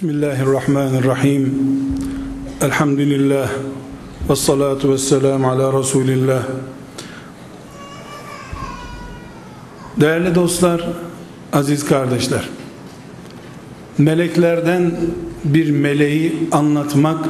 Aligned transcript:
Bismillahirrahmanirrahim. 0.00 1.54
Elhamdülillah. 2.60 3.50
Ve 4.30 4.36
salatu 4.36 4.92
ve 4.92 4.98
selamu 4.98 5.48
ala 5.48 5.78
Resulillah. 5.78 6.42
Değerli 9.96 10.34
dostlar, 10.34 10.88
aziz 11.52 11.84
kardeşler. 11.84 12.48
Meleklerden 13.98 14.92
bir 15.44 15.70
meleği 15.70 16.48
anlatmak 16.52 17.28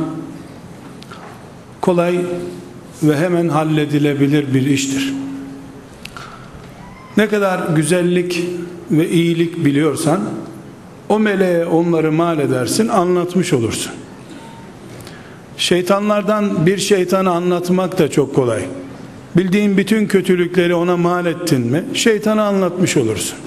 kolay 1.81 2.21
ve 3.03 3.17
hemen 3.17 3.49
halledilebilir 3.49 4.55
bir 4.55 4.67
iştir. 4.67 5.15
Ne 7.17 7.29
kadar 7.29 7.69
güzellik 7.77 8.45
ve 8.91 9.11
iyilik 9.11 9.65
biliyorsan 9.65 10.21
o 11.11 11.19
meleğe 11.19 11.67
onları 11.67 12.13
mal 12.13 12.39
edersin 12.39 12.89
anlatmış 12.89 13.53
olursun. 13.53 13.93
Şeytanlardan 15.57 16.67
bir 16.67 16.79
şeytanı 16.79 17.31
anlatmak 17.31 17.99
da 17.99 18.11
çok 18.11 18.35
kolay. 18.35 18.63
Bildiğin 19.37 19.77
bütün 19.77 20.07
kötülükleri 20.07 20.75
ona 20.75 20.97
mal 20.97 21.27
ettin 21.27 21.61
mi 21.61 21.85
şeytanı 21.95 22.43
anlatmış 22.43 22.97
olursun. 22.97 23.39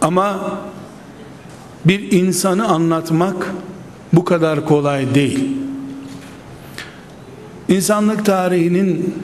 Ama 0.00 0.58
bir 1.84 2.12
insanı 2.12 2.68
anlatmak 2.68 3.54
bu 4.12 4.24
kadar 4.24 4.66
kolay 4.66 5.14
değil. 5.14 5.48
İnsanlık 7.68 8.24
tarihinin 8.26 9.14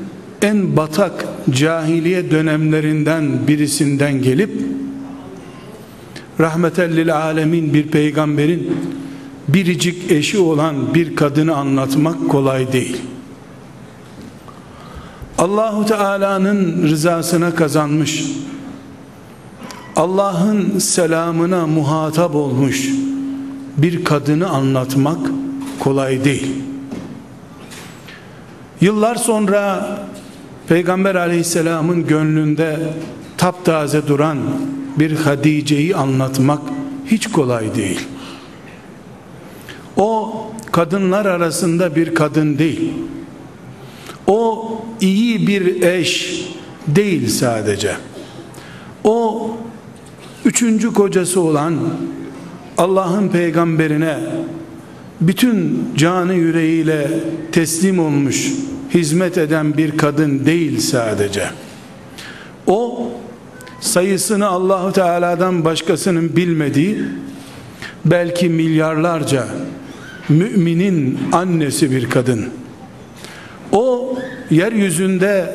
en 0.43 0.77
batak 0.77 1.25
cahiliye 1.51 2.31
dönemlerinden 2.31 3.47
birisinden 3.49 4.23
gelip 4.23 4.80
rahmetellil 6.41 7.17
alemin 7.17 7.75
bir 7.75 7.89
peygamberin 7.89 8.77
biricik 9.49 10.11
eşi 10.11 10.39
olan 10.39 10.95
bir 10.95 11.17
kadını 11.17 11.57
anlatmak 11.57 12.29
kolay 12.29 12.73
değil. 12.73 12.97
Allahu 15.39 15.87
Teala'nın 15.87 16.83
rızasına 16.83 17.55
kazanmış, 17.55 18.25
Allah'ın 19.97 20.79
selamına 20.79 21.67
muhatap 21.67 22.35
olmuş 22.35 22.89
bir 23.77 24.05
kadını 24.05 24.49
anlatmak 24.49 25.19
kolay 25.79 26.25
değil. 26.25 26.53
Yıllar 28.81 29.17
sonra 29.17 29.89
Peygamber 30.69 31.15
aleyhisselamın 31.15 32.07
gönlünde 32.07 32.79
taptaze 33.37 34.07
duran 34.07 34.39
bir 35.01 35.17
Hadice'yi 35.17 35.97
anlatmak 35.97 36.61
hiç 37.07 37.27
kolay 37.27 37.75
değil. 37.75 38.01
O 39.97 40.35
kadınlar 40.73 41.27
arasında 41.27 41.97
bir 41.97 42.15
kadın 42.15 42.59
değil. 42.59 42.93
O 44.27 44.71
iyi 45.01 45.47
bir 45.47 45.83
eş 45.83 46.43
değil 46.87 47.29
sadece. 47.29 47.97
O 49.05 49.51
üçüncü 50.45 50.93
kocası 50.93 51.41
olan 51.41 51.75
Allah'ın 52.79 53.29
peygamberine 53.29 54.19
bütün 55.21 55.89
canı 55.97 56.35
yüreğiyle 56.35 57.11
teslim 57.53 57.99
olmuş, 57.99 58.53
hizmet 58.95 59.39
eden 59.39 59.77
bir 59.77 59.99
kadın 59.99 60.47
değil 60.47 60.81
sadece. 60.81 61.45
O 62.67 63.11
sayısını 63.81 64.49
Allahu 64.49 64.93
Teala'dan 64.93 65.65
başkasının 65.65 66.37
bilmediği 66.37 67.05
belki 68.05 68.49
milyarlarca 68.49 69.47
müminin 70.29 71.19
annesi 71.33 71.91
bir 71.91 72.11
kadın. 72.11 72.49
O 73.73 74.15
yeryüzünde 74.51 75.55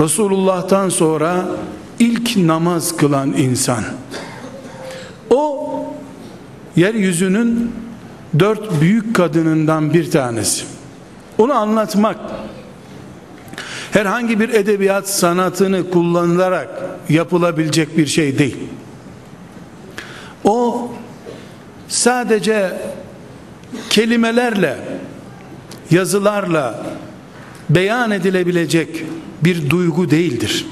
Resulullah'tan 0.00 0.88
sonra 0.88 1.44
ilk 1.98 2.36
namaz 2.36 2.96
kılan 2.96 3.32
insan. 3.32 3.84
O 5.30 5.70
yeryüzünün 6.76 7.72
dört 8.38 8.80
büyük 8.80 9.16
kadınından 9.16 9.92
bir 9.92 10.10
tanesi. 10.10 10.64
Onu 11.38 11.52
anlatmak 11.52 12.16
herhangi 13.92 14.40
bir 14.40 14.48
edebiyat 14.48 15.08
sanatını 15.08 15.90
kullanılarak 15.90 16.68
yapılabilecek 17.08 17.96
bir 17.96 18.06
şey 18.06 18.38
değil. 18.38 18.56
O 20.44 20.90
sadece 21.88 22.72
kelimelerle, 23.90 24.76
yazılarla 25.90 26.82
beyan 27.70 28.10
edilebilecek 28.10 29.04
bir 29.44 29.70
duygu 29.70 30.10
değildir. 30.10 30.66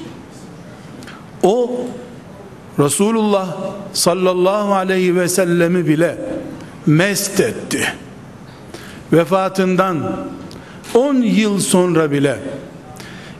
O 1.43 1.85
Resulullah 2.79 3.57
sallallahu 3.93 4.73
aleyhi 4.73 5.15
ve 5.15 5.27
sellemi 5.27 5.87
bile 5.87 6.17
mest 6.85 7.39
etti. 7.39 7.93
Vefatından 9.13 10.27
10 10.93 11.15
yıl 11.15 11.59
sonra 11.59 12.11
bile 12.11 12.39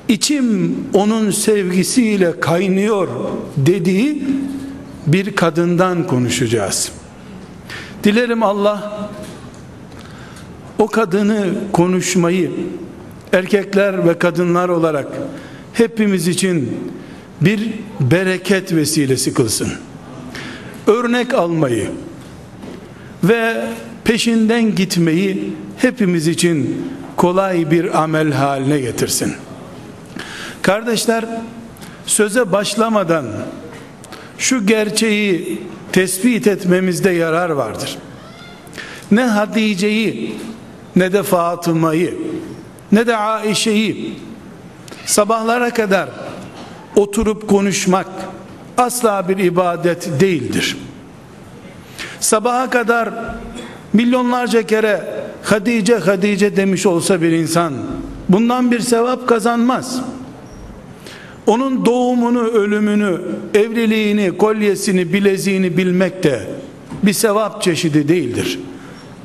içim 0.10 0.76
onun 0.94 1.32
sevgisiyle 1.32 2.40
kaynıyor 2.40 3.08
dediği 3.58 4.24
bir 5.08 5.36
kadından 5.36 6.08
konuşacağız. 6.08 6.92
Dilerim 8.04 8.44
Allah 8.44 9.10
o 10.80 10.88
kadını 10.88 11.46
konuşmayı 11.74 12.52
erkekler 13.34 14.08
ve 14.08 14.20
kadınlar 14.20 14.70
olarak 14.70 15.08
hepimiz 15.74 16.28
için 16.28 16.78
bir 17.42 17.74
bereket 18.00 18.74
vesilesi 18.74 19.34
kılsın. 19.34 19.70
Örnek 20.88 21.34
almayı 21.34 21.90
ve 23.24 23.66
peşinden 24.04 24.76
gitmeyi 24.76 25.54
hepimiz 25.78 26.28
için 26.28 26.86
kolay 27.16 27.72
bir 27.72 28.04
amel 28.04 28.32
haline 28.32 28.80
getirsin. 28.80 29.34
Kardeşler 30.62 31.26
söze 32.06 32.52
başlamadan 32.52 33.26
şu 34.38 34.66
gerçeği 34.66 35.62
tespit 35.92 36.48
etmemizde 36.48 37.10
yarar 37.10 37.50
vardır. 37.50 37.98
Ne 39.12 39.24
Hatice'yi 39.24 40.36
ne 40.96 41.14
de 41.14 41.24
Fatıma'yı 41.24 42.18
ne 42.92 43.08
de 43.08 43.18
Aişe'yi 43.18 44.20
sabahlara 45.06 45.74
kadar 45.74 46.10
oturup 46.96 47.50
konuşmak 47.50 48.08
asla 48.78 49.30
bir 49.30 49.38
ibadet 49.38 50.20
değildir. 50.20 50.78
Sabaha 52.20 52.70
kadar 52.70 53.10
milyonlarca 53.94 54.64
kere 54.64 55.20
Hadice 55.44 55.98
Hadice 55.98 56.56
demiş 56.56 56.86
olsa 56.86 57.22
bir 57.22 57.32
insan 57.32 57.74
bundan 58.30 58.72
bir 58.72 58.80
sevap 58.80 59.28
kazanmaz 59.28 60.02
onun 61.50 61.86
doğumunu, 61.86 62.42
ölümünü, 62.42 63.22
evliliğini, 63.54 64.38
kolyesini, 64.38 65.14
bileziğini 65.14 65.78
bilmek 65.78 66.24
de 66.24 66.48
bir 67.04 67.14
sevap 67.14 67.62
çeşidi 67.62 68.08
değildir. 68.08 68.60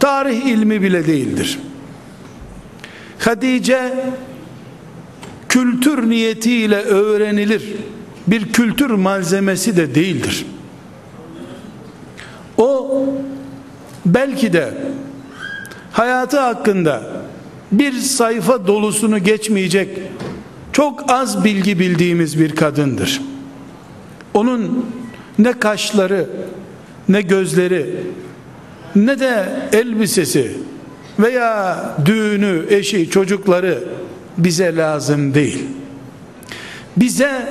Tarih 0.00 0.46
ilmi 0.46 0.82
bile 0.82 1.06
değildir. 1.06 1.58
Hadice 3.18 3.94
kültür 5.48 6.10
niyetiyle 6.10 6.76
öğrenilir 6.82 7.62
bir 8.26 8.52
kültür 8.52 8.90
malzemesi 8.90 9.76
de 9.76 9.94
değildir. 9.94 10.46
O 12.58 13.04
belki 14.06 14.52
de 14.52 14.74
hayatı 15.92 16.40
hakkında 16.40 17.02
bir 17.72 17.92
sayfa 17.92 18.66
dolusunu 18.66 19.18
geçmeyecek 19.18 19.98
çok 20.74 21.12
az 21.12 21.44
bilgi 21.44 21.78
bildiğimiz 21.78 22.40
bir 22.40 22.56
kadındır. 22.56 23.22
Onun 24.34 24.86
ne 25.38 25.52
kaşları, 25.52 26.28
ne 27.08 27.22
gözleri, 27.22 27.96
ne 28.96 29.20
de 29.20 29.46
elbisesi 29.72 30.56
veya 31.18 31.78
düğünü, 32.06 32.64
eşi, 32.68 33.10
çocukları 33.10 33.84
bize 34.38 34.76
lazım 34.76 35.34
değil. 35.34 35.64
Bize 36.96 37.46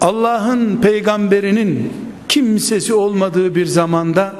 Allah'ın 0.00 0.76
peygamberinin 0.76 1.92
kimsesi 2.28 2.94
olmadığı 2.94 3.54
bir 3.54 3.66
zamanda 3.66 4.34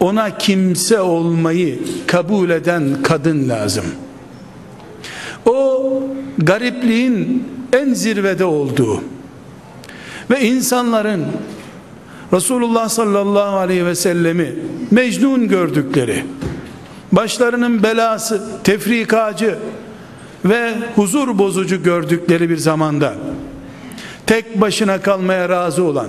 ona 0.00 0.38
kimse 0.38 1.00
olmayı 1.00 1.78
kabul 2.06 2.50
eden 2.50 3.02
kadın 3.02 3.48
lazım. 3.48 3.84
O 5.46 5.92
garipliğin 6.38 7.44
en 7.72 7.94
zirvede 7.94 8.44
olduğu 8.44 9.02
ve 10.30 10.40
insanların 10.40 11.24
Resulullah 12.32 12.88
sallallahu 12.88 13.56
aleyhi 13.56 13.86
ve 13.86 13.94
sellemi 13.94 14.54
mecnun 14.90 15.48
gördükleri, 15.48 16.24
başlarının 17.12 17.82
belası, 17.82 18.42
tefrikacı 18.64 19.58
ve 20.44 20.74
huzur 20.94 21.38
bozucu 21.38 21.82
gördükleri 21.82 22.50
bir 22.50 22.56
zamanda 22.56 23.14
tek 24.26 24.60
başına 24.60 25.00
kalmaya 25.00 25.48
razı 25.48 25.84
olan, 25.84 26.08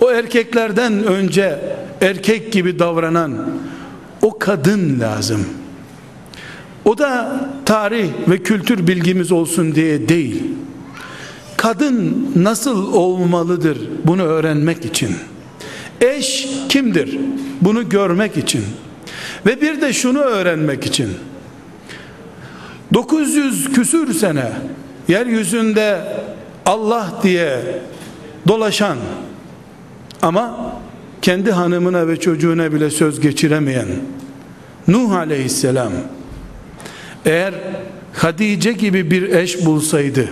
o 0.00 0.10
erkeklerden 0.10 1.04
önce 1.04 1.58
erkek 2.00 2.52
gibi 2.52 2.78
davranan 2.78 3.32
o 4.22 4.38
kadın 4.38 5.00
lazım. 5.00 5.46
O 6.86 6.98
da 6.98 7.40
tarih 7.64 8.08
ve 8.28 8.38
kültür 8.38 8.86
bilgimiz 8.86 9.32
olsun 9.32 9.74
diye 9.74 10.08
değil. 10.08 10.42
Kadın 11.56 12.28
nasıl 12.36 12.92
olmalıdır 12.92 13.78
bunu 14.04 14.22
öğrenmek 14.22 14.84
için. 14.84 15.10
Eş 16.00 16.48
kimdir? 16.68 17.18
Bunu 17.60 17.88
görmek 17.88 18.36
için. 18.36 18.64
Ve 19.46 19.60
bir 19.60 19.80
de 19.80 19.92
şunu 19.92 20.18
öğrenmek 20.18 20.86
için. 20.86 21.08
900 22.94 23.72
küsür 23.72 24.14
sene 24.14 24.52
yeryüzünde 25.08 26.00
Allah 26.66 27.20
diye 27.22 27.60
dolaşan 28.48 28.96
ama 30.22 30.72
kendi 31.22 31.52
hanımına 31.52 32.08
ve 32.08 32.20
çocuğuna 32.20 32.72
bile 32.72 32.90
söz 32.90 33.20
geçiremeyen 33.20 33.86
Nuh 34.88 35.12
aleyhisselam 35.12 35.92
eğer 37.26 37.54
Hadice 38.12 38.72
gibi 38.72 39.10
bir 39.10 39.22
eş 39.22 39.66
bulsaydı 39.66 40.28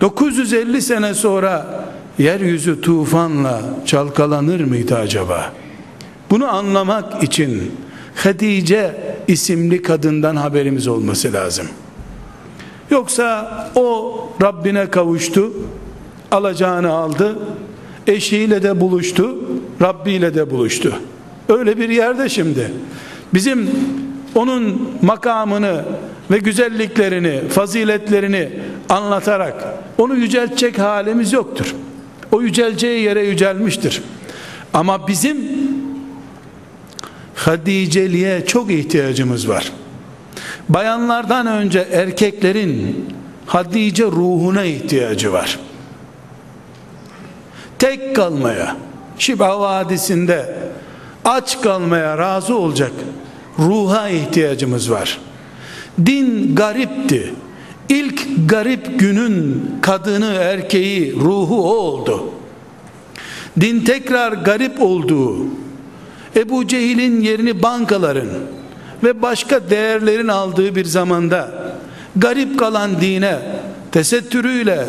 950 0.00 0.82
sene 0.82 1.14
sonra 1.14 1.84
yeryüzü 2.18 2.80
tufanla 2.80 3.60
çalkalanır 3.86 4.60
mıydı 4.60 4.96
acaba? 4.96 5.52
Bunu 6.30 6.48
anlamak 6.48 7.22
için 7.22 7.72
Hadice 8.14 8.96
isimli 9.28 9.82
kadından 9.82 10.36
haberimiz 10.36 10.88
olması 10.88 11.32
lazım. 11.32 11.66
Yoksa 12.90 13.70
o 13.74 14.14
Rabbine 14.42 14.90
kavuştu, 14.90 15.52
alacağını 16.30 16.90
aldı, 16.92 17.38
eşiyle 18.06 18.62
de 18.62 18.80
buluştu, 18.80 19.38
Rabbi 19.82 20.12
ile 20.12 20.34
de 20.34 20.50
buluştu. 20.50 20.94
Öyle 21.48 21.78
bir 21.78 21.88
yerde 21.88 22.28
şimdi. 22.28 22.72
Bizim 23.34 23.70
onun 24.34 24.92
makamını 25.02 25.84
ve 26.30 26.38
güzelliklerini, 26.38 27.48
faziletlerini 27.48 28.50
anlatarak 28.88 29.64
onu 29.98 30.16
yüceltecek 30.16 30.78
halimiz 30.78 31.32
yoktur. 31.32 31.74
O 32.32 32.42
yüceleceği 32.42 33.02
yere 33.02 33.22
yücelmiştir. 33.22 34.02
Ama 34.74 35.08
bizim 35.08 35.60
Hadiceliğe 37.34 38.46
çok 38.46 38.70
ihtiyacımız 38.70 39.48
var. 39.48 39.72
Bayanlardan 40.68 41.46
önce 41.46 41.88
erkeklerin 41.92 43.06
Hadice 43.46 44.04
ruhuna 44.04 44.64
ihtiyacı 44.64 45.32
var. 45.32 45.58
Tek 47.78 48.16
kalmaya, 48.16 48.76
Şiba 49.18 49.60
Vadisi'nde 49.60 50.54
aç 51.24 51.60
kalmaya 51.60 52.18
razı 52.18 52.56
olacak 52.56 52.92
ruha 53.60 54.08
ihtiyacımız 54.08 54.90
var. 54.90 55.18
Din 56.06 56.54
garipti. 56.54 57.34
İlk 57.88 58.22
garip 58.48 58.98
günün 58.98 59.64
kadını, 59.82 60.34
erkeği, 60.34 61.14
ruhu 61.16 61.70
o 61.70 61.74
oldu. 61.74 62.30
Din 63.60 63.80
tekrar 63.80 64.32
garip 64.32 64.82
olduğu, 64.82 65.36
Ebu 66.36 66.66
Cehil'in 66.66 67.20
yerini 67.20 67.62
bankaların 67.62 68.28
ve 69.04 69.22
başka 69.22 69.70
değerlerin 69.70 70.28
aldığı 70.28 70.74
bir 70.74 70.84
zamanda 70.84 71.74
garip 72.16 72.58
kalan 72.58 73.00
dine 73.00 73.38
tesettürüyle 73.92 74.86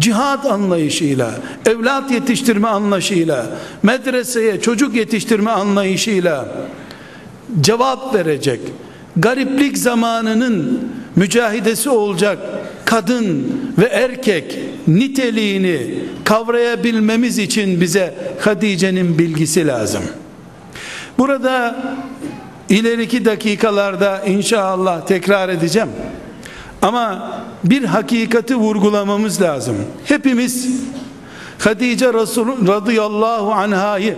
cihat 0.00 0.46
anlayışıyla, 0.46 1.30
evlat 1.66 2.10
yetiştirme 2.10 2.68
anlayışıyla, 2.68 3.46
medreseye 3.82 4.60
çocuk 4.60 4.94
yetiştirme 4.94 5.50
anlayışıyla 5.50 6.48
cevap 7.60 8.14
verecek, 8.14 8.60
gariplik 9.16 9.78
zamanının 9.78 10.88
mücahidesi 11.16 11.90
olacak 11.90 12.38
kadın 12.84 13.46
ve 13.78 13.84
erkek 13.84 14.58
niteliğini 14.88 15.94
kavrayabilmemiz 16.24 17.38
için 17.38 17.80
bize 17.80 18.14
Hadice'nin 18.40 19.18
bilgisi 19.18 19.66
lazım. 19.66 20.02
Burada 21.18 21.76
ileriki 22.68 23.24
dakikalarda 23.24 24.22
inşallah 24.26 25.06
tekrar 25.06 25.48
edeceğim. 25.48 25.88
Ama 26.82 27.32
bir 27.64 27.84
hakikati 27.84 28.56
vurgulamamız 28.56 29.42
lazım. 29.42 29.76
Hepimiz 30.04 30.68
Hadice 31.58 32.12
Resul 32.12 32.68
radıyallahu 32.68 33.52
anhayı 33.52 34.16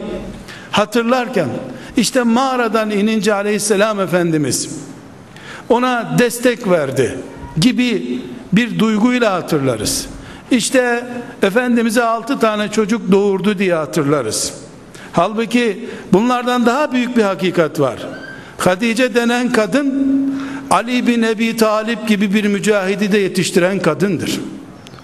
hatırlarken 0.70 1.48
işte 1.96 2.22
mağaradan 2.22 2.90
inince 2.90 3.34
aleyhisselam 3.34 4.00
efendimiz 4.00 4.68
ona 5.68 6.18
destek 6.18 6.70
verdi 6.70 7.18
gibi 7.60 8.20
bir 8.52 8.78
duyguyla 8.78 9.32
hatırlarız. 9.32 10.06
İşte 10.50 11.06
Efendimiz'e 11.42 12.02
altı 12.02 12.38
tane 12.38 12.70
çocuk 12.70 13.12
doğurdu 13.12 13.58
diye 13.58 13.74
hatırlarız. 13.74 14.54
Halbuki 15.12 15.88
bunlardan 16.12 16.66
daha 16.66 16.92
büyük 16.92 17.16
bir 17.16 17.22
hakikat 17.22 17.80
var. 17.80 17.96
Hadice 18.58 19.14
denen 19.14 19.52
kadın 19.52 20.14
Ali 20.70 21.06
bin 21.06 21.22
Ebi 21.22 21.56
Talip 21.56 22.08
gibi 22.08 22.34
bir 22.34 22.44
mücahidi 22.44 23.12
de 23.12 23.18
yetiştiren 23.18 23.78
kadındır. 23.78 24.40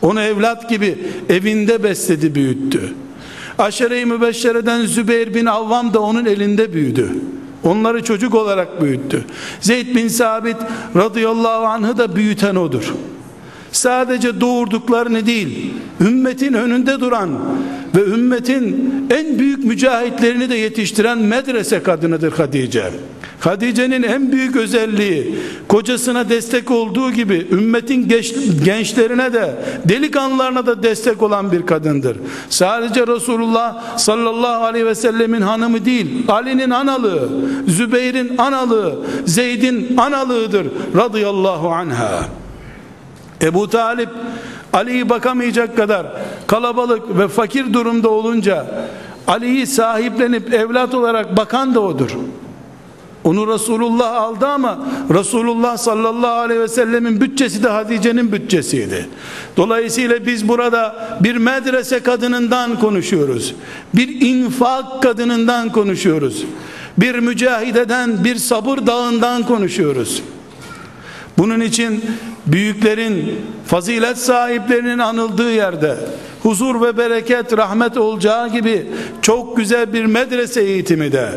Onu 0.02 0.20
evlat 0.20 0.70
gibi 0.70 0.98
evinde 1.28 1.82
besledi 1.82 2.34
büyüttü. 2.34 2.94
Aşere-i 3.58 4.06
Mübeşşere'den 4.06 4.86
Zübeyir 4.86 5.34
bin 5.34 5.46
Avvam 5.46 5.94
da 5.94 6.00
onun 6.00 6.24
elinde 6.24 6.72
büyüdü. 6.72 7.10
Onları 7.64 8.04
çocuk 8.04 8.34
olarak 8.34 8.82
büyüttü. 8.82 9.24
Zeyd 9.60 9.96
bin 9.96 10.08
Sabit 10.08 10.56
radıyallahu 10.96 11.66
anh'ı 11.66 11.98
da 11.98 12.16
büyüten 12.16 12.56
odur. 12.56 12.94
Sadece 13.72 14.40
doğurduklarını 14.40 15.26
değil, 15.26 15.72
ümmetin 16.00 16.52
önünde 16.52 17.00
duran 17.00 17.30
ve 17.96 18.04
ümmetin 18.04 18.92
en 19.10 19.38
büyük 19.38 19.64
mücahitlerini 19.64 20.50
de 20.50 20.54
yetiştiren 20.54 21.18
medrese 21.18 21.82
kadınıdır 21.82 22.32
Hatice. 22.32 22.90
Hatice'nin 23.40 24.02
en 24.02 24.32
büyük 24.32 24.56
özelliği 24.56 25.38
kocasına 25.68 26.28
destek 26.28 26.70
olduğu 26.70 27.10
gibi 27.10 27.46
ümmetin 27.50 28.08
gençlerine 28.64 29.32
de 29.32 29.54
delikanlılarına 29.84 30.66
da 30.66 30.82
destek 30.82 31.22
olan 31.22 31.52
bir 31.52 31.66
kadındır. 31.66 32.16
Sadece 32.48 33.06
Resulullah 33.06 33.98
sallallahu 33.98 34.64
aleyhi 34.64 34.86
ve 34.86 34.94
sellemin 34.94 35.40
hanımı 35.40 35.84
değil, 35.84 36.24
Ali'nin 36.28 36.70
analığı, 36.70 37.28
Zübeyir'in 37.68 38.38
analığı, 38.38 38.94
Zeyd'in 39.26 39.96
analığıdır 39.96 40.66
radıyallahu 40.96 41.68
anha. 41.68 42.24
Ebu 43.42 43.70
Talip 43.70 44.08
Ali'yi 44.72 45.08
bakamayacak 45.08 45.76
kadar 45.76 46.06
kalabalık 46.46 47.18
ve 47.18 47.28
fakir 47.28 47.72
durumda 47.72 48.08
olunca 48.08 48.66
Ali'yi 49.26 49.66
sahiplenip 49.66 50.54
evlat 50.54 50.94
olarak 50.94 51.36
bakan 51.36 51.74
da 51.74 51.80
odur. 51.80 52.10
Onu 53.24 53.54
Resulullah 53.54 54.14
aldı 54.22 54.46
ama 54.46 54.78
Resulullah 55.14 55.76
sallallahu 55.76 56.40
aleyhi 56.40 56.60
ve 56.60 56.68
sellemin 56.68 57.20
bütçesi 57.20 57.62
de 57.62 57.68
Hatice'nin 57.68 58.32
bütçesiydi. 58.32 59.08
Dolayısıyla 59.56 60.26
biz 60.26 60.48
burada 60.48 61.08
bir 61.20 61.36
medrese 61.36 62.00
kadınından 62.00 62.80
konuşuyoruz. 62.80 63.54
Bir 63.94 64.20
infak 64.20 65.02
kadınından 65.02 65.72
konuşuyoruz. 65.72 66.44
Bir 66.98 67.14
mücahideden, 67.14 68.24
bir 68.24 68.36
sabır 68.36 68.86
dağından 68.86 69.42
konuşuyoruz. 69.42 70.22
Bunun 71.40 71.60
için 71.60 72.04
büyüklerin, 72.46 73.40
fazilet 73.66 74.18
sahiplerinin 74.18 74.98
anıldığı 74.98 75.52
yerde 75.52 75.96
huzur 76.42 76.82
ve 76.82 76.98
bereket, 76.98 77.58
rahmet 77.58 77.96
olacağı 77.96 78.48
gibi 78.48 78.86
çok 79.22 79.56
güzel 79.56 79.92
bir 79.92 80.04
medrese 80.04 80.60
eğitimi 80.60 81.12
de 81.12 81.30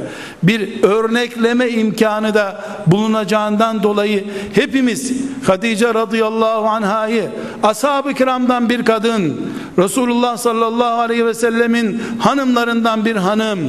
bir 0.43 0.83
örnekleme 0.83 1.69
imkanı 1.69 2.33
da 2.33 2.63
bulunacağından 2.87 3.83
dolayı 3.83 4.25
hepimiz 4.55 5.11
Hatice 5.47 5.93
radıyallahu 5.93 6.67
anhayı 6.67 7.29
ashab-ı 7.63 8.13
kiramdan 8.13 8.69
bir 8.69 8.85
kadın 8.85 9.41
Resulullah 9.77 10.37
sallallahu 10.37 11.01
aleyhi 11.01 11.25
ve 11.25 11.33
sellemin 11.33 12.01
hanımlarından 12.19 13.05
bir 13.05 13.15
hanım 13.15 13.59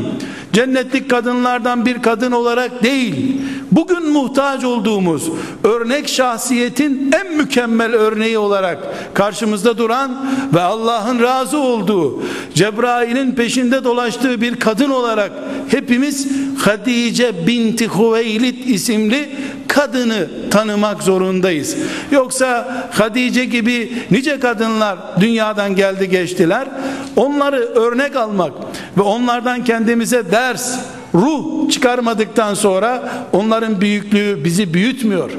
cennetlik 0.52 1.10
kadınlardan 1.10 1.86
bir 1.86 2.02
kadın 2.02 2.32
olarak 2.32 2.82
değil 2.82 3.40
bugün 3.74 4.12
muhtaç 4.12 4.64
olduğumuz 4.64 5.30
örnek 5.64 6.08
şahsiyetin 6.08 7.12
en 7.20 7.36
mükemmel 7.36 7.94
örneği 7.94 8.38
olarak 8.38 8.78
karşımızda 9.14 9.78
duran 9.78 10.26
ve 10.54 10.60
Allah'ın 10.60 11.22
razı 11.22 11.58
olduğu 11.58 12.22
Cebrail'in 12.54 13.32
peşinde 13.32 13.84
dolaştığı 13.84 14.40
bir 14.40 14.56
kadın 14.56 14.90
olarak 14.90 15.32
hepimiz 15.68 16.28
Hadice 16.58 17.46
binti 17.46 17.88
Hüveylid 17.88 18.68
isimli 18.68 19.28
kadını 19.68 20.28
tanımak 20.50 21.02
zorundayız. 21.02 21.76
Yoksa 22.10 22.88
Hadice 22.92 23.44
gibi 23.44 23.92
nice 24.10 24.40
kadınlar 24.40 24.98
dünyadan 25.20 25.76
geldi 25.76 26.10
geçtiler. 26.10 26.68
Onları 27.16 27.56
örnek 27.56 28.16
almak 28.16 28.52
ve 28.98 29.02
onlardan 29.02 29.64
kendimize 29.64 30.30
ders, 30.30 30.78
ruh 31.14 31.70
çıkarmadıktan 31.70 32.54
sonra 32.54 33.12
onların 33.32 33.80
büyüklüğü 33.80 34.44
bizi 34.44 34.74
büyütmüyor. 34.74 35.30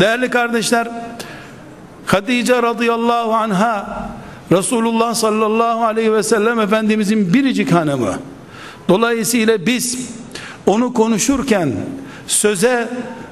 Değerli 0.00 0.30
kardeşler, 0.30 0.88
Hadice 2.06 2.62
radıyallahu 2.62 3.34
anha 3.34 4.08
Resulullah 4.52 5.14
sallallahu 5.14 5.84
aleyhi 5.84 6.12
ve 6.12 6.22
sellem 6.22 6.60
Efendimizin 6.60 7.34
biricik 7.34 7.72
hanımı. 7.72 8.14
Dolayısıyla 8.88 9.66
biz 9.66 9.98
onu 10.66 10.94
konuşurken 10.94 11.72
söze 12.26 12.88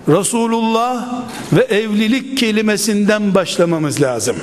Resulullah 0.08 1.08
ve 1.52 1.62
evlilik 1.62 2.38
kelimesinden 2.38 3.34
başlamamız 3.34 4.02
lazım. 4.02 4.36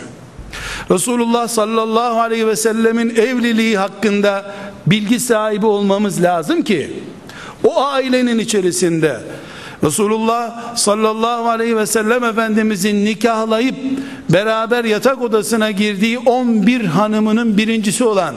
Resulullah 0.92 1.48
sallallahu 1.48 2.20
aleyhi 2.20 2.48
ve 2.48 2.56
sellemin 2.56 3.10
evliliği 3.10 3.78
hakkında 3.78 4.56
bilgi 4.88 5.20
sahibi 5.20 5.66
olmamız 5.66 6.24
lazım 6.24 6.62
ki 6.62 6.92
o 7.64 7.82
ailenin 7.82 8.40
içerisinde 8.40 9.22
Resulullah 9.84 10.76
sallallahu 10.76 11.50
aleyhi 11.50 11.78
ve 11.78 11.86
sellem 11.86 12.24
Efendimizin 12.24 13.06
nikahlayıp 13.06 13.76
beraber 14.30 14.84
yatak 14.84 15.22
odasına 15.22 15.72
girdiği 15.72 16.20
11 16.20 16.86
hanımının 16.86 17.58
birincisi 17.58 18.04
olan 18.04 18.36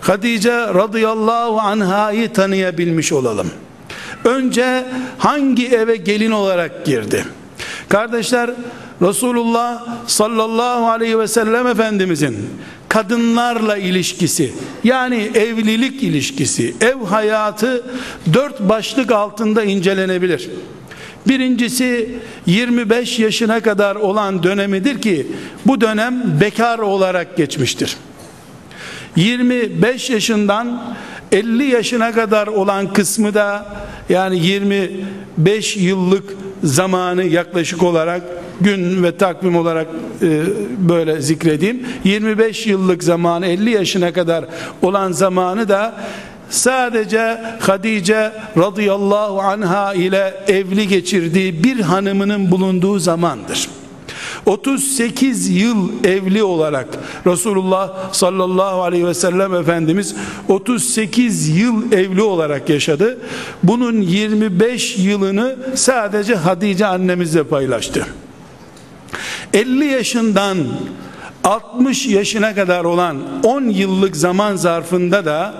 Hatice 0.00 0.52
radıyallahu 0.52 1.60
anhayı 1.60 2.32
tanıyabilmiş 2.32 3.12
olalım. 3.12 3.50
Önce 4.24 4.84
hangi 5.18 5.68
eve 5.68 5.96
gelin 5.96 6.30
olarak 6.30 6.86
girdi? 6.86 7.24
Kardeşler 7.88 8.50
Resulullah 9.02 9.86
sallallahu 10.06 10.88
aleyhi 10.88 11.18
ve 11.18 11.28
sellem 11.28 11.66
Efendimizin 11.66 12.36
kadınlarla 12.92 13.76
ilişkisi 13.76 14.52
yani 14.84 15.30
evlilik 15.34 16.02
ilişkisi 16.02 16.74
ev 16.80 17.04
hayatı 17.04 17.86
dört 18.34 18.60
başlık 18.60 19.12
altında 19.12 19.64
incelenebilir. 19.64 20.50
Birincisi 21.28 22.14
25 22.46 23.18
yaşına 23.18 23.60
kadar 23.60 23.96
olan 23.96 24.42
dönemidir 24.42 25.00
ki 25.00 25.26
bu 25.66 25.80
dönem 25.80 26.40
bekar 26.40 26.78
olarak 26.78 27.36
geçmiştir. 27.36 27.96
25 29.16 30.10
yaşından 30.10 30.94
50 31.32 31.64
yaşına 31.64 32.12
kadar 32.12 32.46
olan 32.46 32.92
kısmı 32.92 33.34
da 33.34 33.66
yani 34.08 34.46
25 34.46 35.76
yıllık 35.76 36.34
zamanı 36.64 37.24
yaklaşık 37.24 37.82
olarak 37.82 38.22
gün 38.64 39.02
ve 39.02 39.16
takvim 39.16 39.56
olarak 39.56 39.86
e, 40.22 40.42
böyle 40.78 41.20
zikredeyim 41.20 41.86
25 42.04 42.66
yıllık 42.66 43.04
zamanı 43.04 43.46
50 43.46 43.70
yaşına 43.70 44.12
kadar 44.12 44.44
olan 44.82 45.12
zamanı 45.12 45.68
da 45.68 45.94
sadece 46.50 47.40
Hadice 47.60 48.32
radıyallahu 48.58 49.40
anha 49.40 49.94
ile 49.94 50.34
evli 50.48 50.88
geçirdiği 50.88 51.64
bir 51.64 51.80
hanımının 51.80 52.50
bulunduğu 52.50 52.98
zamandır 52.98 53.68
38 54.46 55.48
yıl 55.48 56.04
evli 56.04 56.42
olarak 56.42 56.86
Resulullah 57.26 58.12
sallallahu 58.12 58.82
aleyhi 58.82 59.06
ve 59.06 59.14
sellem 59.14 59.54
Efendimiz 59.54 60.14
38 60.48 61.48
yıl 61.48 61.92
evli 61.92 62.22
olarak 62.22 62.68
yaşadı. 62.68 63.18
Bunun 63.62 64.00
25 64.00 64.98
yılını 64.98 65.56
sadece 65.74 66.34
Hadice 66.34 66.86
annemizle 66.86 67.42
paylaştı. 67.44 68.06
50 69.54 69.84
yaşından 69.84 70.58
60 71.44 72.06
yaşına 72.06 72.54
kadar 72.54 72.84
olan 72.84 73.18
10 73.44 73.62
yıllık 73.62 74.16
zaman 74.16 74.56
zarfında 74.56 75.24
da 75.24 75.54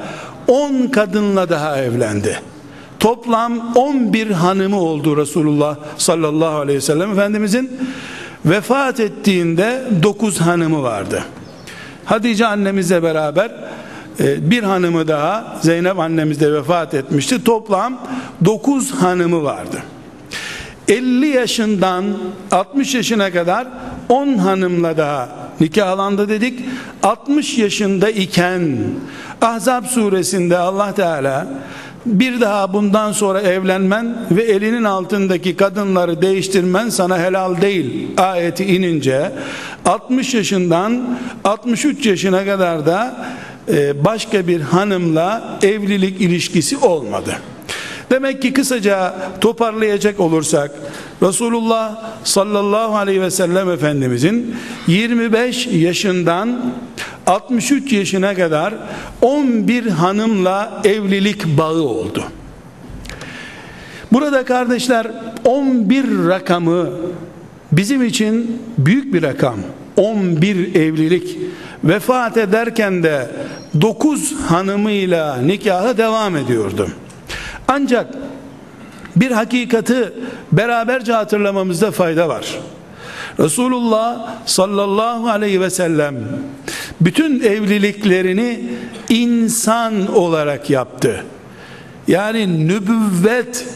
10 0.49 0.87
kadınla 0.87 1.49
daha 1.49 1.79
evlendi. 1.79 2.41
Toplam 3.01 3.73
11 3.75 4.31
hanımı 4.31 4.81
oldu 4.81 5.17
Resulullah 5.17 5.77
sallallahu 5.99 6.57
aleyhi 6.57 6.77
ve 6.77 6.81
sellem 6.81 7.13
Efendimizin 7.13 7.71
vefat 8.45 9.01
ettiğinde 9.01 9.83
9 10.03 10.41
hanımı 10.41 10.83
vardı. 10.83 11.25
Hatice 12.05 12.47
annemizle 12.47 13.03
beraber 13.03 13.51
e, 14.21 14.51
bir 14.51 14.63
hanımı 14.63 15.09
daha 15.09 15.57
Zeynep 15.63 15.99
annemiz 15.99 16.41
de 16.41 16.53
vefat 16.53 16.95
etmişti. 16.95 17.45
Toplam 17.45 18.01
9 18.45 18.91
hanımı 18.91 19.43
vardı. 19.43 19.83
50 20.89 21.27
yaşından 21.27 22.05
60 22.51 22.95
yaşına 22.95 23.31
kadar 23.31 23.67
10 24.09 24.35
hanımla 24.35 24.97
daha 24.97 25.29
nikahlandı 25.61 26.29
dedik. 26.29 26.61
60 27.03 27.59
yaşında 27.59 28.11
iken 28.11 28.79
Ahzab 29.41 29.85
suresinde 29.85 30.59
Allah 30.59 30.95
Teala 30.95 31.47
bir 32.07 32.41
daha 32.41 32.73
bundan 32.73 33.13
sonra 33.13 33.41
evlenmen 33.41 34.17
ve 34.31 34.43
elinin 34.43 34.85
altındaki 34.85 35.57
kadınları 35.57 36.23
değiştirmen 36.23 36.89
sana 36.89 37.19
helal 37.19 37.61
değil 37.61 38.09
ayeti 38.17 38.65
inince 38.65 39.33
60 39.85 40.35
yaşından 40.35 41.19
63 41.45 42.07
yaşına 42.07 42.45
kadar 42.45 42.87
da 42.87 43.27
e, 43.69 44.05
başka 44.05 44.47
bir 44.47 44.61
hanımla 44.61 45.59
evlilik 45.63 46.21
ilişkisi 46.21 46.77
olmadı. 46.77 47.33
Demek 48.13 48.43
ki 48.43 48.53
kısaca 48.53 49.15
toparlayacak 49.41 50.21
olursak 50.21 50.71
Resulullah 51.23 52.03
sallallahu 52.25 52.97
aleyhi 52.97 53.21
ve 53.21 53.31
sellem 53.31 53.71
Efendimizin 53.71 54.57
25 54.87 55.67
yaşından 55.67 56.73
63 57.27 57.93
yaşına 57.93 58.35
kadar 58.35 58.75
11 59.23 59.87
hanımla 59.87 60.81
evlilik 60.85 61.59
bağı 61.59 61.83
oldu. 61.83 62.25
Burada 64.13 64.45
kardeşler 64.45 65.07
11 65.45 66.29
rakamı 66.29 66.91
bizim 67.73 68.05
için 68.05 68.63
büyük 68.79 69.15
bir 69.15 69.23
rakam. 69.23 69.57
11 69.97 70.75
evlilik 70.75 71.39
vefat 71.85 72.37
ederken 72.37 73.03
de 73.03 73.31
9 73.81 74.35
hanımıyla 74.49 75.37
nikahı 75.37 75.99
devam 75.99 76.37
ediyordu. 76.37 76.89
Ancak 77.73 78.07
bir 79.17 79.31
hakikati 79.31 80.13
beraberce 80.53 81.13
hatırlamamızda 81.13 81.91
fayda 81.91 82.29
var. 82.29 82.59
Resulullah 83.39 84.35
sallallahu 84.47 85.29
aleyhi 85.29 85.61
ve 85.61 85.71
sellem 85.71 86.15
bütün 87.01 87.41
evliliklerini 87.41 88.61
insan 89.09 90.15
olarak 90.15 90.71
yaptı. 90.71 91.25
Yani 92.09 92.69
nübüvvet 92.69 93.67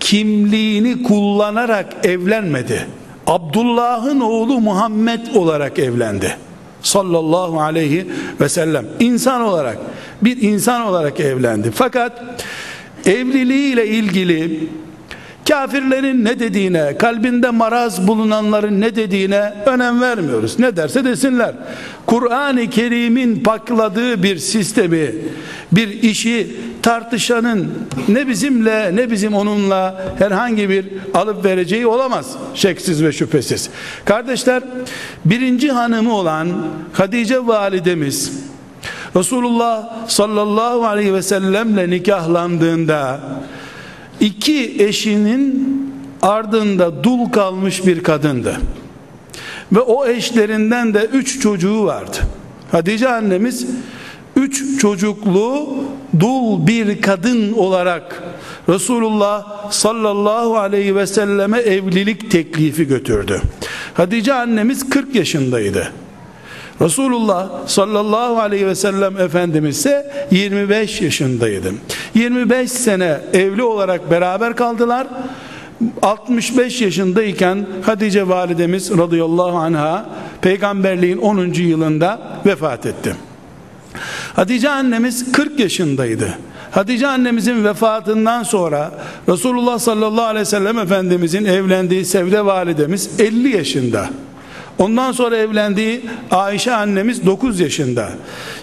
kimliğini 0.00 1.02
kullanarak 1.02 2.06
evlenmedi. 2.06 2.86
Abdullah'ın 3.26 4.20
oğlu 4.20 4.60
Muhammed 4.60 5.34
olarak 5.34 5.78
evlendi. 5.78 6.36
Sallallahu 6.82 7.60
aleyhi 7.60 8.06
ve 8.40 8.48
sellem 8.48 8.86
insan 9.00 9.40
olarak 9.40 9.78
bir 10.22 10.42
insan 10.42 10.82
olarak 10.82 11.20
evlendi. 11.20 11.70
Fakat 11.74 12.22
evliliğiyle 13.06 13.86
ilgili 13.86 14.68
Kafirlerin 15.48 16.24
ne 16.24 16.40
dediğine, 16.40 16.98
kalbinde 16.98 17.50
maraz 17.50 18.08
bulunanların 18.08 18.80
ne 18.80 18.96
dediğine 18.96 19.52
önem 19.66 20.00
vermiyoruz. 20.00 20.58
Ne 20.58 20.76
derse 20.76 21.04
desinler. 21.04 21.54
Kur'an-ı 22.06 22.70
Kerim'in 22.70 23.42
pakladığı 23.42 24.22
bir 24.22 24.36
sistemi, 24.38 25.10
bir 25.72 26.02
işi 26.02 26.56
tartışanın 26.82 27.70
ne 28.08 28.28
bizimle 28.28 28.96
ne 28.96 29.10
bizim 29.10 29.34
onunla 29.34 30.04
herhangi 30.18 30.68
bir 30.68 30.86
alıp 31.14 31.44
vereceği 31.44 31.86
olamaz. 31.86 32.36
Şeksiz 32.54 33.04
ve 33.04 33.12
şüphesiz. 33.12 33.70
Kardeşler, 34.04 34.62
birinci 35.24 35.70
hanımı 35.72 36.14
olan 36.14 36.48
Hatice 36.92 37.46
validemiz 37.46 38.51
Resulullah 39.16 40.08
sallallahu 40.08 40.86
aleyhi 40.86 41.14
ve 41.14 41.22
sellemle 41.22 41.90
nikahlandığında 41.90 43.20
iki 44.20 44.84
eşinin 44.84 45.72
ardında 46.22 47.04
dul 47.04 47.30
kalmış 47.30 47.86
bir 47.86 48.02
kadındı. 48.02 48.56
Ve 49.72 49.80
o 49.80 50.06
eşlerinden 50.06 50.94
de 50.94 51.08
üç 51.12 51.40
çocuğu 51.40 51.84
vardı. 51.84 52.16
Hatice 52.72 53.08
annemiz 53.08 53.66
üç 54.36 54.80
çocuklu 54.80 55.76
dul 56.20 56.66
bir 56.66 57.02
kadın 57.02 57.52
olarak 57.52 58.22
Resulullah 58.68 59.70
sallallahu 59.72 60.58
aleyhi 60.58 60.96
ve 60.96 61.06
selleme 61.06 61.58
evlilik 61.58 62.30
teklifi 62.30 62.86
götürdü. 62.86 63.40
Hatice 63.94 64.34
annemiz 64.34 64.90
40 64.90 65.14
yaşındaydı. 65.14 65.92
Resulullah 66.82 67.48
sallallahu 67.66 68.40
aleyhi 68.40 68.66
ve 68.66 68.74
sellem 68.74 69.16
Efendimiz 69.16 69.78
ise 69.78 70.12
25 70.30 71.00
yaşındaydı. 71.00 71.72
25 72.14 72.72
sene 72.72 73.20
evli 73.32 73.62
olarak 73.62 74.10
beraber 74.10 74.56
kaldılar. 74.56 75.06
65 76.02 76.80
yaşındayken 76.80 77.66
Hatice 77.82 78.28
validemiz 78.28 78.98
radıyallahu 78.98 79.56
anha 79.56 80.06
peygamberliğin 80.40 81.18
10. 81.18 81.38
yılında 81.52 82.20
vefat 82.46 82.86
etti. 82.86 83.16
Hatice 84.34 84.70
annemiz 84.70 85.32
40 85.32 85.60
yaşındaydı. 85.60 86.38
Hatice 86.70 87.06
annemizin 87.06 87.64
vefatından 87.64 88.42
sonra 88.42 88.90
Resulullah 89.28 89.78
sallallahu 89.78 90.24
aleyhi 90.24 90.40
ve 90.40 90.50
sellem 90.50 90.78
Efendimizin 90.78 91.44
evlendiği 91.44 92.04
Sevde 92.04 92.44
validemiz 92.44 93.20
50 93.20 93.56
yaşında. 93.56 94.10
Ondan 94.78 95.12
sonra 95.12 95.36
evlendiği 95.36 96.00
Ayşe 96.30 96.74
annemiz 96.74 97.26
9 97.26 97.60
yaşında. 97.60 98.08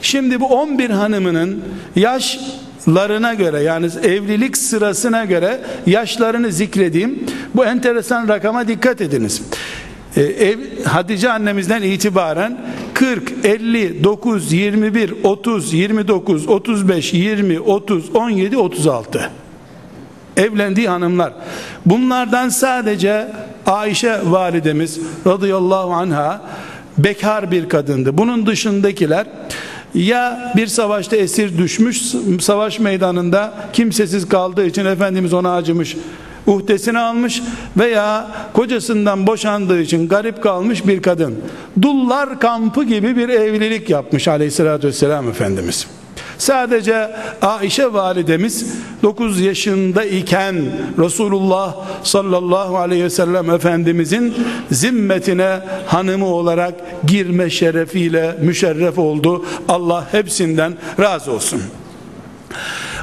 Şimdi 0.02 0.40
bu 0.40 0.46
11 0.46 0.90
hanımının 0.90 1.64
yaşlarına 1.96 3.34
göre 3.34 3.62
yani 3.62 3.86
evlilik 4.04 4.58
sırasına 4.58 5.26
göre 5.26 5.62
yaşlarını 5.86 6.52
zikredeyim. 6.52 7.24
Bu 7.56 7.66
enteresan 7.66 8.28
rakama 8.28 8.68
dikkat 8.68 9.02
ediniz. 9.02 9.42
Ee, 10.18 10.22
ev, 10.22 10.60
Hatice 10.86 11.32
annemizden 11.32 11.82
itibaren 11.82 12.58
40, 12.94 13.32
50, 13.44 14.04
9, 14.04 14.54
21, 14.54 15.14
30, 15.24 15.74
29, 15.74 16.48
35, 16.48 17.14
20, 17.14 17.60
30, 17.60 18.16
17, 18.16 18.58
36 18.58 19.30
evlendiği 20.40 20.90
hanımlar. 20.90 21.34
Bunlardan 21.86 22.50
sadece 22.50 23.28
Ayşe 23.70 24.20
validemiz 24.26 25.00
radıyallahu 25.28 25.94
anha 25.94 26.42
bekar 26.98 27.52
bir 27.52 27.70
kadındı. 27.70 28.18
Bunun 28.18 28.46
dışındakiler 28.46 29.28
ya 29.94 30.54
bir 30.56 30.68
savaşta 30.68 31.16
esir 31.16 31.58
düşmüş 31.58 32.02
savaş 32.40 32.80
meydanında 32.80 33.54
kimsesiz 33.74 34.30
kaldığı 34.30 34.66
için 34.66 34.86
Efendimiz 34.86 35.34
ona 35.34 35.56
acımış 35.56 35.98
uhdesini 36.48 37.00
almış 37.00 37.42
veya 37.78 38.28
kocasından 38.54 39.28
boşandığı 39.28 39.82
için 39.82 40.08
garip 40.08 40.44
kalmış 40.44 40.88
bir 40.88 41.02
kadın. 41.02 41.36
Dullar 41.82 42.40
kampı 42.40 42.84
gibi 42.84 43.16
bir 43.16 43.30
evlilik 43.30 43.90
yapmış 43.90 44.28
aleyhissalatü 44.28 44.88
vesselam 44.88 45.30
Efendimiz. 45.30 45.88
Sadece 46.40 47.12
Ayşe 47.42 47.94
validemiz 47.94 48.66
9 49.04 49.40
yaşında 49.40 50.06
iken 50.06 50.56
Resulullah 51.00 51.76
sallallahu 52.04 52.78
aleyhi 52.78 53.04
ve 53.04 53.10
sellem 53.10 53.50
Efendimizin 53.50 54.36
zimmetine 54.72 55.60
hanımı 55.88 56.26
olarak 56.26 56.74
girme 57.08 57.50
şerefiyle 57.50 58.36
müşerref 58.42 58.98
oldu. 58.98 59.46
Allah 59.68 60.08
hepsinden 60.12 60.74
razı 61.00 61.32
olsun. 61.32 61.62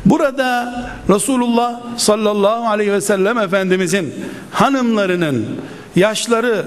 Burada 0.04 0.74
Resulullah 1.10 1.80
sallallahu 1.96 2.68
aleyhi 2.68 2.92
ve 2.92 3.00
sellem 3.00 3.38
Efendimizin 3.38 4.14
hanımlarının 4.50 5.46
yaşları 5.96 6.66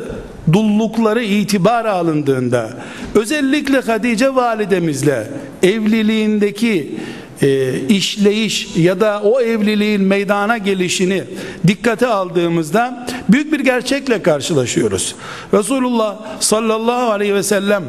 dullukları 0.54 1.24
itibara 1.24 1.92
alındığında 1.92 2.70
özellikle 3.16 3.80
Hatice 3.80 4.36
validemizle 4.36 5.28
evliliğindeki 5.64 6.96
e, 7.42 7.80
işleyiş 7.90 8.68
ya 8.76 9.00
da 9.00 9.22
o 9.24 9.42
evliliğin 9.42 10.02
meydana 10.02 10.58
gelişini 10.58 11.24
dikkate 11.68 12.08
aldığımızda 12.08 13.08
büyük 13.30 13.54
bir 13.54 13.60
gerçekle 13.60 14.22
karşılaşıyoruz. 14.22 15.16
Resulullah 15.54 16.16
sallallahu 16.40 17.12
aleyhi 17.12 17.34
ve 17.34 17.44
sellem 17.44 17.84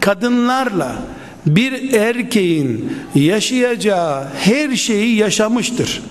kadınlarla 0.00 0.96
bir 1.46 1.92
erkeğin 1.92 2.92
yaşayacağı 3.14 4.24
her 4.38 4.76
şeyi 4.76 5.16
yaşamıştır. 5.16 6.02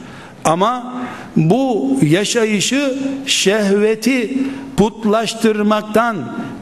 Ama 0.45 0.93
bu 1.36 1.97
yaşayışı 2.01 2.97
şehveti 3.25 4.38
putlaştırmaktan, 4.77 6.15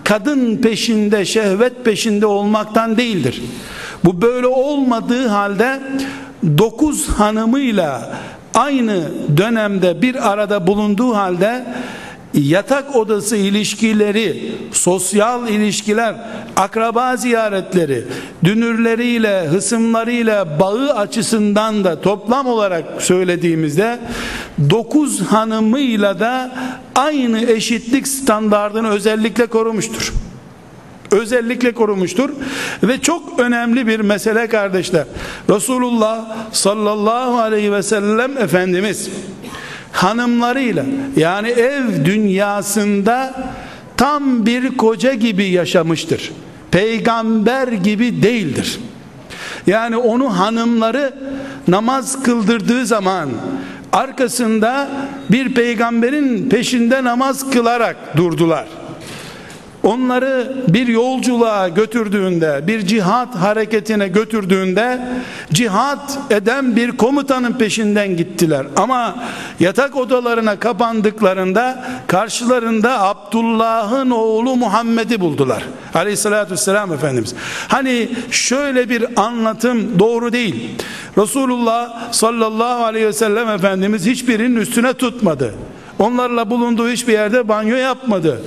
kadın 0.03 0.57
peşinde, 0.57 1.25
şehvet 1.25 1.85
peşinde 1.85 2.25
olmaktan 2.25 2.97
değildir. 2.97 3.41
Bu 4.05 4.21
böyle 4.21 4.47
olmadığı 4.47 5.27
halde 5.27 5.79
dokuz 6.57 7.09
hanımıyla 7.09 8.15
aynı 8.53 9.01
dönemde 9.37 10.01
bir 10.01 10.31
arada 10.31 10.67
bulunduğu 10.67 11.15
halde 11.15 11.65
yatak 12.33 12.95
odası 12.95 13.35
ilişkileri, 13.35 14.51
sosyal 14.71 15.47
ilişkiler, 15.47 16.15
akraba 16.55 17.17
ziyaretleri, 17.17 18.05
dünürleriyle, 18.43 19.47
hısımlarıyla 19.47 20.59
bağı 20.59 20.93
açısından 20.93 21.83
da 21.83 22.01
toplam 22.01 22.47
olarak 22.47 22.83
söylediğimizde 22.99 23.99
dokuz 24.69 25.21
hanımıyla 25.21 26.19
da 26.19 26.51
aynı 26.95 27.41
eşitlik 27.51 28.07
standartını 28.07 28.89
özellikle 28.89 29.45
korumuştur. 29.45 30.13
Özellikle 31.11 31.71
korumuştur 31.71 32.29
ve 32.83 33.01
çok 33.01 33.39
önemli 33.39 33.87
bir 33.87 33.99
mesele 33.99 34.47
kardeşler. 34.47 35.05
Resulullah 35.49 36.37
sallallahu 36.51 37.39
aleyhi 37.39 37.71
ve 37.73 37.83
sellem 37.83 38.37
Efendimiz 38.37 39.09
hanımlarıyla 39.91 40.85
yani 41.17 41.49
ev 41.49 42.05
dünyasında 42.05 43.33
tam 43.97 44.45
bir 44.45 44.77
koca 44.77 45.13
gibi 45.13 45.45
yaşamıştır. 45.45 46.31
Peygamber 46.71 47.67
gibi 47.67 48.23
değildir. 48.23 48.79
Yani 49.67 49.97
onu 49.97 50.39
hanımları 50.39 51.13
namaz 51.67 52.23
kıldırdığı 52.23 52.85
zaman 52.85 53.29
arkasında 53.93 54.89
bir 55.31 55.53
peygamberin 55.53 56.49
peşinde 56.49 57.03
namaz 57.03 57.51
kılarak 57.51 58.17
durdular 58.17 58.80
onları 59.83 60.53
bir 60.67 60.87
yolculuğa 60.87 61.69
götürdüğünde, 61.69 62.63
bir 62.67 62.87
cihat 62.87 63.35
hareketine 63.35 64.07
götürdüğünde 64.07 65.01
cihat 65.53 66.19
eden 66.29 66.75
bir 66.75 66.91
komutanın 66.91 67.53
peşinden 67.53 68.17
gittiler. 68.17 68.65
Ama 68.75 69.15
yatak 69.59 69.95
odalarına 69.95 70.59
kapandıklarında 70.59 71.85
karşılarında 72.07 73.01
Abdullah'ın 73.01 74.09
oğlu 74.09 74.55
Muhammed'i 74.55 75.21
buldular. 75.21 75.63
Aleyhissalatü 75.93 76.51
vesselam 76.51 76.93
Efendimiz. 76.93 77.35
Hani 77.67 78.09
şöyle 78.31 78.89
bir 78.89 79.05
anlatım 79.15 79.99
doğru 79.99 80.33
değil. 80.33 80.69
Resulullah 81.17 82.13
sallallahu 82.13 82.83
aleyhi 82.83 83.07
ve 83.07 83.13
sellem 83.13 83.49
Efendimiz 83.49 84.05
hiçbirinin 84.05 84.55
üstüne 84.55 84.93
tutmadı. 84.93 85.53
Onlarla 85.99 86.49
bulunduğu 86.49 86.89
hiçbir 86.89 87.13
yerde 87.13 87.47
banyo 87.47 87.75
yapmadı. 87.75 88.41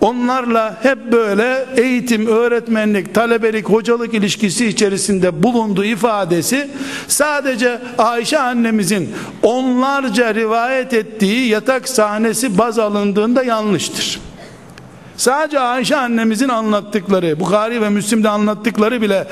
Onlarla 0.00 0.78
hep 0.82 1.12
böyle 1.12 1.66
eğitim, 1.76 2.26
öğretmenlik, 2.26 3.14
talebelik, 3.14 3.68
hocalık 3.68 4.14
ilişkisi 4.14 4.66
içerisinde 4.66 5.42
bulunduğu 5.42 5.84
ifadesi 5.84 6.70
sadece 7.08 7.78
Ayşe 7.98 8.38
annemizin 8.38 9.14
onlarca 9.42 10.34
rivayet 10.34 10.94
ettiği 10.94 11.48
yatak 11.48 11.88
sahnesi 11.88 12.58
baz 12.58 12.78
alındığında 12.78 13.42
yanlıştır. 13.42 14.29
Sadece 15.20 15.60
Ayşe 15.60 15.96
annemizin 15.96 16.48
anlattıkları, 16.48 17.40
Bukhari 17.40 17.82
ve 17.82 17.88
Müslim'de 17.88 18.28
anlattıkları 18.28 19.02
bile 19.02 19.26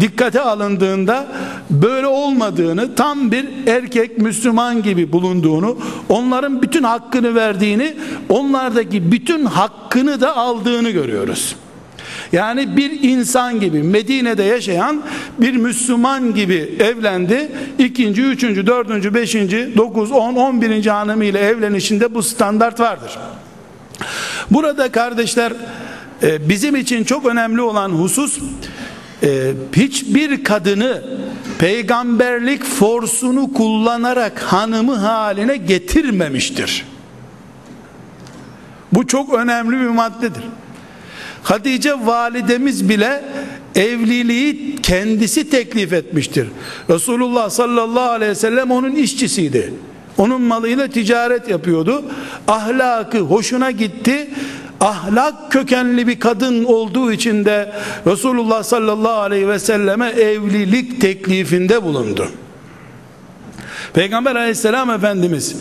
dikkate 0.00 0.40
alındığında 0.40 1.26
böyle 1.70 2.06
olmadığını, 2.06 2.94
tam 2.94 3.32
bir 3.32 3.48
erkek 3.66 4.18
Müslüman 4.18 4.82
gibi 4.82 5.12
bulunduğunu, 5.12 5.78
onların 6.08 6.62
bütün 6.62 6.82
hakkını 6.82 7.34
verdiğini, 7.34 7.94
onlardaki 8.28 9.12
bütün 9.12 9.44
hakkını 9.44 10.20
da 10.20 10.36
aldığını 10.36 10.90
görüyoruz. 10.90 11.56
Yani 12.32 12.76
bir 12.76 13.02
insan 13.02 13.60
gibi 13.60 13.82
Medine'de 13.82 14.42
yaşayan 14.42 15.02
bir 15.38 15.56
Müslüman 15.56 16.34
gibi 16.34 16.76
evlendi. 16.78 17.52
İkinci, 17.78 18.22
üçüncü, 18.22 18.66
dördüncü, 18.66 19.14
beşinci, 19.14 19.72
dokuz, 19.76 20.12
on, 20.12 20.34
on 20.34 20.62
birinci 20.62 20.90
hanımıyla 20.90 21.40
evlenişinde 21.40 22.14
bu 22.14 22.22
standart 22.22 22.80
vardır. 22.80 23.18
Burada 24.50 24.92
kardeşler 24.92 25.52
e, 26.22 26.48
bizim 26.48 26.76
için 26.76 27.04
çok 27.04 27.26
önemli 27.26 27.60
olan 27.60 27.90
husus 27.90 28.38
e, 29.22 29.52
hiçbir 29.76 30.44
kadını 30.44 31.02
peygamberlik 31.58 32.64
forsunu 32.64 33.52
kullanarak 33.52 34.42
hanımı 34.42 34.94
haline 34.94 35.56
getirmemiştir. 35.56 36.84
Bu 38.92 39.06
çok 39.06 39.34
önemli 39.34 39.80
bir 39.80 39.88
maddedir. 39.88 40.42
Hatice 41.42 41.94
validemiz 42.06 42.88
bile 42.88 43.24
evliliği 43.74 44.76
kendisi 44.82 45.50
teklif 45.50 45.92
etmiştir. 45.92 46.48
Resulullah 46.90 47.50
sallallahu 47.50 48.10
aleyhi 48.10 48.30
ve 48.30 48.34
sellem 48.34 48.70
onun 48.70 48.92
işçisiydi. 48.92 49.74
Onun 50.18 50.42
malıyla 50.42 50.88
ticaret 50.88 51.48
yapıyordu. 51.48 52.04
Ahlakı 52.48 53.18
hoşuna 53.18 53.70
gitti. 53.70 54.30
Ahlak 54.80 55.52
kökenli 55.52 56.06
bir 56.06 56.20
kadın 56.20 56.64
olduğu 56.64 57.12
için 57.12 57.44
de 57.44 57.72
Resulullah 58.06 58.62
sallallahu 58.62 59.20
aleyhi 59.20 59.48
ve 59.48 59.58
selleme 59.58 60.08
evlilik 60.08 61.00
teklifinde 61.00 61.82
bulundu. 61.82 62.28
Peygamber 63.94 64.36
aleyhisselam 64.36 64.90
efendimiz 64.90 65.56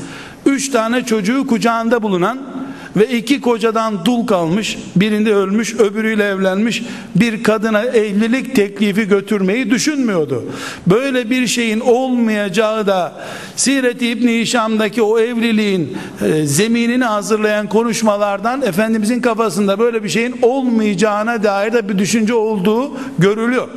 üç 0.45 0.69
tane 0.69 1.05
çocuğu 1.05 1.47
kucağında 1.47 2.03
bulunan 2.03 2.52
ve 2.97 3.17
iki 3.17 3.41
kocadan 3.41 4.05
dul 4.05 4.27
kalmış 4.27 4.77
birinde 4.95 5.33
ölmüş 5.33 5.75
öbürüyle 5.75 6.23
evlenmiş 6.23 6.83
bir 7.15 7.43
kadına 7.43 7.81
evlilik 7.81 8.55
teklifi 8.55 9.07
götürmeyi 9.07 9.69
düşünmüyordu. 9.69 10.43
Böyle 10.87 11.29
bir 11.29 11.47
şeyin 11.47 11.79
olmayacağı 11.79 12.87
da 12.87 13.13
Siret-i 13.55 14.07
İbni 14.07 14.39
Hişam'daki 14.39 15.01
o 15.01 15.19
evliliğin 15.19 15.97
e, 16.21 16.45
zeminini 16.45 17.05
hazırlayan 17.05 17.69
konuşmalardan 17.69 18.61
Efendimizin 18.61 19.21
kafasında 19.21 19.79
böyle 19.79 20.03
bir 20.03 20.09
şeyin 20.09 20.35
olmayacağına 20.41 21.43
dair 21.43 21.73
de 21.73 21.89
bir 21.89 21.97
düşünce 21.97 22.33
olduğu 22.33 22.91
görülüyor. 23.19 23.67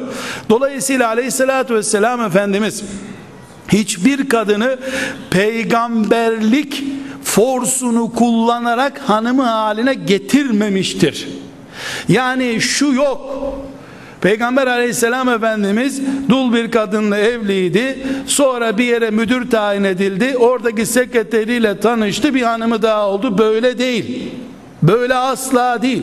Dolayısıyla 0.48 1.08
aleyhissalatü 1.08 1.74
vesselam 1.74 2.20
Efendimiz 2.20 2.84
hiçbir 3.68 4.28
kadını 4.28 4.78
peygamberlik 5.30 6.84
forsunu 7.26 8.12
kullanarak 8.12 8.98
hanımı 8.98 9.42
haline 9.42 9.94
getirmemiştir. 9.94 11.28
Yani 12.08 12.60
şu 12.60 12.86
yok. 12.86 13.52
Peygamber 14.20 14.66
aleyhisselam 14.66 15.28
efendimiz 15.28 16.00
dul 16.28 16.52
bir 16.52 16.70
kadınla 16.70 17.18
evliydi. 17.18 18.06
Sonra 18.26 18.78
bir 18.78 18.84
yere 18.84 19.10
müdür 19.10 19.50
tayin 19.50 19.84
edildi. 19.84 20.36
Oradaki 20.36 20.86
sekreteriyle 20.86 21.80
tanıştı. 21.80 22.34
Bir 22.34 22.42
hanımı 22.42 22.82
daha 22.82 23.08
oldu. 23.08 23.38
Böyle 23.38 23.78
değil. 23.78 24.32
Böyle 24.82 25.14
asla 25.14 25.82
değil. 25.82 26.02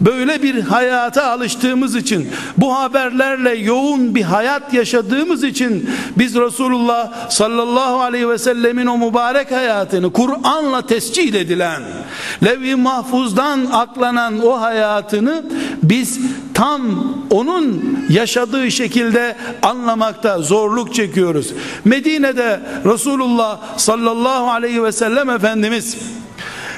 Böyle 0.00 0.42
bir 0.42 0.60
hayata 0.60 1.30
alıştığımız 1.30 1.96
için, 1.96 2.28
bu 2.56 2.74
haberlerle 2.74 3.54
yoğun 3.54 4.14
bir 4.14 4.22
hayat 4.22 4.74
yaşadığımız 4.74 5.44
için 5.44 5.90
biz 6.18 6.34
Resulullah 6.34 7.30
sallallahu 7.30 8.00
aleyhi 8.00 8.28
ve 8.28 8.38
sellemin 8.38 8.86
o 8.86 8.98
mübarek 8.98 9.50
hayatını 9.50 10.12
Kur'an'la 10.12 10.86
tescil 10.86 11.34
edilen, 11.34 11.82
levh-i 12.44 12.74
mahfuzdan 12.74 13.66
aklanan 13.72 14.46
o 14.46 14.60
hayatını 14.60 15.44
biz 15.82 16.20
tam 16.54 16.82
onun 17.30 17.98
yaşadığı 18.10 18.70
şekilde 18.70 19.36
anlamakta 19.62 20.38
zorluk 20.38 20.94
çekiyoruz. 20.94 21.52
Medine'de 21.84 22.60
Resulullah 22.84 23.58
sallallahu 23.76 24.50
aleyhi 24.50 24.84
ve 24.84 24.92
sellem 24.92 25.30
Efendimiz 25.30 25.96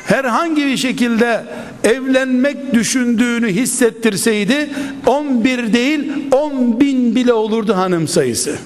herhangi 0.06 0.66
bir 0.66 0.76
şekilde 0.76 1.44
evlenmek 1.84 2.74
düşündüğünü 2.74 3.48
hissettirseydi 3.48 4.70
11 5.06 5.72
değil 5.72 6.12
10 6.32 6.80
bin 6.80 7.14
bile 7.14 7.32
olurdu 7.32 7.76
hanım 7.76 8.08
sayısı. 8.08 8.58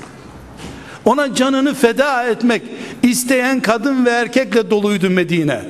Ona 1.04 1.34
canını 1.34 1.74
feda 1.74 2.24
etmek 2.24 2.62
isteyen 3.02 3.60
kadın 3.60 4.04
ve 4.04 4.10
erkekle 4.10 4.70
doluydu 4.70 5.10
Medine. 5.10 5.60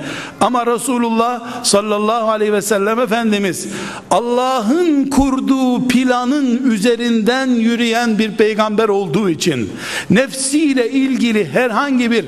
Ama 0.41 0.67
Resulullah 0.67 1.65
sallallahu 1.65 2.31
aleyhi 2.31 2.53
ve 2.53 2.63
sellem 2.63 3.01
Efendimiz 3.01 3.69
Allah'ın 4.11 5.05
kurduğu 5.05 5.89
planın 5.89 6.71
üzerinden 6.71 7.47
yürüyen 7.47 8.19
bir 8.19 8.37
peygamber 8.37 8.89
olduğu 8.89 9.31
için 9.31 9.71
nefsiyle 10.11 10.91
ilgili 10.91 11.49
herhangi 11.49 12.11
bir 12.11 12.25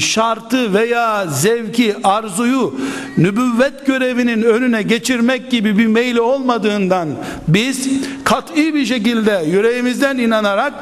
şartı 0.00 0.74
veya 0.74 1.26
zevki, 1.26 1.94
arzuyu 2.04 2.74
nübüvvet 3.18 3.86
görevinin 3.86 4.42
önüne 4.42 4.82
geçirmek 4.82 5.50
gibi 5.50 5.78
bir 5.78 5.86
meyli 5.86 6.20
olmadığından 6.20 7.08
biz 7.48 7.88
kat'i 8.24 8.74
bir 8.74 8.86
şekilde 8.86 9.44
yüreğimizden 9.46 10.18
inanarak 10.18 10.72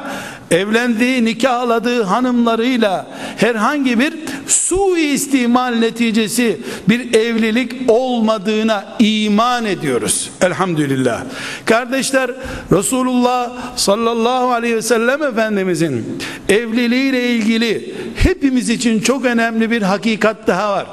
evlendiği, 0.51 1.25
nikahladığı 1.25 2.03
hanımlarıyla 2.03 3.07
herhangi 3.37 3.99
bir 3.99 4.13
suistimal 4.51 5.75
neticesi 5.75 6.59
bir 6.89 7.13
evlilik 7.13 7.73
olmadığına 7.87 8.97
iman 8.99 9.65
ediyoruz. 9.65 10.29
Elhamdülillah. 10.41 11.23
Kardeşler 11.65 12.31
Resulullah 12.71 13.51
sallallahu 13.75 14.51
aleyhi 14.51 14.75
ve 14.75 14.81
sellem 14.81 15.23
Efendimizin 15.23 16.19
evliliğiyle 16.49 17.29
ilgili 17.29 17.95
hepimiz 18.15 18.69
için 18.69 18.99
çok 18.99 19.25
önemli 19.25 19.71
bir 19.71 19.81
hakikat 19.81 20.47
daha 20.47 20.71
var. 20.71 20.85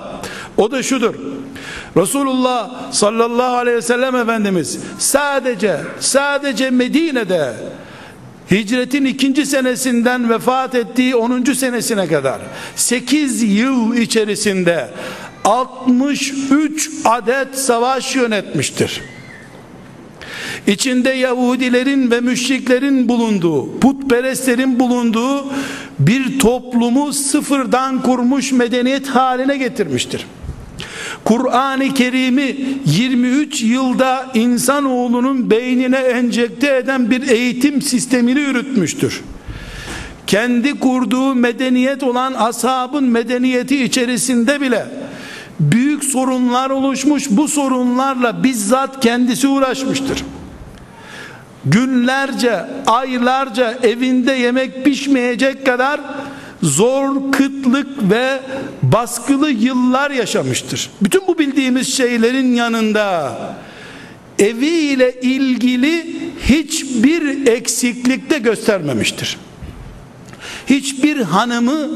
O 0.56 0.70
da 0.70 0.82
şudur. 0.82 1.14
Resulullah 1.96 2.92
sallallahu 2.92 3.56
aleyhi 3.56 3.76
ve 3.76 3.82
sellem 3.82 4.16
Efendimiz 4.16 4.78
sadece 4.98 5.80
sadece 6.00 6.70
Medine'de 6.70 7.54
Hicretin 8.50 9.04
ikinci 9.04 9.46
senesinden 9.46 10.30
vefat 10.30 10.74
ettiği 10.74 11.16
10. 11.16 11.44
senesine 11.44 12.08
kadar 12.08 12.40
8 12.76 13.42
yıl 13.42 13.96
içerisinde 13.96 14.90
63 15.44 16.90
adet 17.04 17.58
savaş 17.58 18.16
yönetmiştir. 18.16 19.02
İçinde 20.66 21.10
Yahudilerin 21.10 22.10
ve 22.10 22.20
müşriklerin 22.20 23.08
bulunduğu, 23.08 23.80
putperestlerin 23.80 24.80
bulunduğu 24.80 25.52
bir 25.98 26.38
toplumu 26.38 27.12
sıfırdan 27.12 28.02
kurmuş 28.02 28.52
medeniyet 28.52 29.08
haline 29.08 29.56
getirmiştir. 29.56 30.26
Kur'an-ı 31.26 31.94
Kerim'i 31.94 32.56
23 32.86 33.62
yılda 33.62 34.26
insanoğlunun 34.34 35.50
beynine 35.50 35.96
enjekte 35.96 36.76
eden 36.76 37.10
bir 37.10 37.28
eğitim 37.28 37.82
sistemini 37.82 38.40
yürütmüştür. 38.40 39.22
Kendi 40.26 40.78
kurduğu 40.78 41.34
medeniyet 41.34 42.02
olan 42.02 42.34
ashabın 42.34 43.04
medeniyeti 43.04 43.84
içerisinde 43.84 44.60
bile 44.60 44.86
büyük 45.60 46.04
sorunlar 46.04 46.70
oluşmuş. 46.70 47.30
Bu 47.30 47.48
sorunlarla 47.48 48.44
bizzat 48.44 49.00
kendisi 49.00 49.48
uğraşmıştır. 49.48 50.24
Günlerce, 51.64 52.64
aylarca 52.86 53.78
evinde 53.82 54.32
yemek 54.32 54.84
pişmeyecek 54.84 55.66
kadar 55.66 56.00
zor, 56.62 57.32
kıtlık 57.32 58.10
ve 58.10 58.40
baskılı 58.82 59.50
yıllar 59.50 60.10
yaşamıştır. 60.10 60.90
Bütün 61.02 61.26
bu 61.26 61.38
bildiğimiz 61.38 61.94
şeylerin 61.94 62.54
yanında 62.54 63.38
evi 64.38 64.66
ile 64.66 65.20
ilgili 65.20 66.16
hiçbir 66.40 67.46
eksiklikte 67.46 68.38
göstermemiştir. 68.38 69.36
Hiçbir 70.66 71.16
hanımı 71.16 71.88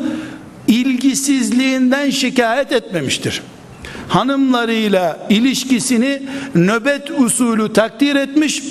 ilgisizliğinden 0.68 2.10
şikayet 2.10 2.72
etmemiştir. 2.72 3.42
Hanımlarıyla 4.08 5.26
ilişkisini 5.30 6.22
nöbet 6.54 7.10
usulü 7.10 7.72
takdir 7.72 8.16
etmiş 8.16 8.62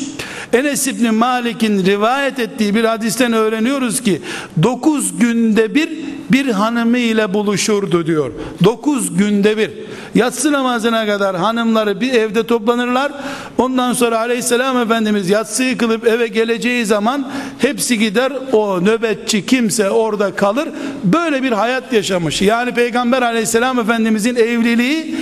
Enes 0.54 0.88
İbni 0.88 1.12
Malik'in 1.12 1.86
rivayet 1.86 2.40
ettiği 2.40 2.76
bir 2.76 2.84
hadisten 2.84 3.34
öğreniyoruz 3.34 4.02
ki 4.02 4.22
9 4.64 5.20
günde 5.20 5.76
bir 5.76 5.90
bir 6.32 6.48
hanımı 6.48 6.98
ile 6.98 7.34
buluşurdu 7.34 8.06
diyor. 8.08 8.32
9 8.64 9.18
günde 9.18 9.58
bir. 9.58 9.72
Yatsı 10.16 10.52
namazına 10.52 11.06
kadar 11.06 11.36
hanımları 11.36 12.02
bir 12.02 12.14
evde 12.14 12.48
toplanırlar. 12.48 13.12
Ondan 13.58 13.94
sonra 13.94 14.20
aleyhisselam 14.20 14.78
efendimiz 14.78 15.30
yatsıyı 15.30 15.78
kılıp 15.78 16.08
eve 16.08 16.28
geleceği 16.28 16.86
zaman 16.86 17.32
hepsi 17.60 18.00
gider 18.00 18.34
o 18.52 18.86
nöbetçi 18.86 19.46
kimse 19.46 19.90
orada 19.90 20.36
kalır. 20.36 20.70
Böyle 21.04 21.44
bir 21.44 21.52
hayat 21.52 21.94
yaşamış. 21.94 22.42
Yani 22.42 22.74
peygamber 22.74 23.22
aleyhisselam 23.22 23.80
efendimizin 23.80 24.36
evliliği 24.36 25.16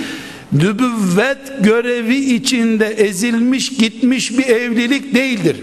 nübüvvet 0.52 1.38
görevi 1.60 2.16
içinde 2.16 2.86
ezilmiş 2.86 3.68
gitmiş 3.68 4.38
bir 4.38 4.46
evlilik 4.46 5.14
değildir. 5.14 5.56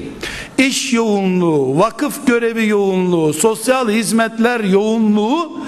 İş 0.57 0.93
yoğunluğu, 0.93 1.79
vakıf 1.79 2.27
görevi 2.27 2.67
yoğunluğu, 2.67 3.33
sosyal 3.33 3.89
hizmetler 3.89 4.59
yoğunluğu 4.59 5.65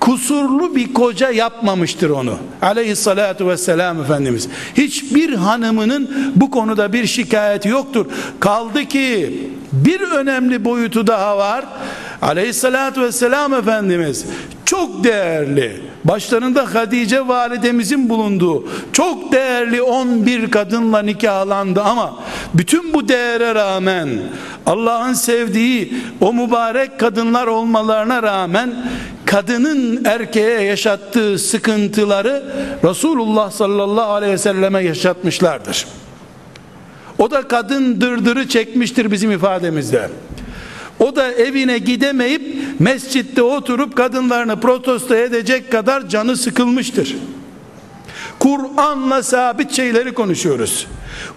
kusurlu 0.00 0.76
bir 0.76 0.94
koca 0.94 1.30
yapmamıştır 1.30 2.10
onu. 2.10 2.38
Aleyhissalatu 2.62 3.48
vesselam 3.48 4.00
Efendimiz. 4.00 4.48
Hiçbir 4.74 5.32
hanımının 5.34 6.32
bu 6.36 6.50
konuda 6.50 6.92
bir 6.92 7.06
şikayeti 7.06 7.68
yoktur. 7.68 8.06
Kaldı 8.40 8.84
ki 8.84 9.40
bir 9.72 10.00
önemli 10.00 10.64
boyutu 10.64 11.06
daha 11.06 11.38
var. 11.38 11.64
Aleyhissalatu 12.22 13.02
vesselam 13.02 13.54
Efendimiz 13.54 14.24
çok 14.64 15.04
değerli 15.04 15.80
başlarında 16.08 16.74
Hatice 16.74 17.28
validemizin 17.28 18.08
bulunduğu 18.08 18.68
çok 18.92 19.32
değerli 19.32 19.82
11 19.82 20.50
kadınla 20.50 21.02
nikahlandı 21.02 21.82
ama 21.82 22.18
bütün 22.54 22.94
bu 22.94 23.08
değere 23.08 23.54
rağmen 23.54 24.08
Allah'ın 24.66 25.12
sevdiği 25.12 25.94
o 26.20 26.32
mübarek 26.32 27.00
kadınlar 27.00 27.46
olmalarına 27.46 28.22
rağmen 28.22 28.74
kadının 29.24 30.04
erkeğe 30.04 30.60
yaşattığı 30.60 31.38
sıkıntıları 31.38 32.44
Resulullah 32.84 33.50
sallallahu 33.50 34.12
aleyhi 34.12 34.32
ve 34.32 34.38
selleme 34.38 34.84
yaşatmışlardır. 34.84 35.86
O 37.18 37.30
da 37.30 37.48
kadın 37.48 38.00
dırdırı 38.00 38.48
çekmiştir 38.48 39.10
bizim 39.10 39.30
ifademizde. 39.30 40.10
O 41.00 41.16
da 41.16 41.32
evine 41.32 41.78
gidemeyip 41.78 42.56
mescitte 42.80 43.42
oturup 43.42 43.96
kadınlarını 43.96 44.60
protesto 44.60 45.14
edecek 45.14 45.72
kadar 45.72 46.08
canı 46.08 46.36
sıkılmıştır. 46.36 47.16
Kur'an'la 48.38 49.22
sabit 49.22 49.72
şeyleri 49.72 50.14
konuşuyoruz. 50.14 50.86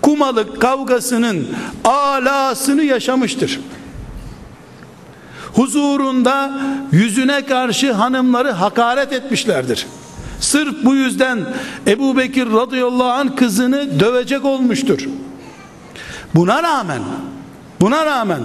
Kumalık 0.01 0.61
kavgasının 0.61 1.47
alasını 1.83 2.83
yaşamıştır. 2.83 3.59
Huzurunda 5.53 6.61
yüzüne 6.91 7.45
karşı 7.45 7.93
hanımları 7.93 8.51
hakaret 8.51 9.13
etmişlerdir. 9.13 9.87
Sırf 10.39 10.85
bu 10.85 10.95
yüzden 10.95 11.39
Ebu 11.87 12.17
Bekir 12.17 12.51
radıyallahu 12.51 13.09
anh 13.09 13.35
kızını 13.35 13.99
dövecek 13.99 14.45
olmuştur. 14.45 14.99
Buna 16.35 16.63
rağmen 16.63 17.01
buna 17.81 18.05
rağmen 18.05 18.41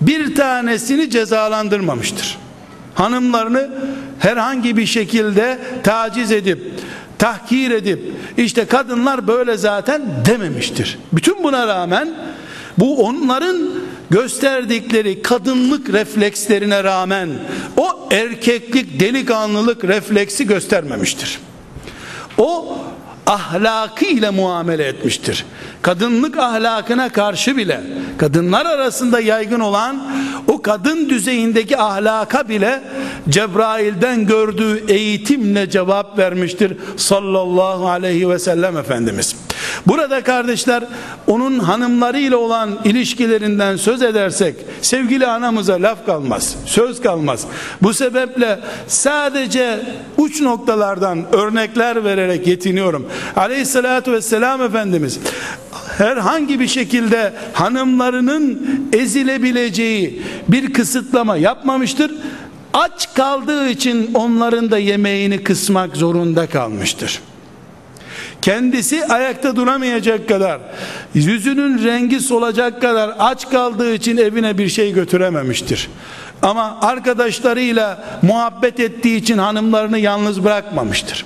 bir 0.00 0.34
tanesini 0.34 1.10
cezalandırmamıştır. 1.10 2.38
Hanımlarını 2.94 3.70
herhangi 4.18 4.76
bir 4.76 4.86
şekilde 4.86 5.58
taciz 5.82 6.32
edip 6.32 6.72
tahkir 7.18 7.70
edip 7.70 8.00
işte 8.36 8.64
kadınlar 8.64 9.28
böyle 9.28 9.56
zaten 9.56 10.02
dememiştir. 10.24 10.98
Bütün 11.12 11.44
buna 11.44 11.66
rağmen 11.66 12.08
bu 12.78 13.06
onların 13.06 13.70
gösterdikleri 14.10 15.22
kadınlık 15.22 15.92
reflekslerine 15.92 16.84
rağmen 16.84 17.28
o 17.76 18.08
erkeklik 18.10 19.00
delikanlılık 19.00 19.84
refleksi 19.84 20.46
göstermemiştir. 20.46 21.38
O 22.38 22.78
ahlakıyla 23.30 24.32
muamele 24.32 24.84
etmiştir. 24.84 25.44
Kadınlık 25.82 26.38
ahlakına 26.38 27.08
karşı 27.08 27.56
bile 27.56 27.80
kadınlar 28.18 28.66
arasında 28.66 29.20
yaygın 29.20 29.60
olan 29.60 30.02
o 30.48 30.62
kadın 30.62 31.08
düzeyindeki 31.08 31.78
ahlaka 31.78 32.48
bile 32.48 32.82
Cebrail'den 33.28 34.26
gördüğü 34.26 34.84
eğitimle 34.92 35.70
cevap 35.70 36.18
vermiştir 36.18 36.76
sallallahu 36.96 37.88
aleyhi 37.88 38.28
ve 38.28 38.38
sellem 38.38 38.76
Efendimiz. 38.76 39.36
Burada 39.86 40.22
kardeşler 40.22 40.84
onun 41.26 41.58
hanımlarıyla 41.58 42.36
olan 42.36 42.78
ilişkilerinden 42.84 43.76
söz 43.76 44.02
edersek 44.02 44.54
sevgili 44.82 45.26
anamıza 45.26 45.82
laf 45.82 46.06
kalmaz, 46.06 46.56
söz 46.66 47.00
kalmaz. 47.00 47.46
Bu 47.82 47.94
sebeple 47.94 48.60
sadece 48.86 49.80
uç 50.16 50.40
noktalardan 50.40 51.24
örnekler 51.32 52.04
vererek 52.04 52.46
yetiniyorum. 52.46 53.08
Aleyhissalatü 53.36 54.12
vesselam 54.12 54.62
Efendimiz 54.62 55.18
herhangi 55.98 56.60
bir 56.60 56.68
şekilde 56.68 57.32
hanımlarının 57.52 58.60
ezilebileceği 58.92 60.22
bir 60.48 60.72
kısıtlama 60.72 61.36
yapmamıştır. 61.36 62.14
Aç 62.74 63.14
kaldığı 63.14 63.68
için 63.68 64.10
onların 64.14 64.70
da 64.70 64.78
yemeğini 64.78 65.42
kısmak 65.42 65.96
zorunda 65.96 66.46
kalmıştır 66.46 67.20
kendisi 68.42 69.06
ayakta 69.06 69.56
duramayacak 69.56 70.28
kadar 70.28 70.60
yüzünün 71.14 71.84
rengi 71.84 72.20
solacak 72.20 72.80
kadar 72.80 73.14
aç 73.18 73.50
kaldığı 73.50 73.94
için 73.94 74.16
evine 74.16 74.58
bir 74.58 74.68
şey 74.68 74.92
götürememiştir 74.92 75.90
ama 76.42 76.78
arkadaşlarıyla 76.82 78.04
muhabbet 78.22 78.80
ettiği 78.80 79.16
için 79.16 79.38
hanımlarını 79.38 79.98
yalnız 79.98 80.44
bırakmamıştır 80.44 81.24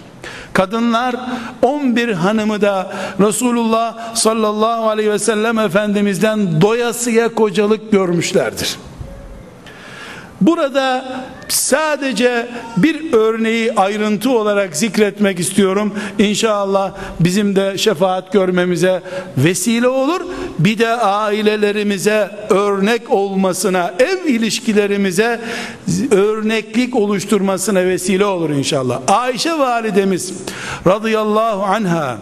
Kadınlar 0.55 1.17
11 1.63 2.13
hanımı 2.13 2.61
da 2.61 2.93
Resulullah 3.21 4.15
sallallahu 4.15 4.89
aleyhi 4.89 5.11
ve 5.11 5.19
sellem 5.19 5.59
Efendimiz'den 5.59 6.61
doyasıya 6.61 7.35
kocalık 7.35 7.93
görmüşlerdir. 7.93 8.77
Burada 10.47 11.05
sadece 11.49 12.49
bir 12.77 13.13
örneği 13.13 13.73
ayrıntı 13.73 14.31
olarak 14.31 14.77
zikretmek 14.77 15.41
istiyorum. 15.41 15.95
İnşallah 16.19 16.93
bizim 17.21 17.57
de 17.57 17.79
şefaat 17.79 18.33
görmemize 18.33 19.03
vesile 19.37 19.89
olur. 19.89 20.21
Bir 20.59 20.79
de 20.79 20.89
ailelerimize 20.97 22.31
örnek 22.51 23.11
olmasına, 23.11 23.95
ev 23.99 24.27
ilişkilerimize 24.27 25.41
örneklik 26.11 26.97
oluşturmasına 26.97 27.85
vesile 27.85 28.25
olur 28.25 28.51
inşallah. 28.51 29.01
Ayşe 29.09 29.53
validemiz 29.59 30.33
radıyallahu 30.87 31.63
anha 31.63 32.19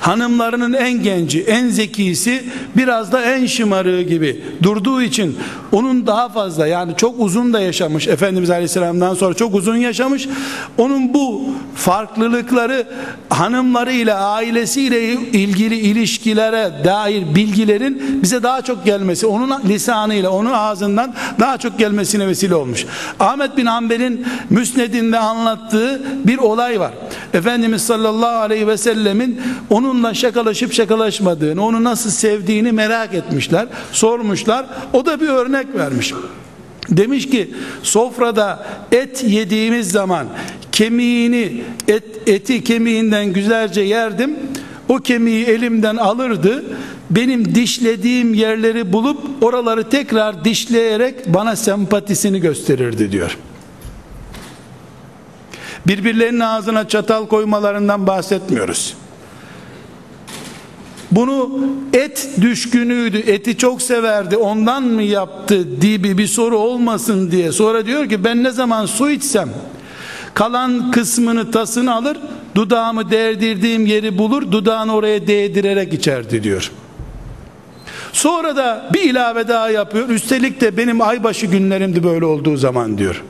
hanımlarının 0.00 0.72
en 0.72 1.02
genci, 1.02 1.42
en 1.42 1.68
zekisi 1.68 2.44
biraz 2.76 3.12
da 3.12 3.22
en 3.22 3.46
şımarığı 3.46 4.02
gibi 4.02 4.44
durduğu 4.62 5.02
için 5.02 5.38
onun 5.72 6.06
daha 6.06 6.28
fazla 6.28 6.66
yani 6.66 6.92
çok 6.96 7.14
uzun 7.20 7.52
da 7.52 7.60
yaşamış 7.60 8.08
Efendimiz 8.08 8.50
Aleyhisselam'dan 8.50 9.14
sonra 9.14 9.34
çok 9.34 9.54
uzun 9.54 9.76
yaşamış. 9.76 10.28
Onun 10.78 11.14
bu 11.14 11.48
farklılıkları 11.74 12.86
hanımlarıyla 13.30 14.20
ailesiyle 14.20 15.12
ilgili 15.12 15.76
ilişkilere 15.76 16.72
dair 16.84 17.34
bilgilerin 17.34 18.22
bize 18.22 18.42
daha 18.42 18.62
çok 18.62 18.84
gelmesi, 18.84 19.26
onun 19.26 19.62
lisanıyla, 19.68 20.30
onun 20.30 20.52
ağzından 20.52 21.14
daha 21.40 21.58
çok 21.58 21.78
gelmesine 21.78 22.26
vesile 22.26 22.54
olmuş. 22.54 22.86
Ahmet 23.20 23.56
bin 23.56 23.66
Hanbel'in 23.66 24.26
müsnedinde 24.50 25.18
anlattığı 25.18 26.02
bir 26.24 26.38
olay 26.38 26.80
var. 26.80 26.92
Efendimiz 27.34 27.82
sallallahu 27.82 28.36
aleyhi 28.36 28.66
ve 28.66 28.76
sellemin 28.76 29.40
onunla 29.70 30.14
şakalaşıp 30.14 30.72
şakalaşmadığını, 30.72 31.64
onu 31.64 31.84
nasıl 31.84 32.10
sevdiğini 32.10 32.72
merak 32.72 33.14
etmişler, 33.14 33.66
sormuşlar. 33.92 34.66
O 34.92 35.06
da 35.06 35.20
bir 35.20 35.28
örnek 35.28 35.74
vermiş. 35.74 36.14
Demiş 36.88 37.30
ki 37.30 37.54
sofrada 37.82 38.66
et 38.92 39.24
yediğimiz 39.24 39.90
zaman 39.90 40.26
kemiğini 40.72 41.62
et, 41.88 42.04
eti 42.26 42.64
kemiğinden 42.64 43.32
güzelce 43.32 43.80
yerdim. 43.80 44.36
O 44.88 44.96
kemiği 44.96 45.44
elimden 45.44 45.96
alırdı. 45.96 46.64
Benim 47.10 47.54
dişlediğim 47.54 48.34
yerleri 48.34 48.92
bulup 48.92 49.42
oraları 49.42 49.88
tekrar 49.88 50.44
dişleyerek 50.44 51.34
bana 51.34 51.56
sempatisini 51.56 52.40
gösterirdi 52.40 53.12
diyor. 53.12 53.36
Birbirlerinin 55.86 56.40
ağzına 56.40 56.88
çatal 56.88 57.26
koymalarından 57.26 58.06
bahsetmiyoruz. 58.06 58.94
Bunu 61.10 61.60
et 61.92 62.28
düşkünüydü, 62.40 63.18
eti 63.18 63.56
çok 63.56 63.82
severdi, 63.82 64.36
ondan 64.36 64.82
mı 64.82 65.02
yaptı 65.02 65.80
diye 65.80 66.02
bir 66.02 66.26
soru 66.26 66.58
olmasın 66.58 67.30
diye. 67.30 67.52
Sonra 67.52 67.86
diyor 67.86 68.08
ki 68.08 68.24
ben 68.24 68.44
ne 68.44 68.50
zaman 68.50 68.86
su 68.86 69.10
içsem 69.10 69.48
kalan 70.34 70.90
kısmını 70.90 71.50
tasını 71.50 71.94
alır, 71.94 72.18
dudağımı 72.54 73.10
değdirdiğim 73.10 73.86
yeri 73.86 74.18
bulur, 74.18 74.52
dudağını 74.52 74.94
oraya 74.94 75.26
değdirerek 75.26 75.92
içerdi 75.92 76.42
diyor. 76.42 76.70
Sonra 78.12 78.56
da 78.56 78.90
bir 78.94 79.00
ilave 79.00 79.48
daha 79.48 79.70
yapıyor. 79.70 80.08
Üstelik 80.08 80.60
de 80.60 80.76
benim 80.76 81.00
aybaşı 81.00 81.46
günlerimdi 81.46 82.04
böyle 82.04 82.24
olduğu 82.24 82.56
zaman 82.56 82.98
diyor. 82.98 83.22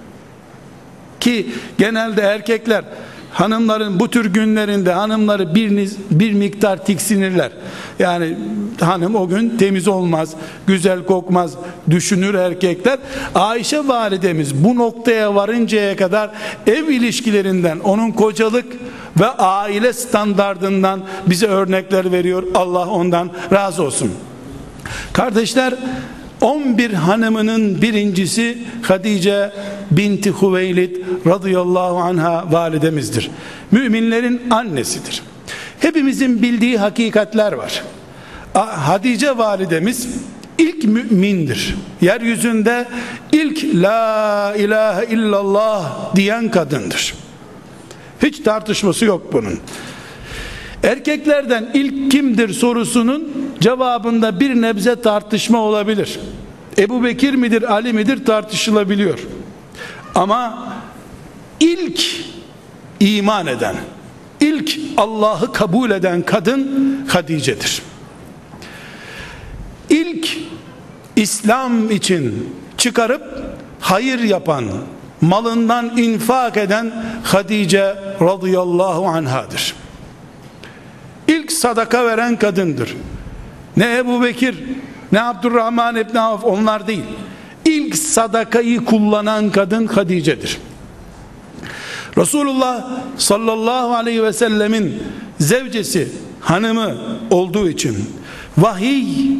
Ki 1.20 1.46
genelde 1.78 2.22
erkekler 2.22 2.84
hanımların 3.32 4.00
bu 4.00 4.10
tür 4.10 4.24
günlerinde 4.32 4.92
hanımları 4.92 5.54
bir, 5.54 5.90
bir 6.10 6.32
miktar 6.32 6.84
tiksinirler. 6.84 7.50
Yani 7.98 8.36
hanım 8.80 9.14
o 9.14 9.28
gün 9.28 9.56
temiz 9.58 9.88
olmaz, 9.88 10.30
güzel 10.66 11.04
kokmaz 11.06 11.52
düşünür 11.90 12.34
erkekler. 12.34 12.98
Ayşe 13.34 13.88
validemiz 13.88 14.64
bu 14.64 14.76
noktaya 14.76 15.34
varıncaya 15.34 15.96
kadar 15.96 16.30
ev 16.66 16.88
ilişkilerinden, 16.88 17.78
onun 17.78 18.10
kocalık 18.10 18.66
ve 19.20 19.26
aile 19.26 19.92
standardından 19.92 21.00
bize 21.26 21.46
örnekler 21.46 22.12
veriyor. 22.12 22.42
Allah 22.54 22.88
ondan 22.88 23.30
razı 23.52 23.82
olsun. 23.82 24.10
Kardeşler 25.12 25.74
11 26.40 26.92
hanımının 26.92 27.83
birincisi 27.83 28.59
Hadice 28.83 29.53
binti 29.90 30.33
Hüveylid 30.42 30.96
radıyallahu 31.26 31.98
anha 31.98 32.53
validemizdir. 32.53 33.31
Müminlerin 33.70 34.42
annesidir. 34.50 35.22
Hepimizin 35.81 36.42
bildiği 36.42 36.79
hakikatler 36.79 37.53
var. 37.53 37.83
Hadice 38.55 39.38
validemiz 39.38 40.09
ilk 40.59 40.85
mümindir. 40.85 41.76
Yeryüzünde 42.00 42.88
ilk 43.33 43.64
la 43.74 44.55
ilahe 44.59 45.07
illallah 45.07 46.14
diyen 46.16 46.50
kadındır. 46.50 47.14
Hiç 48.22 48.40
tartışması 48.40 49.05
yok 49.05 49.33
bunun. 49.33 49.61
Erkeklerden 50.82 51.70
ilk 51.74 52.10
kimdir 52.10 52.52
sorusunun 52.52 53.52
cevabında 53.60 54.40
bir 54.40 54.62
nebze 54.62 55.00
tartışma 55.00 55.58
olabilir. 55.58 56.20
Ebu 56.78 57.04
Bekir 57.04 57.34
midir 57.34 57.72
Ali 57.72 57.92
midir 57.92 58.24
tartışılabiliyor. 58.24 59.18
Ama 60.14 60.68
ilk 61.60 62.02
iman 63.00 63.46
eden, 63.46 63.76
ilk 64.40 64.78
Allah'ı 64.96 65.52
kabul 65.52 65.90
eden 65.90 66.22
kadın 66.22 66.96
Hadice'dir. 67.08 67.82
İlk 69.90 70.38
İslam 71.16 71.90
için 71.90 72.54
çıkarıp 72.78 73.22
hayır 73.80 74.18
yapan, 74.18 74.64
malından 75.20 75.96
infak 75.96 76.56
eden 76.56 77.04
Hadice 77.24 77.96
radıyallahu 78.20 79.06
anhadır. 79.06 79.74
Sadaka 81.60 82.04
veren 82.04 82.36
kadındır. 82.38 82.96
Ne 83.76 83.98
Ebu 83.98 84.22
Bekir, 84.22 84.64
ne 85.12 85.22
Abdurrahman 85.22 85.96
İbni 85.96 86.20
Avf 86.20 86.44
onlar 86.44 86.86
değil. 86.86 87.04
İlk 87.64 87.96
sadakayı 87.96 88.84
kullanan 88.84 89.50
kadın 89.50 89.86
Hadice'dir. 89.86 90.58
Resulullah 92.18 92.90
sallallahu 93.16 93.94
aleyhi 93.94 94.22
ve 94.22 94.32
sellemin 94.32 95.02
zevcesi, 95.38 96.08
hanımı 96.40 96.96
olduğu 97.30 97.68
için 97.68 97.96
vahiy 98.58 99.36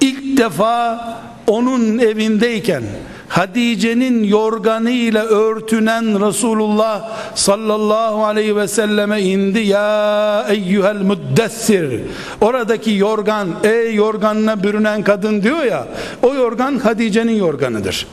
ilk 0.00 0.38
defa 0.38 1.00
onun 1.46 1.98
evindeyken 1.98 2.82
Hadice'nin 3.30 4.24
yorganıyla 4.24 5.24
örtünen 5.24 6.26
Resulullah 6.28 7.08
sallallahu 7.34 8.24
aleyhi 8.24 8.56
ve 8.56 8.68
selleme 8.68 9.22
indi 9.22 9.58
ya 9.58 10.46
eyyuhel 10.50 10.96
müddessir 10.96 12.00
oradaki 12.40 12.96
yorgan 12.96 13.48
ey 13.64 13.94
yorganına 13.94 14.62
bürünen 14.62 15.02
kadın 15.02 15.42
diyor 15.42 15.64
ya 15.64 15.86
o 16.22 16.34
yorgan 16.34 16.78
Hadice'nin 16.78 17.36
yorganıdır 17.36 18.06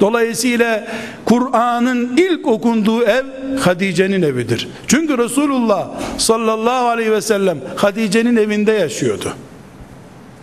Dolayısıyla 0.00 0.84
Kur'an'ın 1.24 2.16
ilk 2.16 2.46
okunduğu 2.46 3.02
ev 3.02 3.24
Hadice'nin 3.60 4.22
evidir. 4.22 4.68
Çünkü 4.86 5.18
Resulullah 5.18 5.88
sallallahu 6.18 6.88
aleyhi 6.88 7.12
ve 7.12 7.20
sellem 7.20 7.58
Hadice'nin 7.76 8.36
evinde 8.36 8.72
yaşıyordu. 8.72 9.32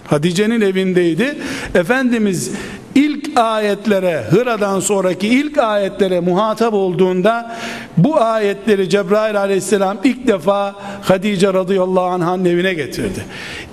Hadice'nin 0.09 0.61
evindeydi. 0.61 1.37
Efendimiz 1.75 2.51
ilk 2.95 3.37
ayetlere 3.39 4.23
Hıra'dan 4.29 4.79
sonraki 4.79 5.27
ilk 5.27 5.57
ayetlere 5.57 6.19
muhatap 6.19 6.73
olduğunda 6.73 7.55
bu 7.97 8.21
ayetleri 8.21 8.89
Cebrail 8.89 9.39
aleyhisselam 9.39 9.97
ilk 10.03 10.27
defa 10.27 10.75
Hadice 11.01 11.53
radıyallahu 11.53 12.05
anh'ın 12.05 12.45
evine 12.45 12.73
getirdi. 12.73 13.25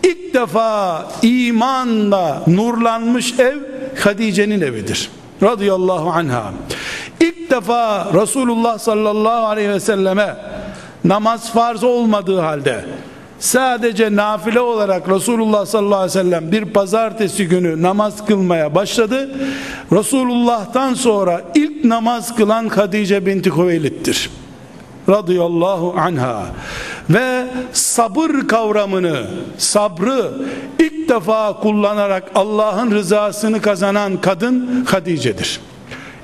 İlk 0.02 0.34
defa 0.34 1.06
imanla 1.22 2.42
nurlanmış 2.46 3.38
ev 3.38 3.56
Hadice'nin 4.04 4.60
evidir 4.60 5.10
radıyallahu 5.42 6.10
anha 6.10 6.52
ilk 7.20 7.50
defa 7.50 8.08
Resulullah 8.22 8.78
sallallahu 8.78 9.46
aleyhi 9.46 9.70
ve 9.70 9.80
selleme 9.80 10.36
namaz 11.04 11.52
farz 11.52 11.84
olmadığı 11.84 12.40
halde 12.40 12.84
sadece 13.38 14.16
nafile 14.16 14.60
olarak 14.60 15.08
Resulullah 15.08 15.66
sallallahu 15.66 16.00
aleyhi 16.00 16.18
ve 16.18 16.22
sellem 16.22 16.52
bir 16.52 16.64
pazartesi 16.64 17.48
günü 17.48 17.82
namaz 17.82 18.26
kılmaya 18.26 18.74
başladı. 18.74 19.30
Resulullah'tan 19.92 20.94
sonra 20.94 21.42
ilk 21.54 21.84
namaz 21.84 22.36
kılan 22.36 22.68
Hadice 22.68 23.26
binti 23.26 23.50
Hüveylid'dir 23.50 24.30
radıyallahu 25.08 25.94
anha. 25.98 26.46
Ve 27.10 27.46
sabır 27.72 28.48
kavramını 28.48 29.26
sabrı 29.58 30.32
ilk 30.78 31.08
defa 31.08 31.60
kullanarak 31.60 32.30
Allah'ın 32.34 32.90
rızasını 32.90 33.60
kazanan 33.60 34.20
kadın 34.20 34.84
Hadice'dir 34.84 35.60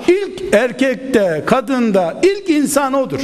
ilk 0.08 0.54
erkekte 0.54 1.42
kadında 1.46 2.20
ilk 2.22 2.50
insan 2.50 2.92
odur 2.92 3.20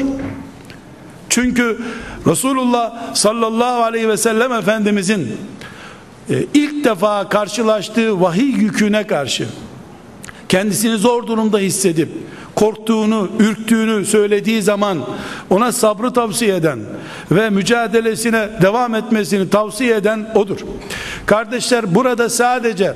çünkü 1.38 1.78
Resulullah 2.26 3.14
sallallahu 3.14 3.82
aleyhi 3.82 4.08
ve 4.08 4.16
sellem 4.16 4.52
Efendimizin 4.52 5.36
e, 6.30 6.44
ilk 6.54 6.84
defa 6.84 7.28
karşılaştığı 7.28 8.20
vahiy 8.20 8.50
yüküne 8.50 9.06
karşı 9.06 9.46
kendisini 10.48 10.96
zor 10.96 11.26
durumda 11.26 11.58
hissedip 11.58 12.08
korktuğunu, 12.54 13.28
ürktüğünü 13.38 14.06
söylediği 14.06 14.62
zaman 14.62 14.98
ona 15.50 15.72
sabrı 15.72 16.12
tavsiye 16.12 16.56
eden 16.56 16.78
ve 17.30 17.50
mücadelesine 17.50 18.48
devam 18.62 18.94
etmesini 18.94 19.50
tavsiye 19.50 19.96
eden 19.96 20.30
odur. 20.34 20.58
Kardeşler 21.26 21.94
burada 21.94 22.28
sadece 22.28 22.94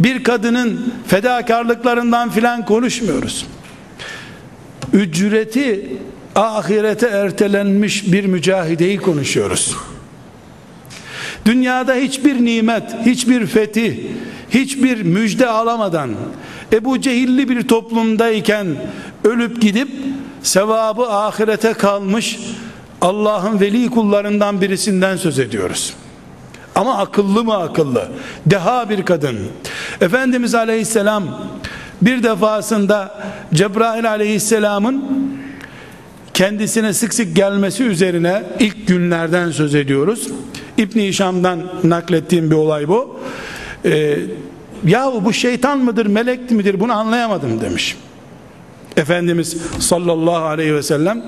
bir 0.00 0.24
kadının 0.24 0.94
fedakarlıklarından 1.06 2.30
filan 2.30 2.64
konuşmuyoruz. 2.64 3.46
Ücreti 4.92 5.98
ahirete 6.36 7.06
ertelenmiş 7.06 8.12
bir 8.12 8.24
mücahideyi 8.24 8.98
konuşuyoruz. 8.98 9.76
Dünyada 11.44 11.94
hiçbir 11.94 12.44
nimet, 12.44 12.94
hiçbir 13.06 13.46
fetih, 13.46 13.98
hiçbir 14.50 15.02
müjde 15.02 15.48
alamadan 15.48 16.10
Ebu 16.72 17.00
Cehilli 17.00 17.48
bir 17.48 17.68
toplumdayken 17.68 18.66
ölüp 19.24 19.62
gidip 19.62 19.88
sevabı 20.42 21.02
ahirete 21.10 21.72
kalmış 21.72 22.38
Allah'ın 23.00 23.60
veli 23.60 23.90
kullarından 23.90 24.60
birisinden 24.60 25.16
söz 25.16 25.38
ediyoruz. 25.38 25.94
Ama 26.74 26.98
akıllı 26.98 27.44
mı 27.44 27.56
akıllı? 27.56 28.08
Deha 28.46 28.90
bir 28.90 29.04
kadın. 29.04 29.38
Efendimiz 30.00 30.54
Aleyhisselam 30.54 31.24
bir 32.02 32.22
defasında 32.22 33.24
Cebrail 33.54 34.10
Aleyhisselam'ın 34.10 35.04
kendisine 36.36 36.92
sık 36.92 37.14
sık 37.14 37.36
gelmesi 37.36 37.84
üzerine 37.84 38.42
ilk 38.60 38.86
günlerden 38.86 39.50
söz 39.50 39.74
ediyoruz. 39.74 40.28
İbn 40.78 41.00
Hişam'dan 41.00 41.62
naklettiğim 41.84 42.50
bir 42.50 42.56
olay 42.56 42.88
bu. 42.88 43.20
Ee, 43.84 44.18
yahu 44.86 45.24
bu 45.24 45.32
şeytan 45.32 45.78
mıdır 45.78 46.06
melek 46.06 46.50
midir 46.50 46.80
bunu 46.80 46.92
anlayamadım 46.92 47.60
demiş. 47.60 47.96
Efendimiz 48.96 49.56
sallallahu 49.78 50.44
aleyhi 50.44 50.74
ve 50.74 50.82
sellem 50.82 51.24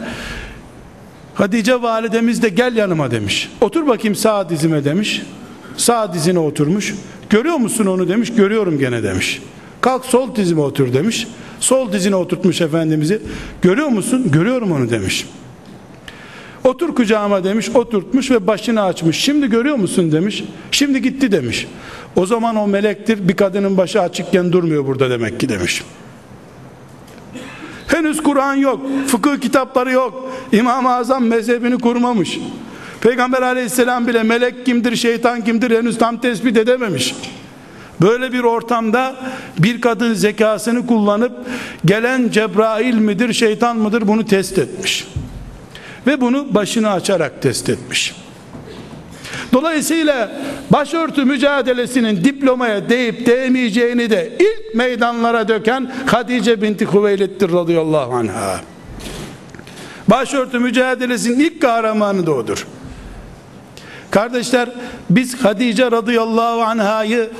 Hatice 1.35 1.83
validemiz 1.83 2.43
de 2.43 2.49
gel 2.49 2.77
yanıma 2.77 3.11
demiş. 3.11 3.51
Otur 3.61 3.87
bakayım 3.87 4.15
sağ 4.15 4.49
dizime 4.49 4.85
demiş. 4.85 5.23
Sağ 5.77 6.15
dizine 6.15 6.39
oturmuş. 6.39 6.95
Görüyor 7.31 7.57
musun 7.57 7.87
onu 7.87 8.09
demiş. 8.09 8.33
Görüyorum 8.35 8.79
gene 8.79 9.03
demiş. 9.03 9.43
Kalk 9.81 10.05
sol 10.05 10.35
dizime 10.37 10.61
otur 10.61 10.93
demiş. 10.93 11.27
Sol 11.61 11.93
dizine 11.93 12.17
oturtmuş 12.17 12.61
Efendimiz'i. 12.61 13.23
Görüyor 13.63 13.89
musun? 13.89 14.31
Görüyorum 14.33 14.73
onu 14.73 14.91
demiş. 14.91 15.27
Otur 16.65 16.95
kucağıma 16.95 17.45
demiş, 17.45 17.71
oturtmuş 17.75 18.31
ve 18.31 18.47
başını 18.47 18.83
açmış. 18.83 19.17
Şimdi 19.17 19.51
görüyor 19.51 19.77
musun 19.77 20.13
demiş. 20.13 20.45
Şimdi 20.71 21.03
gitti 21.03 21.33
demiş. 21.33 21.67
O 22.17 22.27
zaman 22.27 22.57
o 22.57 22.67
melektir. 22.67 23.29
Bir 23.29 23.37
kadının 23.37 23.77
başı 23.77 24.01
açıkken 24.01 24.53
durmuyor 24.53 24.87
burada 24.87 25.11
demek 25.11 25.41
ki 25.41 25.49
demiş. 25.49 25.83
Henüz 27.87 28.23
Kur'an 28.23 28.55
yok, 28.55 28.81
fıkıh 29.07 29.41
kitapları 29.41 29.93
yok. 29.93 30.33
İmam-ı 30.53 30.95
Azam 30.95 31.25
mezhebini 31.25 31.79
kurmamış. 31.79 32.39
Peygamber 33.01 33.43
aleyhisselam 33.43 34.07
bile 34.07 34.23
melek 34.23 34.67
kimdir, 34.67 34.97
şeytan 34.97 35.45
kimdir 35.45 35.79
henüz 35.79 35.99
tam 35.99 36.21
tespit 36.21 36.57
edememiş. 36.57 37.15
Böyle 38.01 38.33
bir 38.33 38.41
ortamda 38.41 39.17
bir 39.59 39.81
kadın 39.81 40.15
zekasını 40.15 40.87
kullanıp 40.87 41.33
gelen 41.85 42.29
Cebrail 42.31 42.95
midir, 42.95 43.33
şeytan 43.33 43.77
mıdır 43.77 44.09
bunu 44.09 44.27
test 44.27 44.59
etmiş. 44.59 45.07
Ve 46.07 46.21
bunu 46.21 46.55
başını 46.55 46.91
açarak 46.91 47.43
test 47.43 47.69
etmiş. 47.69 48.15
Dolayısıyla 49.53 50.33
başörtü 50.71 51.25
mücadelesinin 51.25 52.25
diplomaya 52.25 52.89
değip 52.89 53.27
değmeyeceğini 53.27 54.11
de 54.11 54.33
ilk 54.39 54.75
meydanlara 54.75 55.49
döken 55.49 55.93
Hadice 56.07 56.63
binti 56.63 56.93
Hüveylid'dir 56.93 57.53
radıyallahu 57.53 58.15
anha. 58.15 58.61
Başörtü 60.09 60.59
mücadelesinin 60.59 61.41
ilk 61.41 61.63
kahramanı 61.63 62.27
da 62.27 62.33
odur. 62.33 62.67
Kardeşler 64.11 64.69
biz 65.11 65.45
Hadice 65.45 65.91
radıyallahu 65.91 66.63
anhayı 66.63 67.31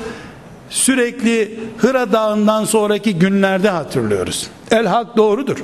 sürekli 0.71 1.61
Hıra 1.79 2.13
Dağı'ndan 2.13 2.65
sonraki 2.65 3.19
günlerde 3.19 3.69
hatırlıyoruz. 3.69 4.51
El 4.71 4.87
hak 4.87 5.17
doğrudur. 5.17 5.57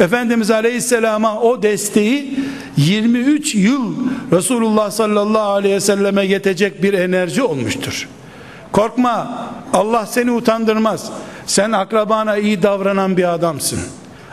Efendimiz 0.00 0.50
Aleyhisselam'a 0.50 1.40
o 1.40 1.62
desteği 1.62 2.38
23 2.76 3.54
yıl 3.54 3.94
Resulullah 4.32 4.90
sallallahu 4.90 5.50
aleyhi 5.50 5.74
ve 5.74 5.80
selleme 5.80 6.26
yetecek 6.26 6.82
bir 6.82 6.92
enerji 6.92 7.42
olmuştur. 7.42 8.08
Korkma 8.72 9.46
Allah 9.72 10.06
seni 10.06 10.30
utandırmaz. 10.30 11.10
Sen 11.46 11.72
akrabana 11.72 12.36
iyi 12.36 12.62
davranan 12.62 13.16
bir 13.16 13.34
adamsın. 13.34 13.78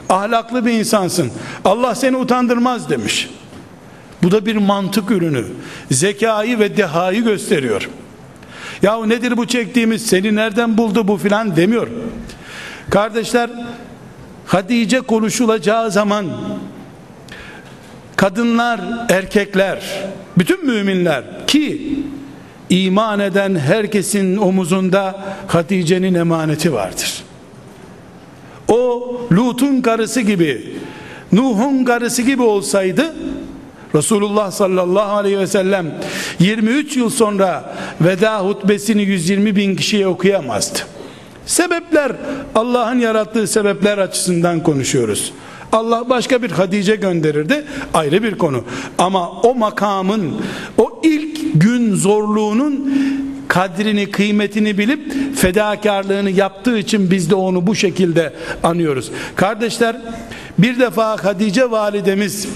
Ahlaklı 0.09 0.65
bir 0.65 0.71
insansın. 0.71 1.31
Allah 1.65 1.95
seni 1.95 2.17
utandırmaz 2.17 2.89
demiş. 2.89 3.29
Bu 4.23 4.31
da 4.31 4.45
bir 4.45 4.55
mantık 4.55 5.11
ürünü. 5.11 5.45
Zekayı 5.91 6.59
ve 6.59 6.77
dehayı 6.77 7.23
gösteriyor. 7.23 7.89
Yahu 8.83 9.09
nedir 9.09 9.37
bu 9.37 9.47
çektiğimiz 9.47 10.05
seni 10.05 10.35
nereden 10.35 10.77
buldu 10.77 11.07
bu 11.07 11.17
filan 11.17 11.55
demiyor. 11.55 11.87
Kardeşler 12.89 13.49
Hatice 14.45 15.01
konuşulacağı 15.01 15.91
zaman 15.91 16.25
kadınlar, 18.15 18.81
erkekler, 19.09 20.03
bütün 20.37 20.65
müminler 20.65 21.23
ki 21.47 21.95
iman 22.69 23.19
eden 23.19 23.55
herkesin 23.55 24.37
omuzunda 24.37 25.23
Hatice'nin 25.47 26.13
emaneti 26.13 26.73
vardır. 26.73 27.23
O 28.67 29.11
Lut'un 29.31 29.81
karısı 29.81 30.21
gibi, 30.21 30.75
Nuh'un 31.31 31.83
karısı 31.83 32.21
gibi 32.21 32.41
olsaydı 32.41 33.15
Resulullah 33.95 34.51
sallallahu 34.51 35.11
aleyhi 35.11 35.39
ve 35.39 35.47
sellem 35.47 35.95
23 36.39 36.97
yıl 36.97 37.09
sonra 37.09 37.75
veda 38.01 38.39
hutbesini 38.39 39.01
120 39.01 39.55
bin 39.55 39.75
kişiye 39.75 40.07
okuyamazdı. 40.07 40.79
Sebepler 41.45 42.11
Allah'ın 42.55 42.99
yarattığı 42.99 43.47
sebepler 43.47 43.97
açısından 43.97 44.63
konuşuyoruz. 44.63 45.33
Allah 45.71 46.09
başka 46.09 46.43
bir 46.43 46.51
Hatice 46.51 46.95
gönderirdi 46.95 47.65
ayrı 47.93 48.23
bir 48.23 48.37
konu. 48.37 48.63
Ama 48.97 49.31
o 49.31 49.55
makamın 49.55 50.33
o 50.77 51.01
ilk 51.03 51.61
gün 51.61 51.95
zorluğunun 51.95 52.93
kadrini 53.47 54.11
kıymetini 54.11 54.77
bilip 54.77 55.13
fedakarlığını 55.35 56.29
yaptığı 56.29 56.77
için 56.77 57.11
biz 57.11 57.29
de 57.29 57.35
onu 57.35 57.67
bu 57.67 57.75
şekilde 57.75 58.33
anıyoruz. 58.63 59.11
Kardeşler 59.35 59.97
bir 60.57 60.79
defa 60.79 61.23
Hatice 61.23 61.71
validemiz 61.71 62.47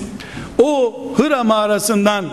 o 0.63 0.93
Hıra 1.15 1.43
mağarasından 1.43 2.25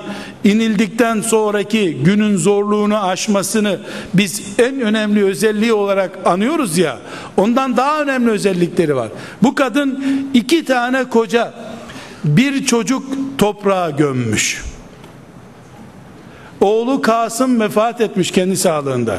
inildikten 0.44 1.20
sonraki 1.20 1.94
günün 1.94 2.36
zorluğunu 2.36 3.04
aşmasını 3.04 3.80
biz 4.14 4.42
en 4.58 4.80
önemli 4.80 5.24
özelliği 5.24 5.72
olarak 5.72 6.18
anıyoruz 6.24 6.78
ya 6.78 6.98
ondan 7.36 7.76
daha 7.76 8.02
önemli 8.02 8.30
özellikleri 8.30 8.96
var. 8.96 9.08
Bu 9.42 9.54
kadın 9.54 10.04
iki 10.34 10.64
tane 10.64 11.04
koca 11.04 11.54
bir 12.24 12.66
çocuk 12.66 13.04
toprağa 13.38 13.90
gömmüş. 13.90 14.64
Oğlu 16.60 17.02
Kasım 17.02 17.60
vefat 17.60 18.00
etmiş 18.00 18.30
kendi 18.30 18.56
sağlığında. 18.56 19.18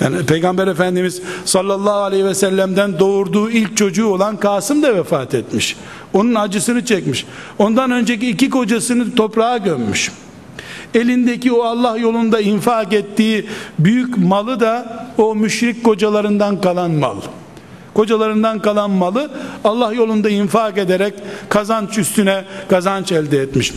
Yani 0.00 0.26
Peygamber 0.26 0.66
Efendimiz 0.66 1.22
sallallahu 1.44 2.00
aleyhi 2.00 2.24
ve 2.24 2.34
sellem'den 2.34 2.98
doğurduğu 2.98 3.50
ilk 3.50 3.76
çocuğu 3.76 4.06
olan 4.06 4.36
Kasım 4.36 4.82
da 4.82 4.94
vefat 4.94 5.34
etmiş. 5.34 5.76
Onun 6.12 6.34
acısını 6.34 6.84
çekmiş. 6.84 7.26
Ondan 7.58 7.90
önceki 7.90 8.30
iki 8.30 8.50
kocasını 8.50 9.14
toprağa 9.14 9.56
gömmüş. 9.56 10.12
Elindeki 10.94 11.52
o 11.52 11.62
Allah 11.62 11.98
yolunda 11.98 12.40
infak 12.40 12.92
ettiği 12.92 13.46
büyük 13.78 14.18
malı 14.18 14.60
da 14.60 15.06
o 15.18 15.34
müşrik 15.34 15.84
kocalarından 15.84 16.60
kalan 16.60 16.90
mal. 16.90 17.16
Kocalarından 17.94 18.62
kalan 18.62 18.90
malı 18.90 19.30
Allah 19.64 19.92
yolunda 19.92 20.30
infak 20.30 20.78
ederek 20.78 21.14
kazanç 21.48 21.98
üstüne 21.98 22.44
kazanç 22.68 23.12
elde 23.12 23.38
etmiş. 23.38 23.72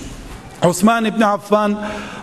Osman 0.66 1.05
İbni 1.05 1.26
Affan 1.26 1.82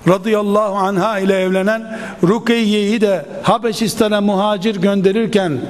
radıyallahu 0.09 0.75
anha 0.77 1.19
ile 1.19 1.41
evlenen 1.41 1.99
Rukeyye'yi 2.23 3.01
de 3.01 3.27
Habeşistan'a 3.43 4.21
muhacir 4.21 4.77
gönderirken 4.77 5.61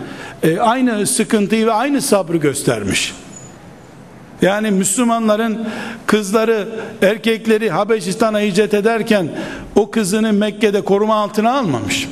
e, 0.42 0.58
aynı 0.58 1.06
sıkıntıyı 1.06 1.66
ve 1.66 1.72
aynı 1.72 2.02
sabrı 2.02 2.36
göstermiş. 2.36 3.14
Yani 4.42 4.70
Müslümanların 4.70 5.68
kızları, 6.06 6.68
erkekleri 7.02 7.70
Habeşistan'a 7.70 8.40
hicret 8.40 8.74
ederken 8.74 9.28
o 9.74 9.90
kızını 9.90 10.32
Mekke'de 10.32 10.80
koruma 10.80 11.14
altına 11.14 11.58
almamış. 11.58 12.08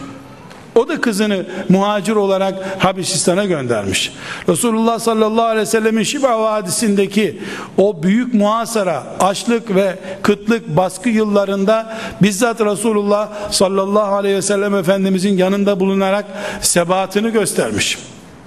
O 0.81 0.89
da 0.89 1.01
kızını 1.01 1.47
muhacir 1.69 2.17
olarak 2.17 2.83
Habeşistan'a 2.85 3.45
göndermiş. 3.45 4.13
Resulullah 4.49 4.99
sallallahu 4.99 5.45
aleyhi 5.45 5.63
ve 5.63 5.67
sellemin 5.67 6.03
Şiba 6.03 6.43
Vadisi'ndeki 6.43 7.39
o 7.79 8.03
büyük 8.03 8.35
muhasara, 8.35 9.05
açlık 9.21 9.75
ve 9.75 9.99
kıtlık 10.23 10.77
baskı 10.77 11.09
yıllarında 11.09 11.97
bizzat 12.23 12.61
Resulullah 12.61 13.29
sallallahu 13.51 14.15
aleyhi 14.15 14.37
ve 14.37 14.43
sellem 14.43 14.75
Efendimizin 14.75 15.37
yanında 15.37 15.81
bulunarak 15.81 16.25
sebatını 16.61 17.29
göstermiş 17.29 17.99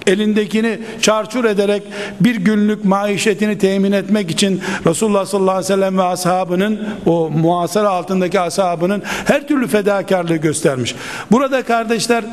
elindekini 0.07 0.79
çarçur 1.01 1.45
ederek 1.45 1.83
bir 2.19 2.35
günlük 2.35 2.85
maişetini 2.85 3.57
temin 3.57 3.91
etmek 3.91 4.31
için 4.31 4.61
Resulullah 4.85 5.25
sallallahu 5.25 5.51
aleyhi 5.51 5.73
ve 5.73 5.75
sellem 5.75 5.97
ve 5.97 6.03
ashabının 6.03 6.79
o 7.05 7.29
muhasara 7.29 7.89
altındaki 7.89 8.39
ashabının 8.39 9.03
her 9.25 9.47
türlü 9.47 9.67
fedakarlığı 9.67 10.35
göstermiş. 10.35 10.95
Burada 11.31 11.63
kardeşler 11.63 12.23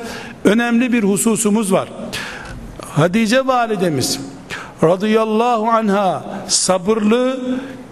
önemli 0.45 0.93
bir 0.93 1.03
hususumuz 1.03 1.73
var. 1.73 1.89
Hatice 2.91 3.47
validemiz 3.47 4.21
radıyallahu 4.85 5.69
anha 5.69 6.25
sabırlı, 6.49 7.41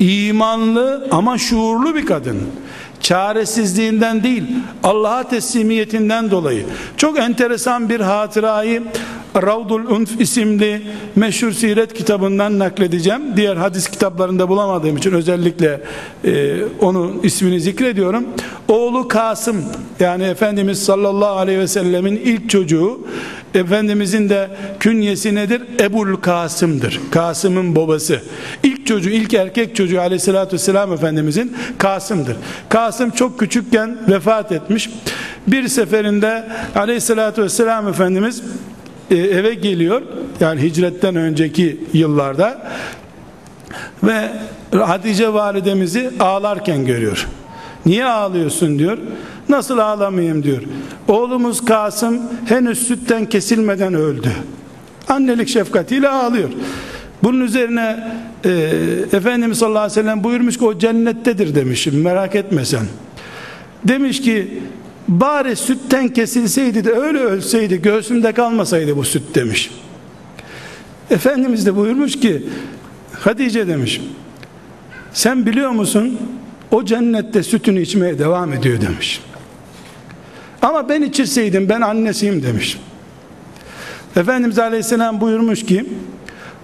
imanlı 0.01 1.09
ama 1.11 1.39
şuurlu 1.39 1.95
bir 1.95 2.07
kadın 2.07 2.39
çaresizliğinden 3.01 4.22
değil 4.22 4.43
Allah'a 4.83 5.29
teslimiyetinden 5.29 6.31
dolayı 6.31 6.66
çok 6.97 7.18
enteresan 7.18 7.89
bir 7.89 8.01
hatırayı 8.01 8.83
Ravdul 9.37 9.85
Unf 9.91 10.20
isimli 10.20 10.83
meşhur 11.16 11.53
siret 11.53 11.95
kitabından 11.95 12.59
nakledeceğim. 12.59 13.22
Diğer 13.37 13.57
hadis 13.57 13.89
kitaplarında 13.89 14.49
bulamadığım 14.49 14.97
için 14.97 15.12
özellikle 15.12 15.81
e, 16.24 16.57
onun 16.81 17.20
ismini 17.22 17.61
zikrediyorum. 17.61 18.24
Oğlu 18.68 19.09
Kasım 19.09 19.64
yani 20.01 20.24
Efendimiz 20.24 20.83
sallallahu 20.85 21.39
aleyhi 21.39 21.59
ve 21.59 21.68
sellemin 21.68 22.16
ilk 22.16 22.51
çocuğu 22.51 23.01
Efendimizin 23.55 24.29
de 24.29 24.49
künyesi 24.81 25.35
nedir? 25.35 25.62
Ebul 25.81 26.16
Kasım'dır. 26.16 27.01
Kasım'ın 27.11 27.76
babası. 27.76 28.22
İlk 28.62 28.87
çocuğu, 28.87 29.11
ilk 29.11 29.35
erkek 29.35 29.76
çocuğu 29.76 30.01
aleyhissalatü 30.01 30.53
vesselam 30.53 30.93
Efendimizin 30.93 31.57
Kasım'dır. 31.79 32.37
Kasım 32.68 33.11
çok 33.11 33.39
küçükken 33.39 33.99
vefat 34.09 34.53
etmiş. 34.53 34.91
Bir 35.47 35.68
seferinde 35.68 36.49
aleyhissalatü 36.74 37.43
vesselam 37.43 37.89
Efendimiz 37.89 38.43
e, 39.11 39.16
eve 39.16 39.54
geliyor. 39.54 40.02
Yani 40.40 40.62
hicretten 40.62 41.16
önceki 41.16 41.80
yıllarda 41.92 42.72
ve 44.02 44.30
Hatice 44.72 45.32
validemizi 45.32 46.11
ağlarken 46.20 46.86
görüyor. 46.86 47.26
Niye 47.86 48.04
ağlıyorsun 48.04 48.78
diyor. 48.78 48.98
Nasıl 49.48 49.78
ağlamayayım 49.78 50.42
diyor. 50.42 50.62
Oğlumuz 51.09 51.64
Kasım 51.64 52.22
henüz 52.46 52.86
sütten 52.86 53.26
kesilmeden 53.26 53.94
öldü. 53.94 54.32
Annelik 55.09 55.48
şefkatiyle 55.48 56.09
ağlıyor. 56.09 56.48
Bunun 57.22 57.40
üzerine 57.40 58.12
e, 58.44 58.50
Efendimiz 59.12 59.59
sallallahu 59.59 59.82
aleyhi 59.82 60.00
ve 60.00 60.02
sellem 60.02 60.24
buyurmuş 60.24 60.59
ki 60.59 60.64
o 60.64 60.78
cennettedir 60.78 61.54
demişim 61.54 62.02
merak 62.02 62.34
etme 62.34 62.64
sen. 62.64 62.84
Demiş 63.84 64.20
ki 64.20 64.62
bari 65.09 65.56
sütten 65.56 66.09
kesilseydi 66.09 66.84
de 66.84 66.92
öyle 66.92 67.18
ölseydi 67.18 67.82
göğsümde 67.82 68.32
kalmasaydı 68.32 68.96
bu 68.96 69.04
süt 69.04 69.34
demiş. 69.34 69.70
Efendimiz 71.11 71.66
de 71.66 71.76
buyurmuş 71.76 72.20
ki 72.20 72.46
Hatice 73.20 73.68
demiş 73.68 74.00
sen 75.12 75.46
biliyor 75.46 75.70
musun 75.70 76.18
o 76.70 76.84
cennette 76.84 77.42
sütünü 77.42 77.82
içmeye 77.82 78.18
devam 78.18 78.52
ediyor 78.52 78.80
demiş. 78.80 79.20
Ama 80.62 80.88
ben 80.88 81.02
içirseydim 81.02 81.68
ben 81.68 81.80
annesiyim 81.80 82.42
demiş. 82.42 82.78
Efendimiz 84.16 84.59
Aleyhisselam 84.59 85.20
buyurmuş 85.20 85.66
ki 85.66 85.86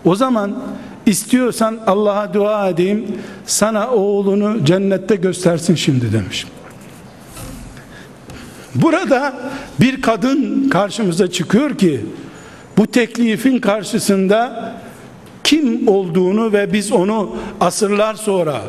o 0.05 0.17
zaman 0.17 0.63
istiyorsan 1.07 1.79
Allah'a 1.87 2.35
dua 2.35 2.69
edeyim 2.69 3.07
sana 3.47 3.91
oğlunu 3.91 4.65
cennette 4.65 5.17
göstersin 5.17 5.75
şimdi 5.75 6.13
demiş. 6.13 6.47
Burada 8.75 9.35
bir 9.81 10.03
kadın 10.03 10.69
karşımıza 10.69 11.31
çıkıyor 11.31 11.79
ki 11.79 12.01
bu 12.77 12.87
teklifin 12.87 13.59
karşısında 13.59 14.73
kim 15.45 15.89
olduğunu 15.89 16.53
ve 16.53 16.73
biz 16.73 16.93
onu 16.93 17.37
asırlar 17.61 18.15
sonra 18.15 18.61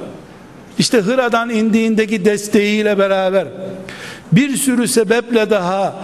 işte 0.80 0.98
Hıra'dan 0.98 1.50
indiğindeki 1.50 2.26
desteğiyle 2.26 2.98
beraber 2.98 3.48
bir 4.32 4.58
sürü 4.58 4.88
sebeple 4.88 5.50
daha 5.50 5.96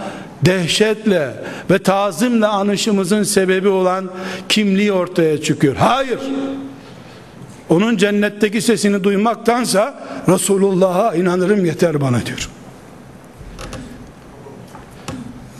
dehşetle 0.44 1.30
ve 1.70 1.78
tazimle 1.78 2.46
anışımızın 2.46 3.22
sebebi 3.22 3.68
olan 3.68 4.10
kimliği 4.48 4.92
ortaya 4.92 5.42
çıkıyor. 5.42 5.76
Hayır. 5.76 6.18
Onun 7.68 7.96
cennetteki 7.96 8.62
sesini 8.62 9.04
duymaktansa 9.04 9.94
Resulullah'a 10.28 11.14
inanırım 11.14 11.64
yeter 11.64 12.00
bana 12.00 12.26
diyor. 12.26 12.48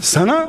Sana 0.02 0.48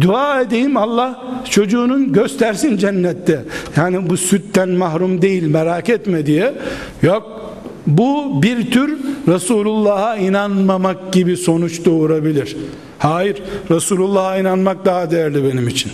dua 0.00 0.40
edeyim 0.40 0.76
Allah 0.76 1.22
çocuğunun 1.50 2.12
göstersin 2.12 2.76
cennette. 2.76 3.44
Yani 3.76 4.10
bu 4.10 4.16
sütten 4.16 4.68
mahrum 4.68 5.22
değil 5.22 5.42
merak 5.42 5.88
etme 5.88 6.26
diye. 6.26 6.54
Yok 7.02 7.52
bu 7.86 8.42
bir 8.42 8.70
tür 8.70 8.98
Resulullah'a 9.28 10.16
inanmamak 10.16 11.12
gibi 11.12 11.36
sonuç 11.36 11.84
doğurabilir. 11.84 12.56
Hayır 12.98 13.42
Resulullah'a 13.70 14.38
inanmak 14.38 14.84
daha 14.84 15.10
değerli 15.10 15.44
benim 15.44 15.68
için. 15.68 15.92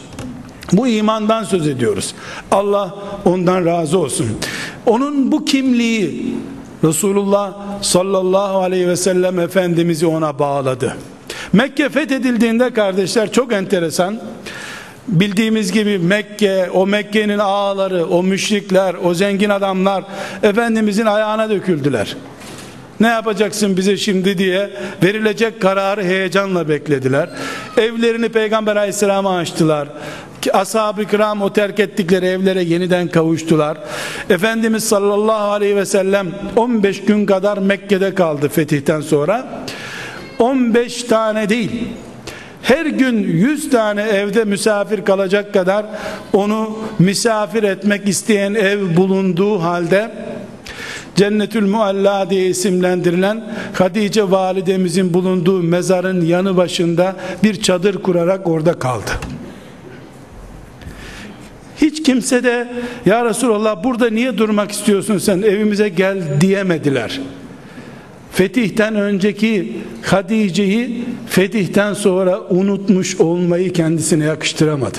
Bu 0.72 0.86
imandan 0.88 1.44
söz 1.44 1.68
ediyoruz. 1.68 2.14
Allah 2.50 2.94
ondan 3.24 3.64
razı 3.64 3.98
olsun. 3.98 4.26
Onun 4.86 5.32
bu 5.32 5.44
kimliği 5.44 6.34
Resulullah 6.84 7.52
sallallahu 7.82 8.58
aleyhi 8.58 8.88
ve 8.88 8.96
sellem 8.96 9.38
Efendimiz'i 9.38 10.06
ona 10.06 10.38
bağladı. 10.38 10.96
Mekke 11.52 11.88
fethedildiğinde 11.88 12.72
kardeşler 12.72 13.32
çok 13.32 13.52
enteresan. 13.52 14.20
Bildiğimiz 15.08 15.72
gibi 15.72 15.98
Mekke, 15.98 16.70
o 16.70 16.86
Mekke'nin 16.86 17.38
ağaları, 17.38 18.06
o 18.06 18.22
müşrikler, 18.22 18.94
o 19.04 19.14
zengin 19.14 19.50
adamlar 19.50 20.04
Efendimizin 20.42 21.06
ayağına 21.06 21.50
döküldüler. 21.50 22.16
Ne 23.00 23.08
yapacaksın 23.08 23.76
bize 23.76 23.96
şimdi 23.96 24.38
diye 24.38 24.70
verilecek 25.02 25.62
kararı 25.62 26.04
heyecanla 26.04 26.68
beklediler. 26.68 27.28
Evlerini 27.76 28.28
Peygamber 28.28 28.76
aleyhisselama 28.76 29.36
açtılar. 29.36 29.88
Ashab-ı 30.52 31.04
kiram 31.04 31.42
o 31.42 31.52
terk 31.52 31.80
ettikleri 31.80 32.26
evlere 32.26 32.62
yeniden 32.62 33.08
kavuştular. 33.08 33.78
Efendimiz 34.30 34.84
sallallahu 34.84 35.50
aleyhi 35.50 35.76
ve 35.76 35.86
sellem 35.86 36.26
15 36.56 37.04
gün 37.04 37.26
kadar 37.26 37.58
Mekke'de 37.58 38.14
kaldı 38.14 38.48
fetihten 38.48 39.00
sonra. 39.00 39.64
15 40.38 41.02
tane 41.02 41.48
değil 41.48 41.70
her 42.64 42.86
gün 42.86 43.18
100 43.18 43.70
tane 43.70 44.02
evde 44.02 44.44
misafir 44.44 45.04
kalacak 45.04 45.54
kadar 45.54 45.86
onu 46.32 46.78
misafir 46.98 47.62
etmek 47.62 48.08
isteyen 48.08 48.54
ev 48.54 48.96
bulunduğu 48.96 49.62
halde 49.62 50.10
Cennetül 51.16 51.66
Mualla 51.66 52.30
diye 52.30 52.46
isimlendirilen 52.46 53.54
Hatice 53.74 54.30
validemizin 54.30 55.14
bulunduğu 55.14 55.62
mezarın 55.62 56.20
yanı 56.20 56.56
başında 56.56 57.16
bir 57.42 57.62
çadır 57.62 58.02
kurarak 58.02 58.48
orada 58.48 58.78
kaldı. 58.78 59.10
Hiç 61.76 62.02
kimse 62.02 62.44
de 62.44 62.68
ya 63.06 63.24
Resulallah 63.24 63.84
burada 63.84 64.10
niye 64.10 64.38
durmak 64.38 64.70
istiyorsun 64.70 65.18
sen 65.18 65.42
evimize 65.42 65.88
gel 65.88 66.40
diyemediler. 66.40 67.20
Fetihten 68.34 68.94
önceki 68.94 69.76
Hatice'yi 70.02 71.04
fetihten 71.26 71.94
sonra 71.94 72.40
unutmuş 72.50 73.20
olmayı 73.20 73.72
kendisine 73.72 74.24
yakıştıramadı. 74.24 74.98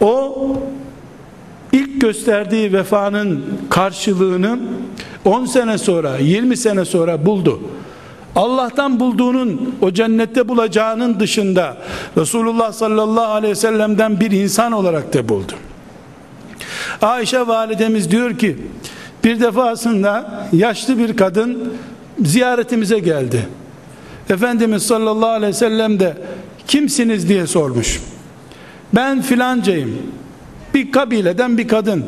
O 0.00 0.48
ilk 1.72 2.00
gösterdiği 2.00 2.72
vefanın 2.72 3.44
karşılığını 3.70 4.58
10 5.24 5.44
sene 5.44 5.78
sonra 5.78 6.18
20 6.18 6.56
sene 6.56 6.84
sonra 6.84 7.26
buldu. 7.26 7.60
Allah'tan 8.34 9.00
bulduğunun 9.00 9.74
o 9.82 9.90
cennette 9.90 10.48
bulacağının 10.48 11.20
dışında 11.20 11.76
Resulullah 12.16 12.72
sallallahu 12.72 13.32
aleyhi 13.32 13.50
ve 13.50 13.54
sellem'den 13.54 14.20
bir 14.20 14.30
insan 14.30 14.72
olarak 14.72 15.14
da 15.14 15.28
buldu. 15.28 15.52
Ayşe 17.02 17.46
validemiz 17.46 18.10
diyor 18.10 18.38
ki 18.38 18.56
bir 19.26 19.40
defasında 19.40 20.46
yaşlı 20.52 20.98
bir 20.98 21.16
kadın 21.16 21.72
ziyaretimize 22.24 22.98
geldi. 22.98 23.48
Efendimiz 24.30 24.82
sallallahu 24.82 25.30
aleyhi 25.30 25.52
ve 25.52 25.56
sellem 25.56 26.00
de 26.00 26.16
kimsiniz 26.66 27.28
diye 27.28 27.46
sormuş. 27.46 28.00
Ben 28.94 29.22
filancayım. 29.22 29.98
Bir 30.74 30.92
kabileden 30.92 31.58
bir 31.58 31.68
kadın. 31.68 32.04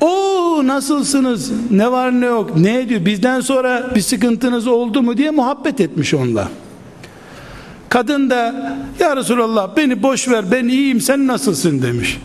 O 0.00 0.60
nasılsınız? 0.64 1.52
Ne 1.70 1.92
var 1.92 2.20
ne 2.20 2.26
yok? 2.26 2.56
Ne 2.56 2.80
ediyor? 2.80 3.04
Bizden 3.04 3.40
sonra 3.40 3.90
bir 3.94 4.00
sıkıntınız 4.00 4.66
oldu 4.66 5.02
mu 5.02 5.16
diye 5.16 5.30
muhabbet 5.30 5.80
etmiş 5.80 6.14
onunla. 6.14 6.48
Kadın 7.88 8.30
da 8.30 8.74
ya 9.00 9.16
Resulallah 9.16 9.76
beni 9.76 10.02
boş 10.02 10.28
ver 10.28 10.44
ben 10.50 10.68
iyiyim 10.68 11.00
sen 11.00 11.26
nasılsın 11.26 11.82
demiş. 11.82 12.20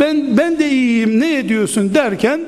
Ben 0.00 0.36
ben 0.36 0.58
de 0.58 0.70
iyiyim 0.70 1.20
ne 1.20 1.38
ediyorsun 1.38 1.94
derken 1.94 2.40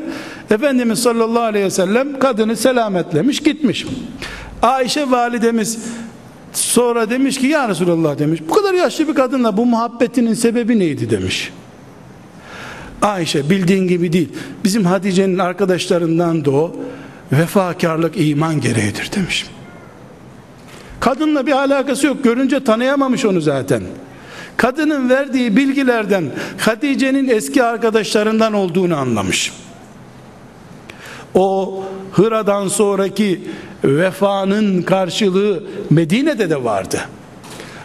Efendimiz 0.50 0.98
sallallahu 0.98 1.42
aleyhi 1.42 1.64
ve 1.64 1.70
sellem 1.70 2.18
kadını 2.18 2.56
selametlemiş 2.56 3.40
gitmiş. 3.42 3.86
Ayşe 4.62 5.10
validemiz 5.10 5.78
sonra 6.52 7.10
demiş 7.10 7.38
ki 7.38 7.46
ya 7.46 7.68
Resulallah 7.68 8.18
demiş 8.18 8.40
bu 8.48 8.54
kadar 8.54 8.74
yaşlı 8.74 9.08
bir 9.08 9.14
kadınla 9.14 9.56
bu 9.56 9.66
muhabbetinin 9.66 10.34
sebebi 10.34 10.78
neydi 10.78 11.10
demiş. 11.10 11.52
Ayşe 13.02 13.50
bildiğin 13.50 13.88
gibi 13.88 14.12
değil. 14.12 14.28
Bizim 14.64 14.84
Hatice'nin 14.84 15.38
arkadaşlarından 15.38 16.44
da 16.44 16.50
o 16.50 16.76
vefakarlık 17.32 18.14
iman 18.16 18.60
gereğidir 18.60 19.10
demiş. 19.16 19.46
Kadınla 21.00 21.46
bir 21.46 21.52
alakası 21.52 22.06
yok. 22.06 22.24
Görünce 22.24 22.64
tanıyamamış 22.64 23.24
onu 23.24 23.40
zaten. 23.40 23.82
Kadının 24.56 25.08
verdiği 25.08 25.56
bilgilerden 25.56 26.24
Hatice'nin 26.58 27.28
eski 27.28 27.64
arkadaşlarından 27.64 28.52
olduğunu 28.52 28.96
anlamış. 28.96 29.52
O 31.34 31.82
Hıra'dan 32.12 32.68
sonraki 32.68 33.40
vefanın 33.84 34.82
karşılığı 34.82 35.62
Medine'de 35.90 36.50
de 36.50 36.64
vardı. 36.64 37.00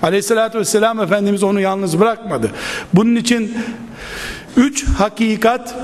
Aleyhissalatü 0.02 0.60
vesselam 0.60 1.00
Efendimiz 1.00 1.44
onu 1.44 1.60
yalnız 1.60 2.00
bırakmadı. 2.00 2.52
Bunun 2.94 3.16
için 3.16 3.58
üç 4.58 4.88
hakikat 4.88 5.76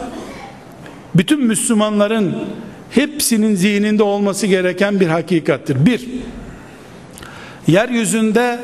bütün 1.16 1.44
Müslümanların 1.44 2.36
hepsinin 2.90 3.56
zihninde 3.56 4.04
olması 4.04 4.48
gereken 4.48 5.00
bir 5.00 5.08
hakikattir. 5.08 5.86
Bir, 5.86 6.10
yeryüzünde 7.68 8.60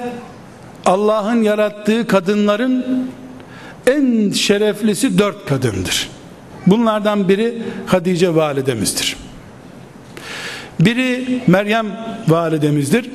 Allah'ın 0.86 1.44
yarattığı 1.44 2.08
kadınların 2.08 2.86
en 3.88 4.32
şereflisi 4.32 5.18
dört 5.18 5.46
kadındır. 5.46 6.11
Bunlardan 6.68 7.30
biri 7.30 7.62
Hatice 7.86 8.36
validemizdir. 8.36 9.18
Biri 10.80 11.42
Meryem 11.48 11.88
validemizdir. 12.28 13.10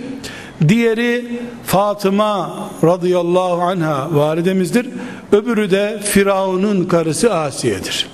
Diğeri 0.69 1.41
Fatıma 1.67 2.69
radıyallahu 2.85 3.63
anha 3.63 4.15
validemizdir. 4.15 4.89
Öbürü 5.33 5.71
de 5.71 6.01
Firavun'un 6.05 6.85
karısı 6.85 7.35
Asiye'dir. 7.35 8.07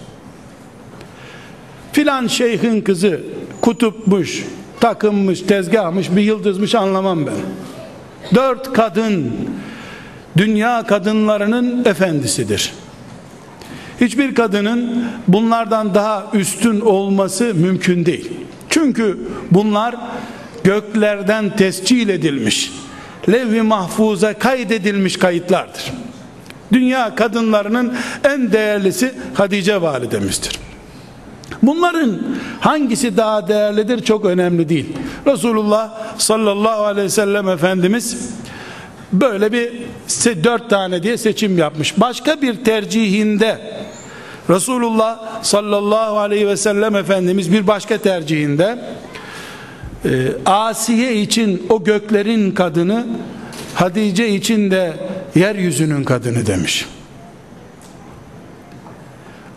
Filan 1.93 2.27
şeyhin 2.27 2.81
kızı 2.81 3.21
kutupmuş, 3.61 4.45
takınmış, 4.81 5.41
tezgahmış, 5.41 6.17
bir 6.17 6.23
yıldızmış 6.23 6.75
anlamam 6.75 7.27
ben. 7.27 7.35
Dört 8.35 8.73
kadın 8.73 9.33
dünya 10.37 10.87
kadınlarının 10.87 11.85
efendisidir. 11.85 12.73
Hiçbir 14.03 14.35
kadının 14.35 15.05
bunlardan 15.29 15.95
daha 15.95 16.27
üstün 16.35 16.81
olması 16.81 17.55
mümkün 17.55 18.07
değil. 18.07 18.31
Çünkü 18.69 19.19
bunlar 19.51 19.95
göklerden 20.65 21.57
tescil 21.57 22.09
edilmiş, 22.09 22.73
levh-i 23.29 23.63
mahfuza 23.63 24.35
kaydedilmiş 24.35 25.17
kayıtlardır. 25.17 25.93
Dünya 26.73 27.15
kadınlarının 27.15 27.95
en 28.25 28.53
değerlisi 28.53 29.15
Hatice 29.35 29.83
validemizdir. 29.83 30.59
Bunların 31.63 32.19
hangisi 32.61 33.17
daha 33.17 33.49
değerlidir 33.49 34.05
çok 34.05 34.25
önemli 34.25 34.69
değil. 34.69 34.87
Resulullah 35.27 35.91
sallallahu 36.19 36.85
aleyhi 36.85 37.05
ve 37.05 37.11
sellem 37.11 37.49
Efendimiz 37.49 38.17
böyle 39.13 39.53
bir 39.53 39.73
dört 40.45 40.71
tane 40.71 41.03
diye 41.03 41.19
seçim 41.19 41.59
yapmış. 41.59 42.01
Başka 42.01 42.43
bir 42.43 42.65
tercihinde 42.65 43.59
Resulullah 44.51 45.43
sallallahu 45.43 46.19
aleyhi 46.19 46.49
ve 46.49 46.57
sellem 46.57 46.97
Efendimiz 46.97 47.53
bir 47.53 47.67
başka 47.67 47.99
tercihinde 47.99 48.79
e, 50.05 50.09
Asiye 50.47 51.21
için 51.21 51.67
o 51.69 51.85
göklerin 51.85 52.51
kadını 52.51 53.07
Hatice 53.75 54.29
için 54.29 54.71
de 54.71 54.93
yeryüzünün 55.35 56.05
kadını 56.05 56.47
demiş. 56.47 56.87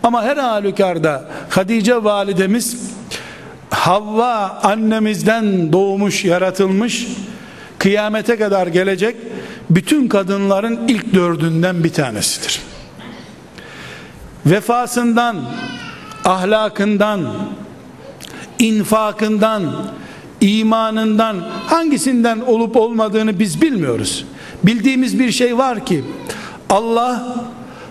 Ama 0.03 0.23
her 0.23 0.37
halükarda 0.37 1.29
Hatice 1.49 2.03
validemiz 2.03 2.95
Havva 3.69 4.59
annemizden 4.63 5.73
doğmuş, 5.73 6.25
yaratılmış, 6.25 7.07
kıyamete 7.79 8.37
kadar 8.37 8.67
gelecek 8.67 9.15
bütün 9.69 10.07
kadınların 10.07 10.87
ilk 10.87 11.13
dördünden 11.13 11.83
bir 11.83 11.93
tanesidir. 11.93 12.61
Vefasından, 14.45 15.35
ahlakından, 16.25 17.27
infakından, 18.59 19.63
imanından 20.41 21.37
hangisinden 21.67 22.39
olup 22.39 22.75
olmadığını 22.75 23.39
biz 23.39 23.61
bilmiyoruz. 23.61 24.25
Bildiğimiz 24.63 25.19
bir 25.19 25.31
şey 25.31 25.57
var 25.57 25.85
ki 25.85 26.03
Allah 26.69 27.35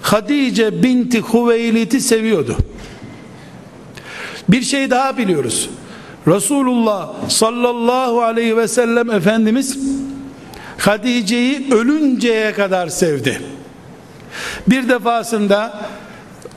Hatice 0.02 0.82
binti 0.82 1.20
Huveylit'i 1.20 2.00
seviyordu. 2.00 2.56
Bir 4.48 4.62
şey 4.62 4.90
daha 4.90 5.16
biliyoruz. 5.18 5.70
Resulullah 6.26 7.10
sallallahu 7.28 8.22
aleyhi 8.22 8.56
ve 8.56 8.68
sellem 8.68 9.10
Efendimiz 9.10 9.78
Hatice'yi 10.78 11.74
ölünceye 11.74 12.52
kadar 12.52 12.88
sevdi. 12.88 13.42
Bir 14.68 14.88
defasında 14.88 15.80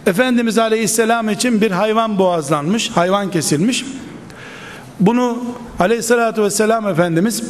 Efendimiz 0.08 0.58
Aleyhisselam 0.58 1.30
için 1.30 1.62
bir 1.62 1.72
hayvan 1.72 2.20
boğazlanmış, 2.20 2.90
hayvan 2.90 3.32
kesilmiş. 3.32 3.86
Bunu 5.00 5.44
Aleyhisselatü 5.80 6.44
Vesselam 6.44 6.88
Efendimiz 6.88 7.44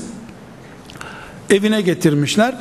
evine 1.49 1.82
getirmişler. 1.82 2.55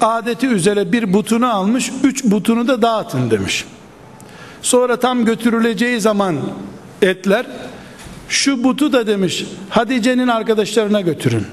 Adeti 0.00 0.46
üzere 0.46 0.92
bir 0.92 1.12
butunu 1.12 1.52
almış, 1.54 1.92
üç 2.04 2.24
butunu 2.24 2.68
da 2.68 2.82
dağıtın 2.82 3.30
demiş. 3.30 3.64
Sonra 4.62 5.00
tam 5.00 5.24
götürüleceği 5.24 6.00
zaman 6.00 6.36
etler 7.02 7.46
şu 8.28 8.64
butu 8.64 8.92
da 8.92 9.06
demiş 9.06 9.44
Hatice'nin 9.70 10.28
arkadaşlarına 10.28 11.00
götürün. 11.00 11.46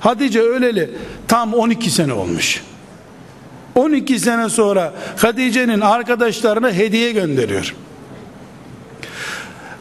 Hatice 0.00 0.40
öleli 0.40 0.90
tam 1.28 1.54
12 1.54 1.90
sene 1.90 2.12
olmuş. 2.12 2.62
12 3.76 4.20
sene 4.20 4.48
sonra 4.48 4.92
Hatice'nin 5.16 5.80
arkadaşlarına 5.80 6.70
hediye 6.70 7.12
gönderiyor. 7.12 7.74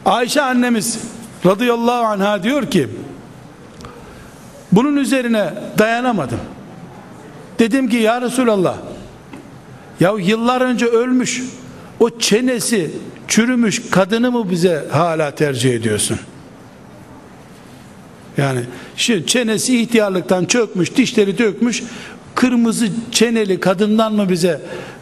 Ayşe 0.05 0.41
annemiz 0.41 0.99
radıyallahu 1.45 2.05
anha 2.05 2.43
diyor 2.43 2.71
ki 2.71 2.87
bunun 4.71 4.95
üzerine 4.95 5.53
dayanamadım. 5.77 6.39
Dedim 7.59 7.89
ki 7.89 7.97
ya 7.97 8.21
Resulallah 8.21 8.77
ya 9.99 10.13
yıllar 10.17 10.61
önce 10.61 10.85
ölmüş 10.85 11.43
o 11.99 12.19
çenesi 12.19 12.91
çürümüş 13.27 13.89
kadını 13.89 14.31
mı 14.31 14.49
bize 14.49 14.85
hala 14.91 15.31
tercih 15.31 15.73
ediyorsun? 15.73 16.19
Yani 18.37 18.59
şimdi 18.95 19.27
çenesi 19.27 19.81
ihtiyarlıktan 19.81 20.45
çökmüş, 20.45 20.95
dişleri 20.95 21.37
dökmüş, 21.37 21.83
kırmızı 22.35 22.87
çeneli 23.11 23.59
kadından 23.59 24.13
mı 24.13 24.29
bize 24.29 24.61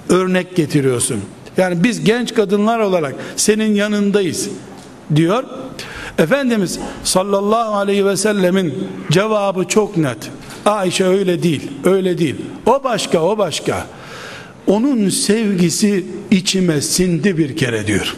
örnek 0.10 0.56
getiriyorsun? 0.56 1.22
Yani 1.58 1.84
biz 1.84 2.04
genç 2.04 2.34
kadınlar 2.34 2.80
olarak 2.80 3.16
senin 3.36 3.76
yanındayız 3.76 4.50
diyor. 5.16 5.44
Efendimiz 6.18 6.80
sallallahu 7.04 7.76
aleyhi 7.76 8.06
ve 8.06 8.18
sellemin 8.18 8.88
cevabı 9.12 9.68
çok 9.68 9.98
net. 9.98 10.18
Ayşe 10.66 11.06
öyle 11.06 11.44
değil, 11.44 11.72
öyle 11.86 12.18
değil. 12.18 12.36
O 12.66 12.84
başka, 12.84 13.20
o 13.20 13.38
başka. 13.38 13.86
Onun 14.68 15.10
sevgisi 15.10 16.06
içime 16.32 16.82
sindi 16.82 17.38
bir 17.38 17.58
kere 17.58 17.88
diyor. 17.88 18.16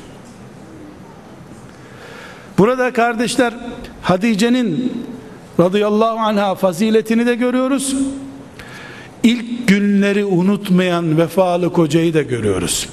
Burada 2.57 2.93
kardeşler 2.93 3.53
Hatice'nin 4.01 4.93
radıyallahu 5.59 6.19
anha 6.19 6.55
faziletini 6.55 7.25
de 7.25 7.35
görüyoruz. 7.35 7.95
İlk 9.25 9.67
günleri 9.67 10.25
unutmayan 10.25 11.17
vefalı 11.17 11.73
kocayı 11.73 12.13
da 12.13 12.21
görüyoruz. 12.21 12.89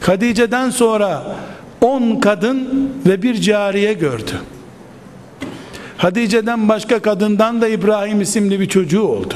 Hatice'den 0.00 0.70
sonra 0.70 1.36
10 1.80 2.20
kadın 2.20 2.90
ve 3.06 3.22
bir 3.22 3.40
cariye 3.40 3.92
gördü. 3.92 4.32
Hatice'den 5.96 6.68
başka 6.68 6.98
kadından 6.98 7.60
da 7.60 7.68
İbrahim 7.68 8.20
isimli 8.20 8.60
bir 8.60 8.68
çocuğu 8.68 9.02
oldu. 9.02 9.34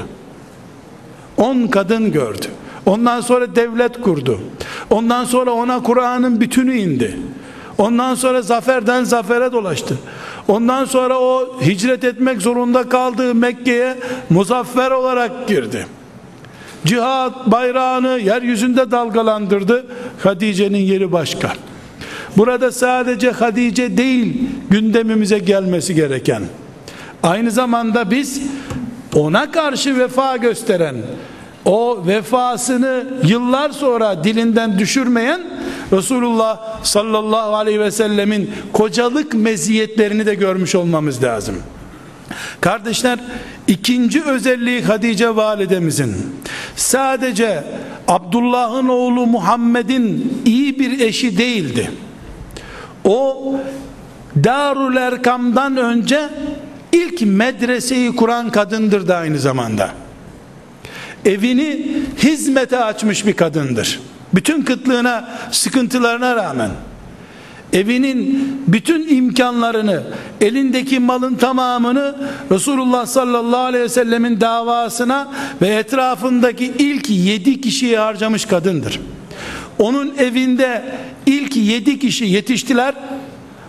10 1.36 1.66
kadın 1.66 2.12
gördü. 2.12 2.46
Ondan 2.86 3.20
sonra 3.20 3.56
devlet 3.56 4.00
kurdu. 4.00 4.40
Ondan 4.90 5.24
sonra 5.24 5.50
ona 5.50 5.82
Kur'an'ın 5.82 6.40
bütünü 6.40 6.76
indi. 6.76 7.16
Ondan 7.78 8.14
sonra 8.14 8.42
zaferden 8.42 9.04
zafere 9.04 9.52
dolaştı. 9.52 9.98
Ondan 10.48 10.84
sonra 10.84 11.18
o 11.18 11.60
hicret 11.60 12.04
etmek 12.04 12.42
zorunda 12.42 12.88
kaldığı 12.88 13.34
Mekke'ye 13.34 13.96
muzaffer 14.30 14.90
olarak 14.90 15.48
girdi. 15.48 15.86
Cihat 16.86 17.46
bayrağını 17.46 18.18
yeryüzünde 18.18 18.90
dalgalandırdı. 18.90 19.86
Hatice'nin 20.22 20.78
yeri 20.78 21.12
başka. 21.12 21.52
Burada 22.36 22.72
sadece 22.72 23.30
Hatice 23.30 23.96
değil 23.96 24.48
gündemimize 24.70 25.38
gelmesi 25.38 25.94
gereken. 25.94 26.42
Aynı 27.22 27.50
zamanda 27.50 28.10
biz 28.10 28.42
ona 29.14 29.50
karşı 29.50 29.98
vefa 29.98 30.36
gösteren, 30.36 30.96
o 31.64 32.02
vefasını 32.06 33.04
yıllar 33.24 33.70
sonra 33.70 34.24
dilinden 34.24 34.78
düşürmeyen 34.78 35.40
Resulullah 35.92 36.84
sallallahu 36.84 37.54
aleyhi 37.54 37.80
ve 37.80 37.90
sellemin 37.90 38.50
kocalık 38.72 39.34
meziyetlerini 39.34 40.26
de 40.26 40.34
görmüş 40.34 40.74
olmamız 40.74 41.22
lazım. 41.22 41.54
Kardeşler 42.60 43.18
ikinci 43.66 44.22
özelliği 44.22 44.82
Hatice 44.82 45.36
validemizin 45.36 46.16
sadece 46.76 47.64
Abdullah'ın 48.08 48.88
oğlu 48.88 49.26
Muhammed'in 49.26 50.32
iyi 50.44 50.78
bir 50.78 51.00
eşi 51.00 51.38
değildi. 51.38 51.90
O 53.04 53.54
Darül 54.44 54.96
Erkam'dan 54.96 55.76
önce 55.76 56.28
ilk 56.92 57.22
medreseyi 57.22 58.16
kuran 58.16 58.50
kadındır 58.50 59.08
da 59.08 59.16
aynı 59.16 59.38
zamanda. 59.38 59.90
Evini 61.24 61.86
hizmete 62.22 62.84
açmış 62.84 63.26
bir 63.26 63.32
kadındır. 63.32 64.00
Bütün 64.34 64.62
kıtlığına, 64.62 65.28
sıkıntılarına 65.50 66.36
rağmen 66.36 66.70
evinin 67.72 68.52
bütün 68.66 69.16
imkanlarını, 69.16 70.02
elindeki 70.40 70.98
malın 70.98 71.34
tamamını 71.34 72.14
Resulullah 72.50 73.06
sallallahu 73.06 73.60
aleyhi 73.60 73.84
ve 73.84 73.88
sellemin 73.88 74.40
davasına 74.40 75.28
ve 75.62 75.68
etrafındaki 75.68 76.72
ilk 76.78 77.10
yedi 77.10 77.60
kişiye 77.60 77.98
harcamış 77.98 78.44
kadındır. 78.44 79.00
Onun 79.78 80.14
evinde 80.18 80.84
ilk 81.26 81.56
yedi 81.56 81.98
kişi 81.98 82.24
yetiştiler. 82.24 82.94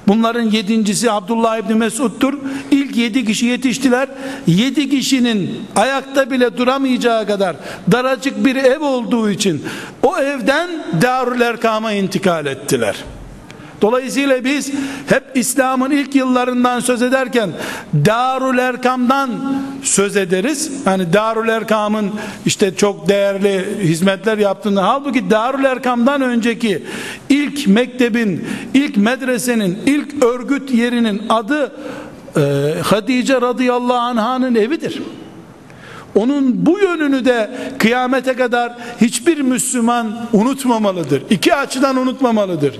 Bunların 0.07 0.51
yedincisi 0.51 1.11
Abdullah 1.11 1.57
İbni 1.57 1.75
Mesud'dur. 1.75 2.33
İlk 2.71 2.97
yedi 2.97 3.25
kişi 3.25 3.45
yetiştiler. 3.45 4.07
Yedi 4.47 4.89
kişinin 4.89 5.59
ayakta 5.75 6.31
bile 6.31 6.57
duramayacağı 6.57 7.27
kadar 7.27 7.55
daracık 7.91 8.45
bir 8.45 8.55
ev 8.55 8.79
olduğu 8.79 9.29
için 9.29 9.63
o 10.03 10.17
evden 10.17 10.69
Darül 11.01 11.41
Erkam'a 11.41 11.93
intikal 11.93 12.45
ettiler. 12.45 12.95
Dolayısıyla 13.81 14.43
biz 14.43 14.71
hep 15.07 15.23
İslam'ın 15.35 15.91
ilk 15.91 16.15
yıllarından 16.15 16.79
söz 16.79 17.01
ederken 17.01 17.49
Darül 18.05 18.57
Erkam'dan 18.57 19.29
söz 19.83 20.17
ederiz. 20.17 20.71
Hani 20.85 21.13
Darül 21.13 21.49
Erkam'ın 21.49 22.11
işte 22.45 22.75
çok 22.75 23.09
değerli 23.09 23.65
hizmetler 23.83 24.37
yaptığını 24.37 24.79
halbuki 24.79 25.29
Darül 25.29 25.63
Erkam'dan 25.63 26.21
önceki 26.21 26.83
ilk 27.29 27.67
mektebin, 27.67 28.47
ilk 28.73 28.97
medresenin, 28.97 29.77
ilk 29.85 30.23
örgüt 30.23 30.71
yerinin 30.71 31.21
adı 31.29 31.71
e, 32.37 32.41
Hatice 32.83 33.41
radıyallahu 33.41 34.19
anh'ın 34.19 34.55
evidir. 34.55 35.01
Onun 36.15 36.65
bu 36.65 36.79
yönünü 36.79 37.25
de 37.25 37.51
kıyamete 37.77 38.33
kadar 38.33 38.73
hiçbir 39.01 39.41
Müslüman 39.41 40.29
unutmamalıdır. 40.33 41.23
İki 41.29 41.55
açıdan 41.55 41.97
unutmamalıdır. 41.97 42.79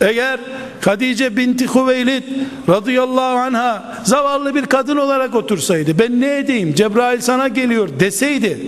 Eğer 0.00 0.40
Hatice 0.84 1.36
binti 1.36 1.74
Hüveylid 1.74 2.22
radıyallahu 2.68 3.38
anha 3.38 3.94
zavallı 4.04 4.54
bir 4.54 4.66
kadın 4.66 4.96
olarak 4.96 5.34
otursaydı 5.34 5.98
ben 5.98 6.20
ne 6.20 6.38
edeyim 6.38 6.74
Cebrail 6.74 7.20
sana 7.20 7.48
geliyor 7.48 7.88
deseydi 8.00 8.58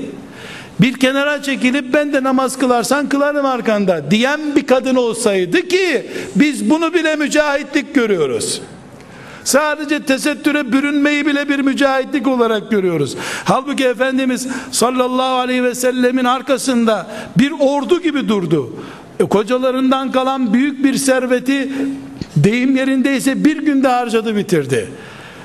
bir 0.81 0.95
kenara 0.95 1.43
çekilip 1.43 1.95
ben 1.95 2.13
de 2.13 2.23
namaz 2.23 2.59
kılarsan 2.59 3.09
kılarım 3.09 3.47
arkanda 3.47 4.11
diyen 4.11 4.57
bir 4.57 4.67
kadın 4.67 4.95
olsaydı 4.95 5.69
ki 5.69 6.07
biz 6.37 6.71
bunu 6.71 6.95
bile 6.95 7.17
mücahitlik 7.17 7.95
görüyoruz. 7.95 8.63
Sadece 9.45 10.03
tesettüre 10.03 10.73
bürünmeyi 10.73 11.27
bile 11.27 11.49
bir 11.49 11.59
mücahitlik 11.59 12.29
olarak 12.29 12.71
görüyoruz. 12.71 13.17
Halbuki 13.45 13.85
Efendimiz 13.85 14.49
sallallahu 14.71 15.35
aleyhi 15.35 15.65
ve 15.65 15.75
sellemin 15.75 16.25
arkasında 16.25 17.07
bir 17.39 17.53
ordu 17.61 18.03
gibi 18.03 18.29
durdu. 18.29 18.77
E, 19.21 19.25
kocalarından 19.25 20.13
kalan 20.13 20.53
büyük 20.53 20.85
bir 20.85 20.95
serveti 20.95 21.73
deyim 22.37 22.77
yerindeyse 22.77 23.45
bir 23.45 23.57
günde 23.57 23.89
harcadı 23.89 24.37
bitirdi 24.37 24.89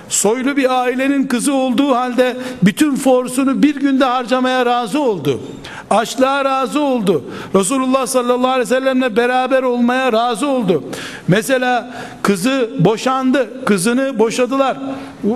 soylu 0.10 0.57
bir 0.57 0.82
ailenin 0.82 1.28
kızı 1.28 1.53
olduğu 1.53 1.95
halde 1.95 2.38
bütün 2.64 2.95
forsunu 2.95 3.64
bir 3.64 3.76
günde 3.76 4.05
harcamaya 4.05 4.66
razı 4.66 5.01
oldu. 5.01 5.41
Açlığa 5.89 6.45
razı 6.45 6.82
oldu. 6.82 7.24
Resulullah 7.55 8.07
sallallahu 8.07 8.51
aleyhi 8.51 8.72
ve 8.72 8.76
sellemle 8.76 9.16
beraber 9.16 9.64
olmaya 9.64 10.14
razı 10.14 10.47
oldu. 10.47 10.84
Mesela 11.28 11.91
kızı 12.22 12.70
boşandı. 12.80 13.66
Kızını 13.66 14.20
boşadılar. 14.20 14.78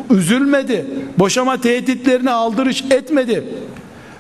Üzülmedi. 0.10 0.86
Boşama 1.20 1.62
tehditlerini 1.62 2.32
aldırış 2.32 2.84
etmedi. 2.92 3.44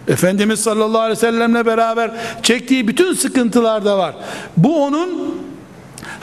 Efendimiz 0.07 0.59
sallallahu 0.59 1.01
aleyhi 1.01 1.17
ve 1.17 1.21
sellemle 1.21 1.65
beraber 1.65 2.11
çektiği 2.43 2.87
bütün 2.87 3.13
sıkıntılar 3.13 3.85
da 3.85 3.97
var. 3.97 4.15
Bu 4.57 4.83
onun 4.83 5.35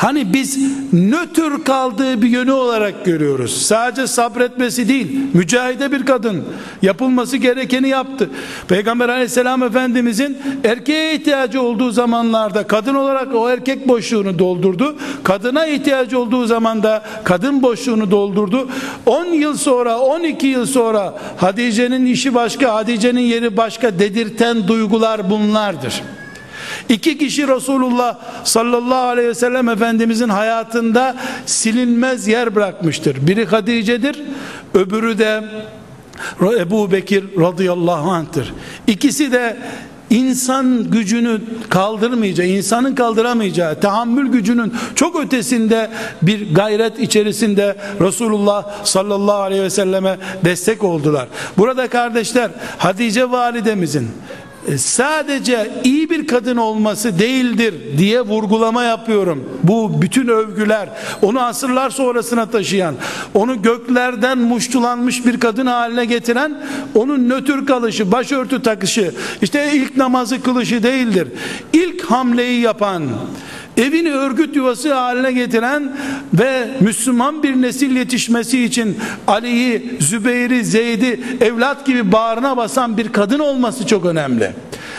Hani 0.01 0.33
biz 0.33 0.59
nötr 0.93 1.65
kaldığı 1.65 2.23
bir 2.23 2.29
yönü 2.29 2.53
olarak 2.53 3.05
görüyoruz. 3.05 3.63
Sadece 3.63 4.07
sabretmesi 4.07 4.89
değil, 4.89 5.21
mücahide 5.35 5.93
bir 5.93 6.07
kadın 6.07 6.45
yapılması 6.83 7.37
gerekeni 7.37 7.89
yaptı. 7.89 8.31
Peygamber 8.69 9.09
aleyhisselam 9.09 9.63
efendimizin 9.63 10.39
erkeğe 10.65 11.15
ihtiyacı 11.15 11.63
olduğu 11.63 11.91
zamanlarda 11.91 12.67
kadın 12.67 12.95
olarak 12.95 13.35
o 13.35 13.51
erkek 13.51 13.89
boşluğunu 13.89 14.39
doldurdu. 14.39 14.97
Kadına 15.23 15.67
ihtiyacı 15.67 16.19
olduğu 16.19 16.47
zaman 16.47 16.83
da 16.83 17.03
kadın 17.25 17.63
boşluğunu 17.63 18.11
doldurdu. 18.11 18.69
10 19.07 19.25
yıl 19.25 19.57
sonra, 19.57 19.99
12 19.99 20.47
yıl 20.47 20.67
sonra 20.67 21.19
Hatice'nin 21.37 22.07
işi 22.07 22.35
başka, 22.35 22.75
Hatice'nin 22.75 23.21
yeri 23.21 23.57
başka 23.57 23.99
dedirten 23.99 24.69
duygular 24.69 25.31
bunlardır. 25.31 26.03
İki 26.91 27.19
kişi 27.19 27.49
Resulullah 27.49 28.17
sallallahu 28.45 29.09
aleyhi 29.09 29.29
ve 29.29 29.35
sellem 29.35 29.69
Efendimizin 29.69 30.29
hayatında 30.29 31.17
silinmez 31.47 32.29
yer 32.29 32.55
bırakmıştır. 32.55 33.27
Biri 33.27 33.47
Hatice'dir, 33.47 34.23
öbürü 34.75 35.19
de 35.19 35.45
Ebu 36.59 36.93
Bekir 36.93 37.25
radıyallahu 37.41 38.11
anh'tır. 38.11 38.55
İkisi 38.87 39.33
de 39.33 39.57
insan 40.11 40.91
gücünü 40.91 41.41
kaldırmayacağı, 41.69 42.47
insanın 42.47 42.95
kaldıramayacağı, 42.95 43.81
tahammül 43.81 44.33
gücünün 44.33 44.75
çok 44.95 45.25
ötesinde 45.25 45.91
bir 46.23 46.55
gayret 46.55 46.99
içerisinde 46.99 47.77
Resulullah 48.01 48.85
sallallahu 48.85 49.43
aleyhi 49.43 49.63
ve 49.63 49.71
selleme 49.71 50.19
destek 50.45 50.85
oldular. 50.85 51.29
Burada 51.59 51.89
kardeşler 51.89 52.51
Hatice 52.79 53.31
validemizin 53.31 54.09
sadece 54.79 55.71
iyi 55.85 56.11
bir 56.11 56.27
kadın 56.27 56.57
olması 56.57 57.19
değildir 57.19 57.75
diye 57.99 58.21
vurgulama 58.21 58.83
yapıyorum. 58.83 59.49
Bu 59.63 60.03
bütün 60.03 60.29
övgüler 60.29 60.89
onu 61.23 61.41
asırlar 61.41 61.91
sonrasına 61.91 62.47
taşıyan, 62.47 62.95
onu 63.35 63.63
göklerden 63.63 64.39
muştulanmış 64.39 65.27
bir 65.27 65.41
kadın 65.41 65.67
haline 65.67 66.05
getiren, 66.05 66.63
onun 66.95 67.29
nötr 67.29 67.67
kalışı, 67.67 68.13
başörtü 68.13 68.63
takışı, 68.63 69.15
işte 69.43 69.73
ilk 69.75 69.97
namazı 69.97 70.43
kılışı 70.43 70.83
değildir. 70.83 71.29
İlk 71.73 72.03
hamleyi 72.03 72.61
yapan, 72.61 73.03
evini 73.81 74.13
örgüt 74.13 74.57
yuvası 74.57 74.95
haline 74.95 75.33
getiren 75.33 75.97
ve 76.35 76.69
Müslüman 76.81 77.43
bir 77.43 77.63
nesil 77.63 77.97
yetişmesi 77.97 78.65
için 78.65 78.99
Ali'yi, 79.27 79.97
Zübeyir'i, 80.01 80.65
Zeyd'i 80.65 81.21
evlat 81.41 81.87
gibi 81.87 82.13
bağrına 82.13 82.57
basan 82.57 82.97
bir 82.97 83.13
kadın 83.13 83.39
olması 83.39 83.87
çok 83.87 84.05
önemli. 84.05 84.53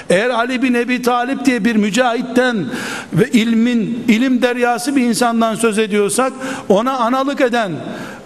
Eğer 0.09 0.29
Ali 0.29 0.61
bin 0.61 0.73
Ebi 0.73 1.01
Talip 1.01 1.45
diye 1.45 1.65
bir 1.65 1.75
mücahitten 1.75 2.65
ve 3.13 3.29
ilmin 3.29 4.03
ilim 4.07 4.41
deryası 4.41 4.95
bir 4.95 5.01
insandan 5.01 5.55
söz 5.55 5.79
ediyorsak 5.79 6.33
ona 6.69 6.97
analık 6.97 7.41
eden 7.41 7.71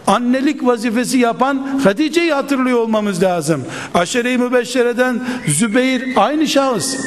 annelik 0.07 0.65
vazifesi 0.65 1.17
yapan 1.17 1.79
Hatice'yi 1.83 2.33
hatırlıyor 2.33 2.79
olmamız 2.79 3.23
lazım. 3.23 3.63
Aşere-i 3.93 4.37
Mübeşşere'den 4.37 5.19
Zübeyir 5.47 6.03
aynı 6.15 6.47
şahıs. 6.47 6.97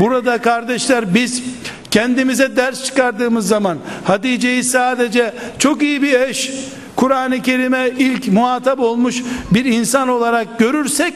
Burada 0.00 0.38
kardeşler 0.38 1.14
biz 1.14 1.42
kendimize 1.94 2.56
ders 2.56 2.84
çıkardığımız 2.84 3.48
zaman 3.48 3.78
Hatice'yi 4.04 4.64
sadece 4.64 5.34
çok 5.58 5.82
iyi 5.82 6.02
bir 6.02 6.20
eş, 6.20 6.50
Kur'an-ı 6.96 7.42
Kerim'e 7.42 7.90
ilk 7.98 8.28
muhatap 8.28 8.80
olmuş 8.80 9.22
bir 9.50 9.64
insan 9.64 10.08
olarak 10.08 10.58
görürsek 10.58 11.14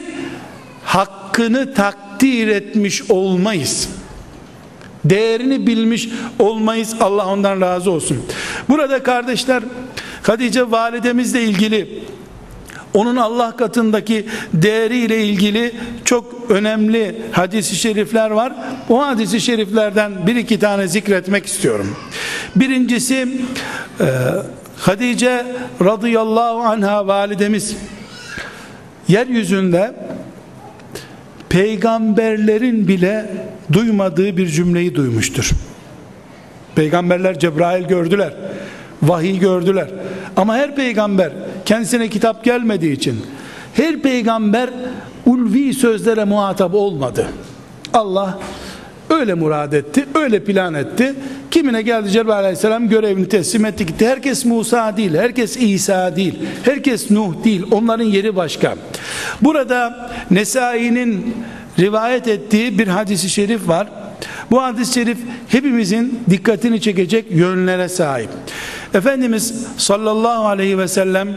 hakkını 0.83 1.73
takdir 1.73 2.47
etmiş 2.47 3.11
olmayız. 3.11 3.89
Değerini 5.05 5.67
bilmiş 5.67 6.09
olmayız. 6.39 6.95
Allah 6.99 7.27
ondan 7.27 7.61
razı 7.61 7.91
olsun. 7.91 8.25
Burada 8.69 9.03
kardeşler 9.03 9.63
Hatice 10.23 10.71
validemizle 10.71 11.43
ilgili 11.43 12.03
onun 12.93 13.15
Allah 13.15 13.57
katındaki 13.57 14.25
değeriyle 14.53 15.23
ilgili 15.25 15.75
çok 16.05 16.51
önemli 16.51 17.21
hadisi 17.31 17.75
şerifler 17.75 18.29
var. 18.29 18.53
O 18.89 19.01
hadisi 19.01 19.41
şeriflerden 19.41 20.27
bir 20.27 20.35
iki 20.35 20.59
tane 20.59 20.87
zikretmek 20.87 21.45
istiyorum. 21.45 21.95
Birincisi 22.55 23.27
e, 23.99 24.05
Hatice 24.77 25.45
radıyallahu 25.81 26.59
anha 26.59 27.07
validemiz 27.07 27.75
yeryüzünde 29.07 29.95
peygamberlerin 31.49 32.87
bile 32.87 33.25
duymadığı 33.73 34.37
bir 34.37 34.47
cümleyi 34.47 34.95
duymuştur. 34.95 35.51
Peygamberler 36.75 37.39
Cebrail 37.39 37.87
gördüler. 37.87 38.33
Vahiy 39.03 39.39
gördüler. 39.39 39.87
Ama 40.35 40.55
her 40.55 40.75
peygamber 40.75 41.31
kendisine 41.65 42.09
kitap 42.09 42.43
gelmediği 42.43 42.93
için 42.93 43.21
her 43.73 43.99
peygamber 43.99 44.69
ulvi 45.25 45.73
sözlere 45.73 46.23
muhatap 46.23 46.73
olmadı. 46.73 47.27
Allah 47.93 48.39
öyle 49.09 49.33
murad 49.33 49.73
etti, 49.73 50.05
öyle 50.15 50.43
plan 50.43 50.73
etti. 50.73 51.15
Kimine 51.51 51.81
geldi 51.81 52.11
Cebrail 52.11 52.39
aleyhisselam 52.39 52.89
görevini 52.89 53.29
teslim 53.29 53.65
etti 53.65 53.85
gitti. 53.85 54.07
Herkes 54.07 54.45
Musa 54.45 54.97
değil, 54.97 55.15
herkes 55.15 55.57
İsa 55.57 56.15
değil, 56.15 56.39
herkes 56.63 57.11
Nuh 57.11 57.43
değil. 57.43 57.65
Onların 57.71 58.05
yeri 58.05 58.35
başka. 58.35 58.75
Burada 59.41 60.09
Nesai'nin 60.31 61.35
rivayet 61.79 62.27
ettiği 62.27 62.79
bir 62.79 62.87
hadisi 62.87 63.29
şerif 63.29 63.67
var. 63.67 63.87
Bu 64.51 64.63
hadis-i 64.63 64.93
şerif 64.93 65.17
hepimizin 65.47 66.19
dikkatini 66.29 66.81
çekecek 66.81 67.25
yönlere 67.31 67.89
sahip. 67.89 68.29
Efendimiz 68.93 69.53
sallallahu 69.77 70.47
aleyhi 70.47 70.77
ve 70.77 70.87
sellem 70.87 71.35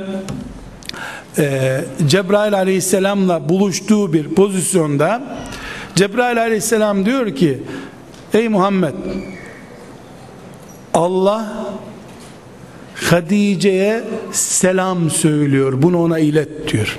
e, 1.38 1.80
Cebrail 2.07 2.55
aleyhisselamla 2.55 3.48
buluştuğu 3.48 4.12
bir 4.12 4.28
pozisyonda 4.28 5.22
Cebrail 5.94 6.40
aleyhisselam 6.40 7.07
diyor 7.07 7.34
ki 7.36 7.62
ey 8.34 8.48
Muhammed 8.48 8.94
Allah 10.94 11.66
Hadice'ye 12.94 14.05
selam 14.32 15.11
söylüyor 15.11 15.82
bunu 15.82 16.03
ona 16.03 16.18
ilet 16.18 16.72
diyor. 16.72 16.98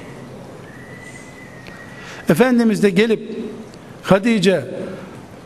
Efendimiz 2.30 2.84
de 2.84 2.90
gelip 2.90 3.40
Hadice 4.04 4.66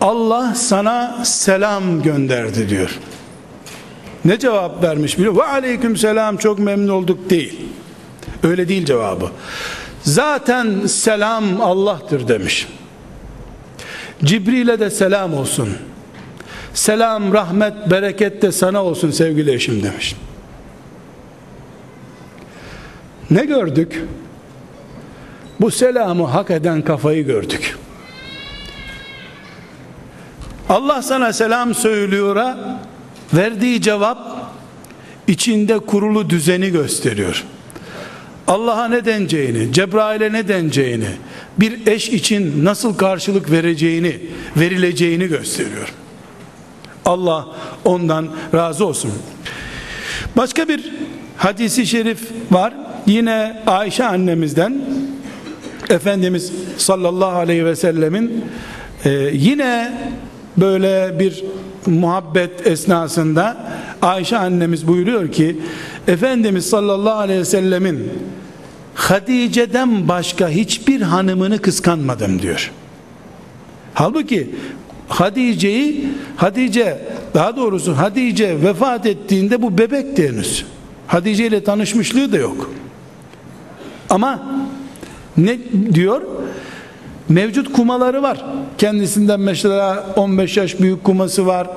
Allah 0.02 0.56
sana 0.56 1.26
selam 1.26 2.02
gönderdi 2.04 2.70
diyor 2.70 3.00
ne 4.28 4.40
cevap 4.40 4.84
vermiş 4.84 5.18
biliyor 5.18 5.36
ve 5.36 5.44
aleyküm 5.44 5.98
selam 5.98 6.38
çok 6.38 6.60
memnun 6.60 6.88
olduk 6.88 7.30
değil. 7.30 7.60
Öyle 8.44 8.68
değil 8.68 8.86
cevabı. 8.86 9.32
Zaten 10.02 10.86
selam 10.86 11.62
Allah'tır 11.62 12.28
demiş. 12.28 12.68
Cibril'e 14.24 14.80
de 14.80 14.90
selam 14.90 15.34
olsun. 15.34 15.70
Selam 16.74 17.34
rahmet 17.34 17.74
bereket 17.92 18.42
de 18.42 18.52
sana 18.52 18.84
olsun 18.84 19.12
sevgili 19.12 19.54
eşim 19.54 19.84
demiş. 19.84 20.16
Ne 23.30 23.46
gördük? 23.46 24.04
Bu 25.62 25.72
selamı 25.72 26.24
hak 26.26 26.52
eden 26.52 26.82
kafayı 26.82 27.26
gördük. 27.26 27.78
Allah 30.70 31.02
sana 31.02 31.34
selam 31.34 31.76
söylüyor'a 31.76 32.80
verdiği 33.34 33.82
cevap 33.82 34.18
içinde 35.28 35.80
kurulu 35.80 36.30
düzeni 36.30 36.70
gösteriyor. 36.70 37.44
Allah'a 38.48 38.88
ne 38.88 39.06
deneceğini, 39.06 39.74
Cebrail'e 39.74 40.34
ne 40.34 40.48
deneceğini, 40.48 41.10
bir 41.58 41.88
eş 41.88 42.10
için 42.10 42.66
nasıl 42.66 42.98
karşılık 42.98 43.52
vereceğini, 43.52 44.20
verileceğini 44.58 45.28
gösteriyor. 45.28 45.94
Allah 47.06 47.48
ondan 47.86 48.30
razı 48.54 48.86
olsun. 48.86 49.12
Başka 50.38 50.68
bir 50.68 50.94
hadisi 51.38 51.86
şerif 51.86 52.20
var. 52.52 52.74
Yine 53.06 53.64
Ayşe 53.68 54.06
annemizden 54.06 54.82
Efendimiz 55.90 56.52
sallallahu 56.78 57.38
aleyhi 57.38 57.66
ve 57.66 57.76
sellemin 57.76 58.46
e, 59.06 59.10
yine 59.34 59.94
böyle 60.58 61.20
bir 61.20 61.44
muhabbet 61.88 62.68
esnasında 62.68 63.58
Ayşe 64.02 64.38
annemiz 64.38 64.88
buyuruyor 64.88 65.32
ki 65.32 65.60
Efendimiz 66.08 66.70
sallallahu 66.70 67.20
aleyhi 67.20 67.40
ve 67.40 67.46
sellemin 67.46 68.10
Hatice'den 68.96 70.08
başka 70.08 70.50
hiçbir 70.50 71.02
hanımını 71.02 71.60
kıskanmadım 71.60 72.42
diyor. 72.42 72.72
Halbuki 73.94 74.56
Hatice'yi 75.08 76.08
Hatice 76.36 77.02
daha 77.34 77.56
doğrusu 77.56 77.98
Hatice 77.98 78.64
vefat 78.64 79.06
ettiğinde 79.06 79.62
bu 79.62 79.78
bebek 79.78 80.18
henüz. 80.18 80.66
Hatice 81.08 81.48
ile 81.48 81.64
tanışmışlığı 81.64 82.32
da 82.32 82.38
yok. 82.38 82.72
Ama 84.10 84.44
ne 85.38 85.58
diyor? 85.94 86.22
Mevcut 87.30 87.74
kumaları 87.74 88.22
var. 88.24 88.46
Kendisinden 88.78 89.40
mesela 89.40 90.06
15 90.16 90.58
yaş 90.58 90.80
büyük 90.80 91.04
kuması 91.04 91.46
var. 91.46 91.68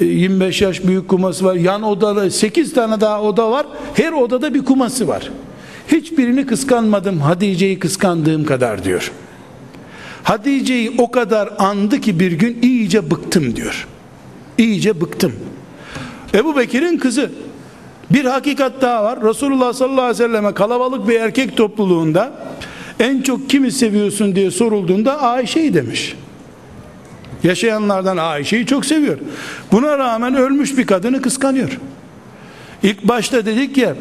e, 0.00 0.04
25 0.04 0.62
yaş 0.62 0.84
büyük 0.84 1.08
kuması 1.08 1.44
var. 1.44 1.54
Yan 1.54 1.82
odada 1.82 2.30
8 2.30 2.74
tane 2.74 3.00
daha 3.00 3.22
oda 3.22 3.50
var. 3.50 3.66
Her 3.94 4.12
odada 4.12 4.54
bir 4.54 4.64
kuması 4.64 5.08
var. 5.08 5.30
Hiçbirini 5.88 6.46
kıskanmadım. 6.46 7.20
Hatice'yi 7.20 7.78
kıskandığım 7.78 8.44
kadar 8.44 8.84
diyor. 8.84 9.12
Hatice'yi 10.22 10.94
o 10.98 11.10
kadar 11.10 11.50
andı 11.58 12.00
ki 12.00 12.20
bir 12.20 12.32
gün 12.32 12.58
iyice 12.62 13.10
bıktım 13.10 13.56
diyor. 13.56 13.86
İyice 14.58 15.00
bıktım. 15.00 15.32
Ebu 16.34 16.56
Bekir'in 16.56 16.98
kızı. 16.98 17.30
Bir 18.10 18.24
hakikat 18.24 18.82
daha 18.82 19.04
var. 19.04 19.22
Resulullah 19.22 19.72
sallallahu 19.72 20.00
aleyhi 20.00 20.24
ve 20.24 20.28
selleme 20.28 20.54
kalabalık 20.54 21.08
bir 21.08 21.20
erkek 21.20 21.56
topluluğunda 21.56 22.32
en 23.02 23.22
çok 23.22 23.50
kimi 23.50 23.72
seviyorsun 23.72 24.36
diye 24.36 24.50
sorulduğunda 24.50 25.22
Ayşe'yi 25.22 25.74
demiş. 25.74 26.16
Yaşayanlardan 27.42 28.16
Ayşe'yi 28.16 28.66
çok 28.66 28.86
seviyor. 28.86 29.18
Buna 29.72 29.98
rağmen 29.98 30.34
ölmüş 30.34 30.78
bir 30.78 30.86
kadını 30.86 31.22
kıskanıyor. 31.22 31.78
İlk 32.82 33.08
başta 33.08 33.46
dedik 33.46 33.76
ya 33.76 33.94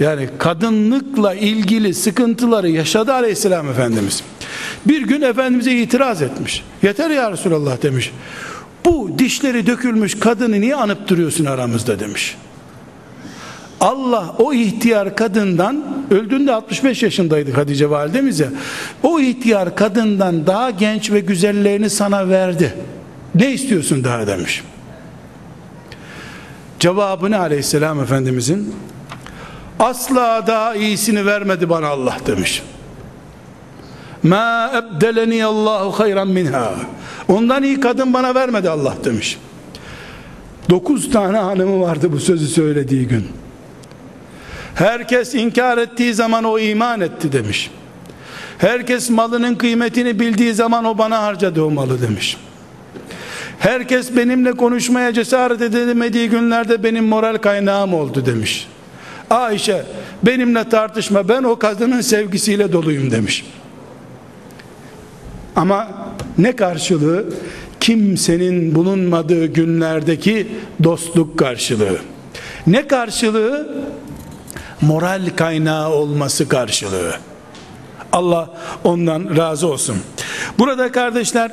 yani 0.00 0.28
kadınlıkla 0.38 1.34
ilgili 1.34 1.94
sıkıntıları 1.94 2.68
yaşadı 2.68 3.12
aleyhisselam 3.12 3.68
efendimiz. 3.68 4.22
Bir 4.86 5.02
gün 5.02 5.22
efendimize 5.22 5.72
itiraz 5.72 6.22
etmiş. 6.22 6.62
Yeter 6.82 7.10
ya 7.10 7.32
Resulallah 7.32 7.82
demiş. 7.82 8.12
Bu 8.84 9.18
dişleri 9.18 9.66
dökülmüş 9.66 10.18
kadını 10.18 10.60
niye 10.60 10.76
anıp 10.76 11.08
duruyorsun 11.08 11.44
aramızda 11.44 12.00
demiş. 12.00 12.36
Allah 13.80 14.34
o 14.38 14.52
ihtiyar 14.52 15.16
kadından 15.16 15.84
öldüğünde 16.10 16.52
65 16.52 17.02
yaşındaydı 17.02 17.52
Hatice 17.52 17.90
validemiz 17.90 18.40
ya. 18.40 18.48
O 19.02 19.20
ihtiyar 19.20 19.76
kadından 19.76 20.46
daha 20.46 20.70
genç 20.70 21.10
ve 21.12 21.20
güzellerini 21.20 21.90
sana 21.90 22.28
verdi. 22.28 22.74
Ne 23.34 23.52
istiyorsun 23.52 24.04
daha 24.04 24.26
demiş. 24.26 24.62
Cevabını 26.80 27.38
aleyhisselam 27.38 28.00
efendimizin 28.00 28.74
asla 29.78 30.44
daha 30.46 30.74
iyisini 30.74 31.26
vermedi 31.26 31.68
bana 31.68 31.88
Allah 31.88 32.16
demiş. 32.26 32.62
Ma 34.22 34.70
ebdeleni 34.74 35.44
Allahu 35.44 35.90
hayran 35.90 36.28
minha. 36.28 36.74
Ondan 37.28 37.62
iyi 37.62 37.80
kadın 37.80 38.12
bana 38.12 38.34
vermedi 38.34 38.70
Allah 38.70 38.94
demiş. 39.04 39.38
Dokuz 40.70 41.10
tane 41.10 41.38
hanımı 41.38 41.80
vardı 41.80 42.12
bu 42.12 42.20
sözü 42.20 42.46
söylediği 42.46 43.08
gün. 43.08 43.26
Herkes 44.74 45.34
inkar 45.34 45.78
ettiği 45.78 46.14
zaman 46.14 46.44
o 46.44 46.58
iman 46.58 47.00
etti 47.00 47.32
demiş. 47.32 47.70
Herkes 48.58 49.10
malının 49.10 49.54
kıymetini 49.54 50.20
bildiği 50.20 50.54
zaman 50.54 50.84
o 50.84 50.98
bana 50.98 51.22
harcadı 51.22 51.62
o 51.62 51.70
malı 51.70 52.02
demiş. 52.02 52.36
Herkes 53.58 54.16
benimle 54.16 54.52
konuşmaya 54.52 55.12
cesaret 55.12 55.62
edemediği 55.62 56.30
günlerde 56.30 56.82
benim 56.82 57.04
moral 57.04 57.36
kaynağım 57.36 57.94
oldu 57.94 58.26
demiş. 58.26 58.68
Ayşe 59.30 59.84
benimle 60.22 60.68
tartışma 60.68 61.28
ben 61.28 61.42
o 61.42 61.58
kadının 61.58 62.00
sevgisiyle 62.00 62.72
doluyum 62.72 63.10
demiş. 63.10 63.44
Ama 65.56 65.88
ne 66.38 66.56
karşılığı? 66.56 67.24
Kimsenin 67.80 68.74
bulunmadığı 68.74 69.46
günlerdeki 69.46 70.48
dostluk 70.84 71.38
karşılığı. 71.38 71.98
Ne 72.66 72.88
karşılığı? 72.88 73.84
Moral 74.80 75.22
kaynağı 75.36 75.88
olması 75.88 76.48
karşılığı. 76.48 77.14
Allah 78.12 78.50
ondan 78.84 79.36
razı 79.36 79.66
olsun. 79.66 79.96
Burada 80.58 80.92
kardeşler 80.92 81.52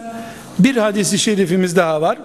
bir 0.59 0.77
hadisi 0.77 1.19
şerifimiz 1.19 1.75
daha 1.75 2.01
var. 2.01 2.17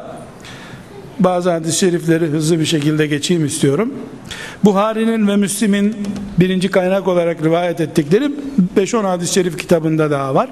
Bazı 1.19 1.51
hadis-i 1.51 1.79
şerifleri 1.79 2.27
hızlı 2.27 2.61
bir 2.61 2.65
şekilde 2.65 3.07
geçeyim 3.07 3.47
istiyorum. 3.47 3.95
Buhari'nin 4.65 5.29
ve 5.29 5.37
Müslim'in 5.37 5.97
birinci 6.39 6.71
kaynak 6.71 7.09
olarak 7.09 7.45
rivayet 7.45 7.81
ettikleri 7.81 8.31
5-10 8.77 9.03
hadis-i 9.03 9.35
şerif 9.35 9.59
kitabında 9.59 10.11
daha 10.11 10.35
var. 10.35 10.51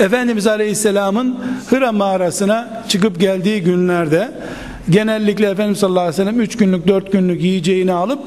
Efendimiz 0.00 0.46
Aleyhisselam'ın 0.46 1.38
Hıra 1.70 1.92
mağarasına 1.92 2.84
çıkıp 2.88 3.20
geldiği 3.20 3.62
günlerde 3.62 4.30
genellikle 4.90 5.46
Efendimiz 5.50 5.78
sallallahu 5.78 6.00
aleyhi 6.00 6.20
ve 6.20 6.24
sellem 6.24 6.40
3 6.40 6.56
günlük 6.56 6.88
4 6.88 7.12
günlük 7.12 7.42
yiyeceğini 7.42 7.92
alıp 7.92 8.20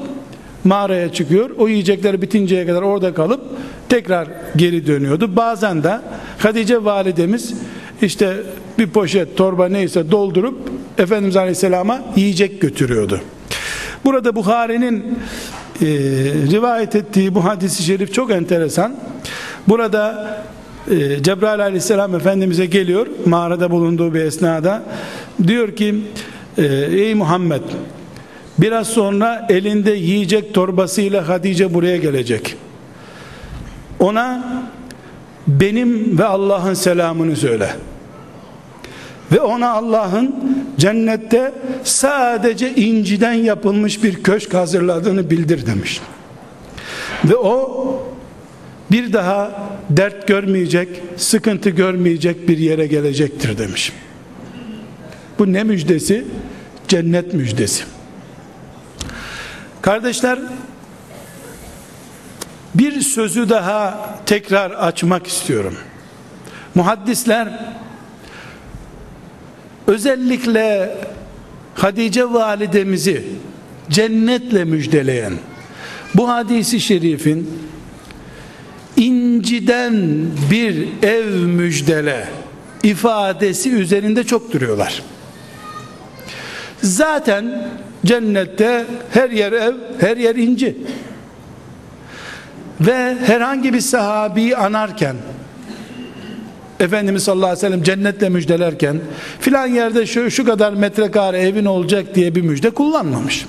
mağaraya 0.64 1.12
çıkıyor. 1.12 1.50
O 1.58 1.68
yiyecekler 1.68 2.22
bitinceye 2.22 2.66
kadar 2.66 2.82
orada 2.82 3.14
kalıp 3.14 3.40
tekrar 3.88 4.28
geri 4.56 4.86
dönüyordu. 4.86 5.36
Bazen 5.36 5.82
de 5.82 6.00
Hatice 6.38 6.84
validemiz 6.84 7.54
işte 8.02 8.36
bir 8.78 8.86
poşet 8.86 9.36
torba 9.36 9.68
neyse 9.68 10.10
doldurup 10.10 10.58
Efendimiz 10.98 11.36
Aleyhisselam'a 11.36 12.02
yiyecek 12.16 12.60
götürüyordu. 12.60 13.20
Burada 14.04 14.36
Bukhari'nin 14.36 15.18
e, 15.82 15.86
rivayet 16.52 16.96
ettiği 16.96 17.34
bu 17.34 17.44
hadisi 17.44 17.82
şerif 17.82 18.14
çok 18.14 18.30
enteresan. 18.30 18.96
Burada 19.68 20.36
e, 20.90 21.22
Cebrail 21.22 21.60
Aleyhisselam 21.60 22.14
Efendimiz'e 22.14 22.66
geliyor 22.66 23.06
mağarada 23.26 23.70
bulunduğu 23.70 24.14
bir 24.14 24.20
esnada 24.20 24.82
diyor 25.46 25.76
ki 25.76 25.94
e, 26.58 26.64
ey 26.92 27.14
Muhammed 27.14 27.62
biraz 28.58 28.86
sonra 28.86 29.46
elinde 29.48 29.90
yiyecek 29.90 30.54
torbasıyla 30.54 31.28
Hatice 31.28 31.74
buraya 31.74 31.96
gelecek 31.96 32.56
ona 34.00 34.44
benim 35.46 36.18
ve 36.18 36.24
Allah'ın 36.24 36.74
selamını 36.74 37.36
söyle 37.36 37.70
ve 39.32 39.40
ona 39.40 39.70
Allah'ın 39.70 40.34
cennette 40.78 41.52
sadece 41.84 42.74
inciden 42.74 43.32
yapılmış 43.32 44.04
bir 44.04 44.22
köşk 44.22 44.54
hazırladığını 44.54 45.30
bildir 45.30 45.66
demiş 45.66 46.00
ve 47.24 47.36
o 47.36 47.82
bir 48.92 49.12
daha 49.12 49.68
dert 49.90 50.28
görmeyecek, 50.28 50.88
sıkıntı 51.16 51.70
görmeyecek 51.70 52.48
bir 52.48 52.58
yere 52.58 52.86
gelecektir 52.86 53.58
demiş. 53.58 53.92
Bu 55.38 55.52
ne 55.52 55.64
müjdesi? 55.64 56.24
Cennet 56.88 57.34
müjdesi. 57.34 57.84
Kardeşler, 59.82 60.38
bir 62.74 63.00
sözü 63.00 63.48
daha 63.48 64.08
tekrar 64.26 64.70
açmak 64.70 65.26
istiyorum. 65.26 65.74
Muhaddisler 66.74 67.74
özellikle 69.86 70.96
Hadice 71.74 72.24
validemizi 72.32 73.24
cennetle 73.90 74.64
müjdeleyen 74.64 75.32
bu 76.14 76.28
hadisi 76.28 76.80
şerifin 76.80 77.58
inciden 78.96 80.26
bir 80.50 80.88
ev 81.02 81.26
müjdele 81.34 82.28
ifadesi 82.82 83.70
üzerinde 83.70 84.24
çok 84.24 84.52
duruyorlar. 84.52 85.02
Zaten 86.82 87.68
cennette 88.06 88.86
her 89.10 89.30
yer 89.30 89.52
ev, 89.52 89.74
her 90.00 90.16
yer 90.16 90.34
inci. 90.34 90.76
Ve 92.80 93.16
herhangi 93.26 93.72
bir 93.72 93.80
sahabi 93.80 94.56
anarken 94.56 95.16
Efendimiz 96.80 97.22
sallallahu 97.22 97.46
aleyhi 97.46 97.66
ve 97.66 97.68
sellem 97.68 97.82
cennetle 97.82 98.28
müjdelerken 98.28 99.00
filan 99.40 99.66
yerde 99.66 100.06
şu, 100.06 100.30
şu 100.30 100.44
kadar 100.44 100.72
metrekare 100.72 101.38
evin 101.38 101.64
olacak 101.64 102.14
diye 102.14 102.34
bir 102.34 102.42
müjde 102.42 102.70
kullanmamış. 102.70 103.46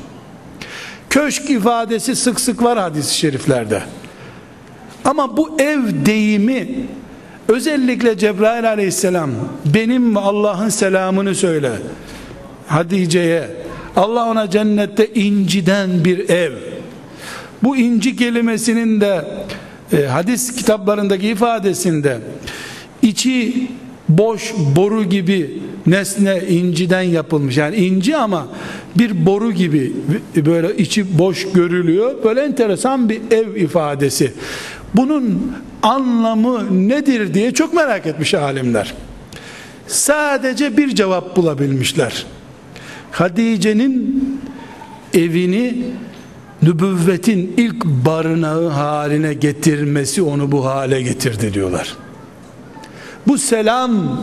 Köşk 1.09 1.49
ifadesi 1.49 2.15
sık 2.15 2.39
sık 2.39 2.63
var 2.63 2.79
hadis-i 2.79 3.15
şeriflerde. 3.15 3.81
Ama 5.05 5.37
bu 5.37 5.61
ev 5.61 5.79
deyimi 6.05 6.67
özellikle 7.47 8.17
Cebrail 8.17 8.69
aleyhisselam 8.69 9.31
benim 9.65 10.15
ve 10.15 10.19
Allah'ın 10.19 10.69
selamını 10.69 11.35
söyle 11.35 11.71
Hatice'ye 12.67 13.62
Allah 13.95 14.29
ona 14.29 14.49
cennette 14.49 15.07
inciden 15.07 16.05
bir 16.05 16.29
ev 16.29 16.53
bu 17.63 17.77
inci 17.77 18.15
kelimesinin 18.15 19.01
de 19.01 19.25
e, 19.93 20.05
hadis 20.05 20.55
kitaplarındaki 20.55 21.27
ifadesinde 21.27 22.19
içi 23.01 23.67
boş 24.09 24.53
boru 24.75 25.03
gibi 25.03 25.59
nesne 25.85 26.41
inciden 26.49 27.01
yapılmış 27.01 27.57
yani 27.57 27.75
inci 27.75 28.17
ama 28.17 28.47
bir 28.95 29.25
boru 29.25 29.51
gibi 29.51 29.93
böyle 30.35 30.77
içi 30.77 31.19
boş 31.19 31.51
görülüyor 31.51 32.23
böyle 32.23 32.41
enteresan 32.41 33.09
bir 33.09 33.21
ev 33.31 33.55
ifadesi 33.55 34.33
bunun 34.93 35.51
anlamı 35.83 36.89
nedir 36.89 37.33
diye 37.33 37.53
çok 37.53 37.73
merak 37.73 38.05
etmiş 38.05 38.33
alimler. 38.33 38.93
Sadece 39.87 40.77
bir 40.77 40.95
cevap 40.95 41.35
bulabilmişler. 41.35 42.25
Hatice'nin 43.13 44.23
evini 45.13 45.83
nübüvvetin 46.61 47.53
ilk 47.57 47.85
barınağı 47.85 48.67
haline 48.67 49.33
getirmesi 49.33 50.21
onu 50.21 50.51
bu 50.51 50.65
hale 50.65 51.01
getirdi 51.01 51.53
diyorlar. 51.53 51.97
Bu 53.27 53.37
selam 53.37 54.21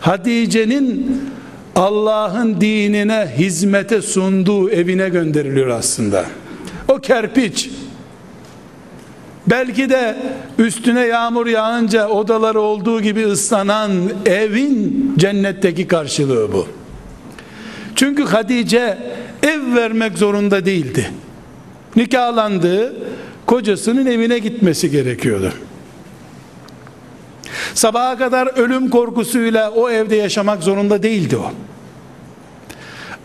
Hatice'nin 0.00 1.20
Allah'ın 1.76 2.60
dinine 2.60 3.34
hizmete 3.38 4.02
sunduğu 4.02 4.70
evine 4.70 5.08
gönderiliyor 5.08 5.68
aslında. 5.68 6.24
O 6.88 6.98
kerpiç 6.98 7.70
belki 9.46 9.90
de 9.90 10.16
üstüne 10.58 11.06
yağmur 11.06 11.46
yağınca 11.46 12.08
odaları 12.08 12.60
olduğu 12.60 13.00
gibi 13.00 13.26
ıslanan 13.26 13.92
evin 14.26 15.12
cennetteki 15.18 15.86
karşılığı 15.86 16.52
bu. 16.52 16.66
Çünkü 17.98 18.24
Hatice 18.24 18.98
ev 19.42 19.74
vermek 19.74 20.18
zorunda 20.18 20.64
değildi. 20.64 21.10
Nikahlandığı 21.96 22.96
kocasının 23.46 24.06
evine 24.06 24.38
gitmesi 24.38 24.90
gerekiyordu. 24.90 25.52
Sabaha 27.74 28.18
kadar 28.18 28.46
ölüm 28.46 28.90
korkusuyla 28.90 29.70
o 29.70 29.90
evde 29.90 30.16
yaşamak 30.16 30.62
zorunda 30.62 31.02
değildi 31.02 31.36
o. 31.36 31.52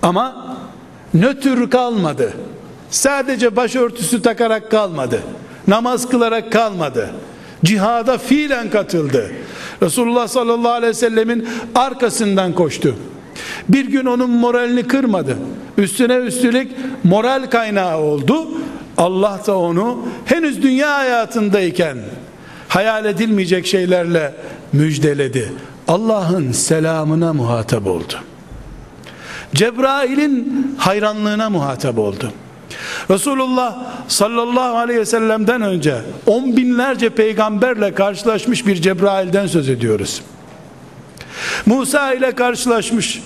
Ama 0.01 0.57
nötr 1.13 1.69
kalmadı. 1.69 2.34
Sadece 2.89 3.55
başörtüsü 3.55 4.21
takarak 4.21 4.71
kalmadı. 4.71 5.21
Namaz 5.67 6.09
kılarak 6.09 6.51
kalmadı. 6.51 7.09
Cihada 7.63 8.17
fiilen 8.17 8.69
katıldı. 8.69 9.32
Resulullah 9.82 10.28
sallallahu 10.28 10.71
aleyhi 10.71 10.89
ve 10.89 10.93
sellemin 10.93 11.47
arkasından 11.76 12.53
koştu. 12.53 12.95
Bir 13.69 13.86
gün 13.86 14.05
onun 14.05 14.29
moralini 14.29 14.84
kırmadı. 14.84 15.38
Üstüne 15.77 16.15
üstlük 16.15 16.71
moral 17.03 17.49
kaynağı 17.49 17.97
oldu. 17.97 18.47
Allah 18.97 19.41
da 19.47 19.57
onu 19.57 20.05
henüz 20.25 20.63
dünya 20.63 20.97
hayatındayken 20.97 21.97
hayal 22.67 23.05
edilmeyecek 23.05 23.65
şeylerle 23.65 24.34
müjdeledi. 24.73 25.53
Allah'ın 25.88 26.51
selamına 26.51 27.34
muhatap 27.34 27.88
oldu. 27.88 28.13
Cebrail'in 29.53 30.75
hayranlığına 30.77 31.49
muhatap 31.49 31.97
oldu. 31.97 32.31
Resulullah 33.09 33.77
sallallahu 34.07 34.77
aleyhi 34.77 34.99
ve 34.99 35.05
sellem'den 35.05 35.61
önce 35.61 36.01
on 36.25 36.57
binlerce 36.57 37.09
peygamberle 37.09 37.93
karşılaşmış 37.93 38.67
bir 38.67 38.75
Cebrail'den 38.75 39.47
söz 39.47 39.69
ediyoruz. 39.69 40.21
Musa 41.65 42.13
ile 42.13 42.31
karşılaşmış, 42.31 43.21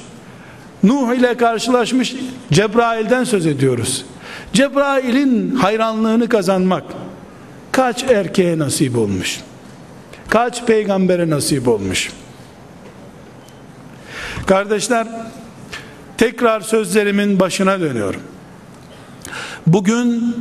Nuh 0.84 1.16
ile 1.16 1.38
karşılaşmış 1.38 2.16
Cebrail'den 2.52 3.24
söz 3.24 3.46
ediyoruz. 3.46 4.06
Cebrail'in 4.54 5.56
hayranlığını 5.56 6.30
kazanmak 6.30 6.84
kaç 7.72 8.04
erkeğe 8.04 8.60
nasip 8.60 8.98
olmuş? 8.98 9.40
Kaç 10.30 10.66
peygambere 10.66 11.30
nasip 11.30 11.68
olmuş? 11.68 12.12
Kardeşler, 14.48 15.08
tekrar 16.18 16.62
sözlerimin 16.62 17.40
başına 17.40 17.80
dönüyorum. 17.80 18.22
Bugün 19.68 20.36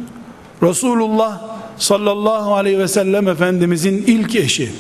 Resulullah 0.63 1.43
sallallahu 1.79 2.55
aleyhi 2.55 2.79
ve 2.79 2.89
sellem 2.89 3.29
Efendimizin 3.29 4.05
ilk 4.07 4.37
eşi, 4.37 4.73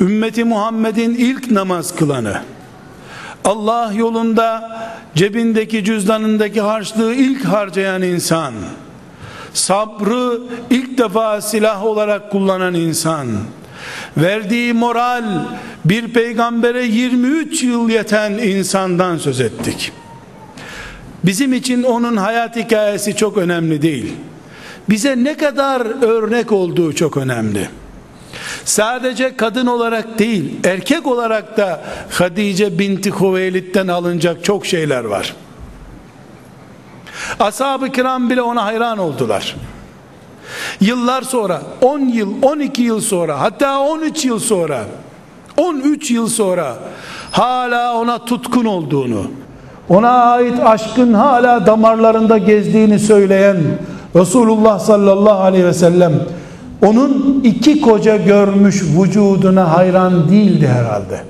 ümmeti 0.00 0.44
Muhammed'in 0.44 1.14
ilk 1.14 1.50
namaz 1.50 1.96
kılanı, 1.96 2.42
Allah 3.44 3.92
yolunda 3.94 4.80
cebindeki 5.14 5.84
cüzdanındaki 5.84 6.60
harçlığı 6.60 7.14
ilk 7.14 7.44
harcayan 7.44 8.02
insan, 8.02 8.54
sabrı 9.54 10.40
ilk 10.70 10.98
defa 10.98 11.40
silah 11.40 11.84
olarak 11.84 12.30
kullanan 12.30 12.74
insan, 12.74 13.28
verdiği 14.16 14.72
moral 14.72 15.24
bir 15.84 16.08
peygambere 16.08 16.84
23 16.84 17.62
yıl 17.62 17.90
yeten 17.90 18.32
insandan 18.32 19.16
söz 19.16 19.40
ettik. 19.40 19.92
Bizim 21.24 21.52
için 21.52 21.82
onun 21.82 22.16
hayat 22.16 22.56
hikayesi 22.56 23.16
çok 23.16 23.38
önemli 23.38 23.82
değil. 23.82 24.12
Bize 24.88 25.24
ne 25.24 25.36
kadar 25.36 26.02
örnek 26.02 26.52
olduğu 26.52 26.92
çok 26.92 27.16
önemli. 27.16 27.68
Sadece 28.64 29.36
kadın 29.36 29.66
olarak 29.66 30.18
değil, 30.18 30.56
erkek 30.64 31.06
olarak 31.06 31.56
da 31.56 31.80
Hadice 32.10 32.78
binti 32.78 33.10
Huveylid'den 33.10 33.88
alınacak 33.88 34.44
çok 34.44 34.66
şeyler 34.66 35.04
var. 35.04 35.34
Ashab-ı 37.40 37.92
kiram 37.92 38.30
bile 38.30 38.42
ona 38.42 38.64
hayran 38.64 38.98
oldular. 38.98 39.56
Yıllar 40.80 41.22
sonra, 41.22 41.62
10 41.80 41.98
yıl, 42.00 42.42
12 42.42 42.82
yıl 42.82 43.00
sonra, 43.00 43.40
hatta 43.40 43.80
13 43.80 44.24
yıl 44.24 44.38
sonra, 44.38 44.84
13 45.56 46.10
yıl 46.10 46.28
sonra 46.28 46.74
hala 47.30 47.94
ona 47.94 48.24
tutkun 48.24 48.64
olduğunu, 48.64 49.22
ona 49.88 50.10
ait 50.10 50.60
aşkın 50.60 51.14
hala 51.14 51.66
damarlarında 51.66 52.38
gezdiğini 52.38 52.98
söyleyen 52.98 53.56
Resulullah 54.16 54.78
sallallahu 54.78 55.40
aleyhi 55.40 55.64
ve 55.64 55.74
sellem 55.74 56.12
onun 56.82 57.40
iki 57.44 57.80
koca 57.80 58.16
görmüş 58.16 58.82
vücuduna 58.82 59.76
hayran 59.76 60.30
değildi 60.30 60.68
herhalde. 60.68 61.20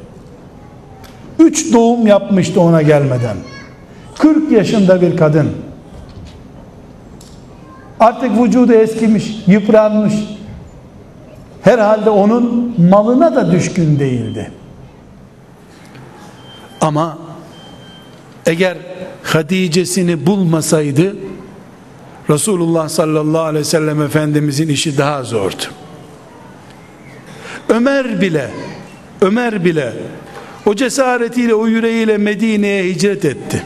Üç 1.39 1.73
doğum 1.73 2.07
yapmıştı 2.07 2.61
ona 2.61 2.83
gelmeden. 2.83 3.37
40 4.19 4.53
yaşında 4.53 5.01
bir 5.01 5.17
kadın. 5.17 5.49
Artık 8.01 8.43
vücudu 8.43 8.73
eskimiş, 8.73 9.37
yıpranmış. 9.47 10.15
Herhalde 11.63 12.11
onun 12.11 12.75
malına 12.91 13.37
da 13.37 13.53
düşkün 13.53 13.99
değildi. 13.99 14.51
Ama 16.81 17.19
eğer 18.47 18.77
Hatice'sini 19.23 20.27
bulmasaydı 20.27 21.17
Resulullah 22.31 22.89
sallallahu 22.89 23.43
aleyhi 23.43 23.65
ve 23.65 23.69
sellem 23.69 24.03
Efendimizin 24.03 24.69
işi 24.69 24.99
daha 24.99 25.23
zordu. 25.23 25.63
Ömer 27.69 28.21
bile 28.21 28.51
Ömer 29.21 29.65
bile 29.65 29.93
o 30.67 30.75
cesaretiyle 30.75 31.55
o 31.55 31.67
yüreğiyle 31.67 32.19
Medine'ye 32.19 32.85
hicret 32.85 33.25
etti. 33.25 33.63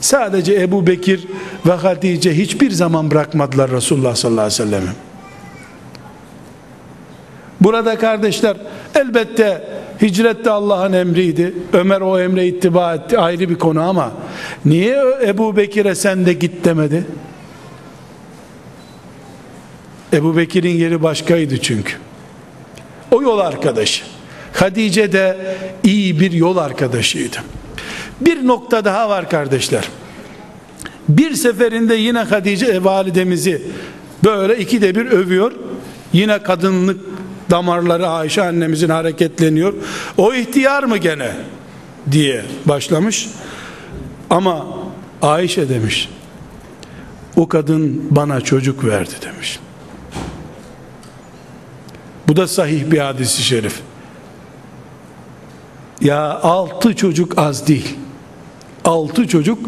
Sadece 0.00 0.54
Ebu 0.54 0.86
Bekir 0.86 1.26
ve 1.66 1.72
Hatice 1.72 2.36
hiçbir 2.36 2.70
zaman 2.70 3.10
bırakmadılar 3.10 3.70
Resulullah 3.70 4.14
sallallahu 4.14 4.40
aleyhi 4.40 4.62
ve 4.62 4.66
sellem'i. 4.66 4.90
Burada 7.60 7.98
kardeşler 7.98 8.56
elbette 8.94 9.68
hicret 10.02 10.44
de 10.44 10.50
Allah'ın 10.50 10.92
emriydi. 10.92 11.54
Ömer 11.72 12.00
o 12.00 12.20
emre 12.20 12.46
ittiba 12.46 12.94
etti 12.94 13.18
ayrı 13.18 13.48
bir 13.48 13.58
konu 13.58 13.82
ama 13.82 14.12
niye 14.64 15.04
Ebu 15.26 15.56
Bekir'e 15.56 15.94
sen 15.94 16.26
de 16.26 16.32
git 16.32 16.64
demedi? 16.64 17.06
Ebu 20.12 20.36
Bekir'in 20.36 20.76
yeri 20.76 21.02
başkaydı 21.02 21.58
çünkü. 21.58 21.94
O 23.10 23.22
yol 23.22 23.38
arkadaşı. 23.38 24.04
Hadice 24.52 25.12
de 25.12 25.56
iyi 25.84 26.20
bir 26.20 26.32
yol 26.32 26.56
arkadaşıydı. 26.56 27.36
Bir 28.20 28.46
nokta 28.46 28.84
daha 28.84 29.08
var 29.08 29.30
kardeşler. 29.30 29.88
Bir 31.08 31.34
seferinde 31.34 31.94
yine 31.94 32.18
Hadice 32.18 32.84
validemizi 32.84 33.62
böyle 34.24 34.58
ikide 34.58 34.94
bir 34.94 35.06
övüyor. 35.06 35.52
Yine 36.12 36.42
kadınlık 36.42 37.00
damarları 37.50 38.08
Ayşe 38.08 38.42
annemizin 38.44 38.88
hareketleniyor. 38.88 39.74
O 40.16 40.34
ihtiyar 40.34 40.82
mı 40.82 40.96
gene 40.96 41.32
diye 42.12 42.44
başlamış. 42.64 43.28
Ama 44.30 44.66
Ayşe 45.22 45.68
demiş. 45.68 46.08
O 47.36 47.48
kadın 47.48 48.06
bana 48.10 48.40
çocuk 48.40 48.84
verdi 48.84 49.14
demiş. 49.22 49.60
Bu 52.28 52.36
da 52.36 52.48
sahih 52.48 52.90
bir 52.90 52.98
hadisi 52.98 53.42
şerif. 53.42 53.80
Ya 56.00 56.40
altı 56.40 56.96
çocuk 56.96 57.38
az 57.38 57.66
değil. 57.66 57.96
Altı 58.84 59.28
çocuk 59.28 59.58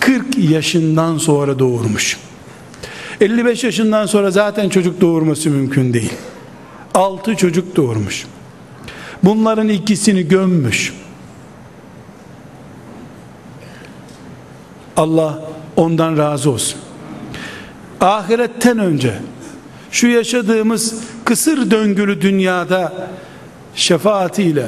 40 0.00 0.38
yaşından 0.38 1.18
sonra 1.18 1.58
doğurmuş. 1.58 2.16
55 3.20 3.64
yaşından 3.64 4.06
sonra 4.06 4.30
zaten 4.30 4.68
çocuk 4.68 5.00
doğurması 5.00 5.50
mümkün 5.50 5.92
değil. 5.92 6.12
Altı 6.94 7.36
çocuk 7.36 7.76
doğurmuş. 7.76 8.26
Bunların 9.22 9.68
ikisini 9.68 10.28
gömmüş. 10.28 10.94
Allah 14.96 15.44
ondan 15.76 16.18
razı 16.18 16.50
olsun. 16.50 16.80
Ahiretten 18.00 18.78
önce 18.78 19.14
şu 19.90 20.06
yaşadığımız 20.06 20.94
kısır 21.24 21.70
döngülü 21.70 22.20
dünyada 22.20 23.08
şefaatiyle, 23.74 24.66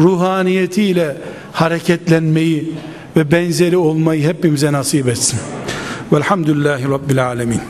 ruhaniyetiyle 0.00 1.16
hareketlenmeyi 1.52 2.74
ve 3.16 3.30
benzeri 3.30 3.76
olmayı 3.76 4.28
hepimize 4.28 4.72
nasip 4.72 5.08
etsin. 5.08 5.38
Velhamdülillahi 6.12 6.88
Rabbil 6.90 7.26
Alemin. 7.26 7.60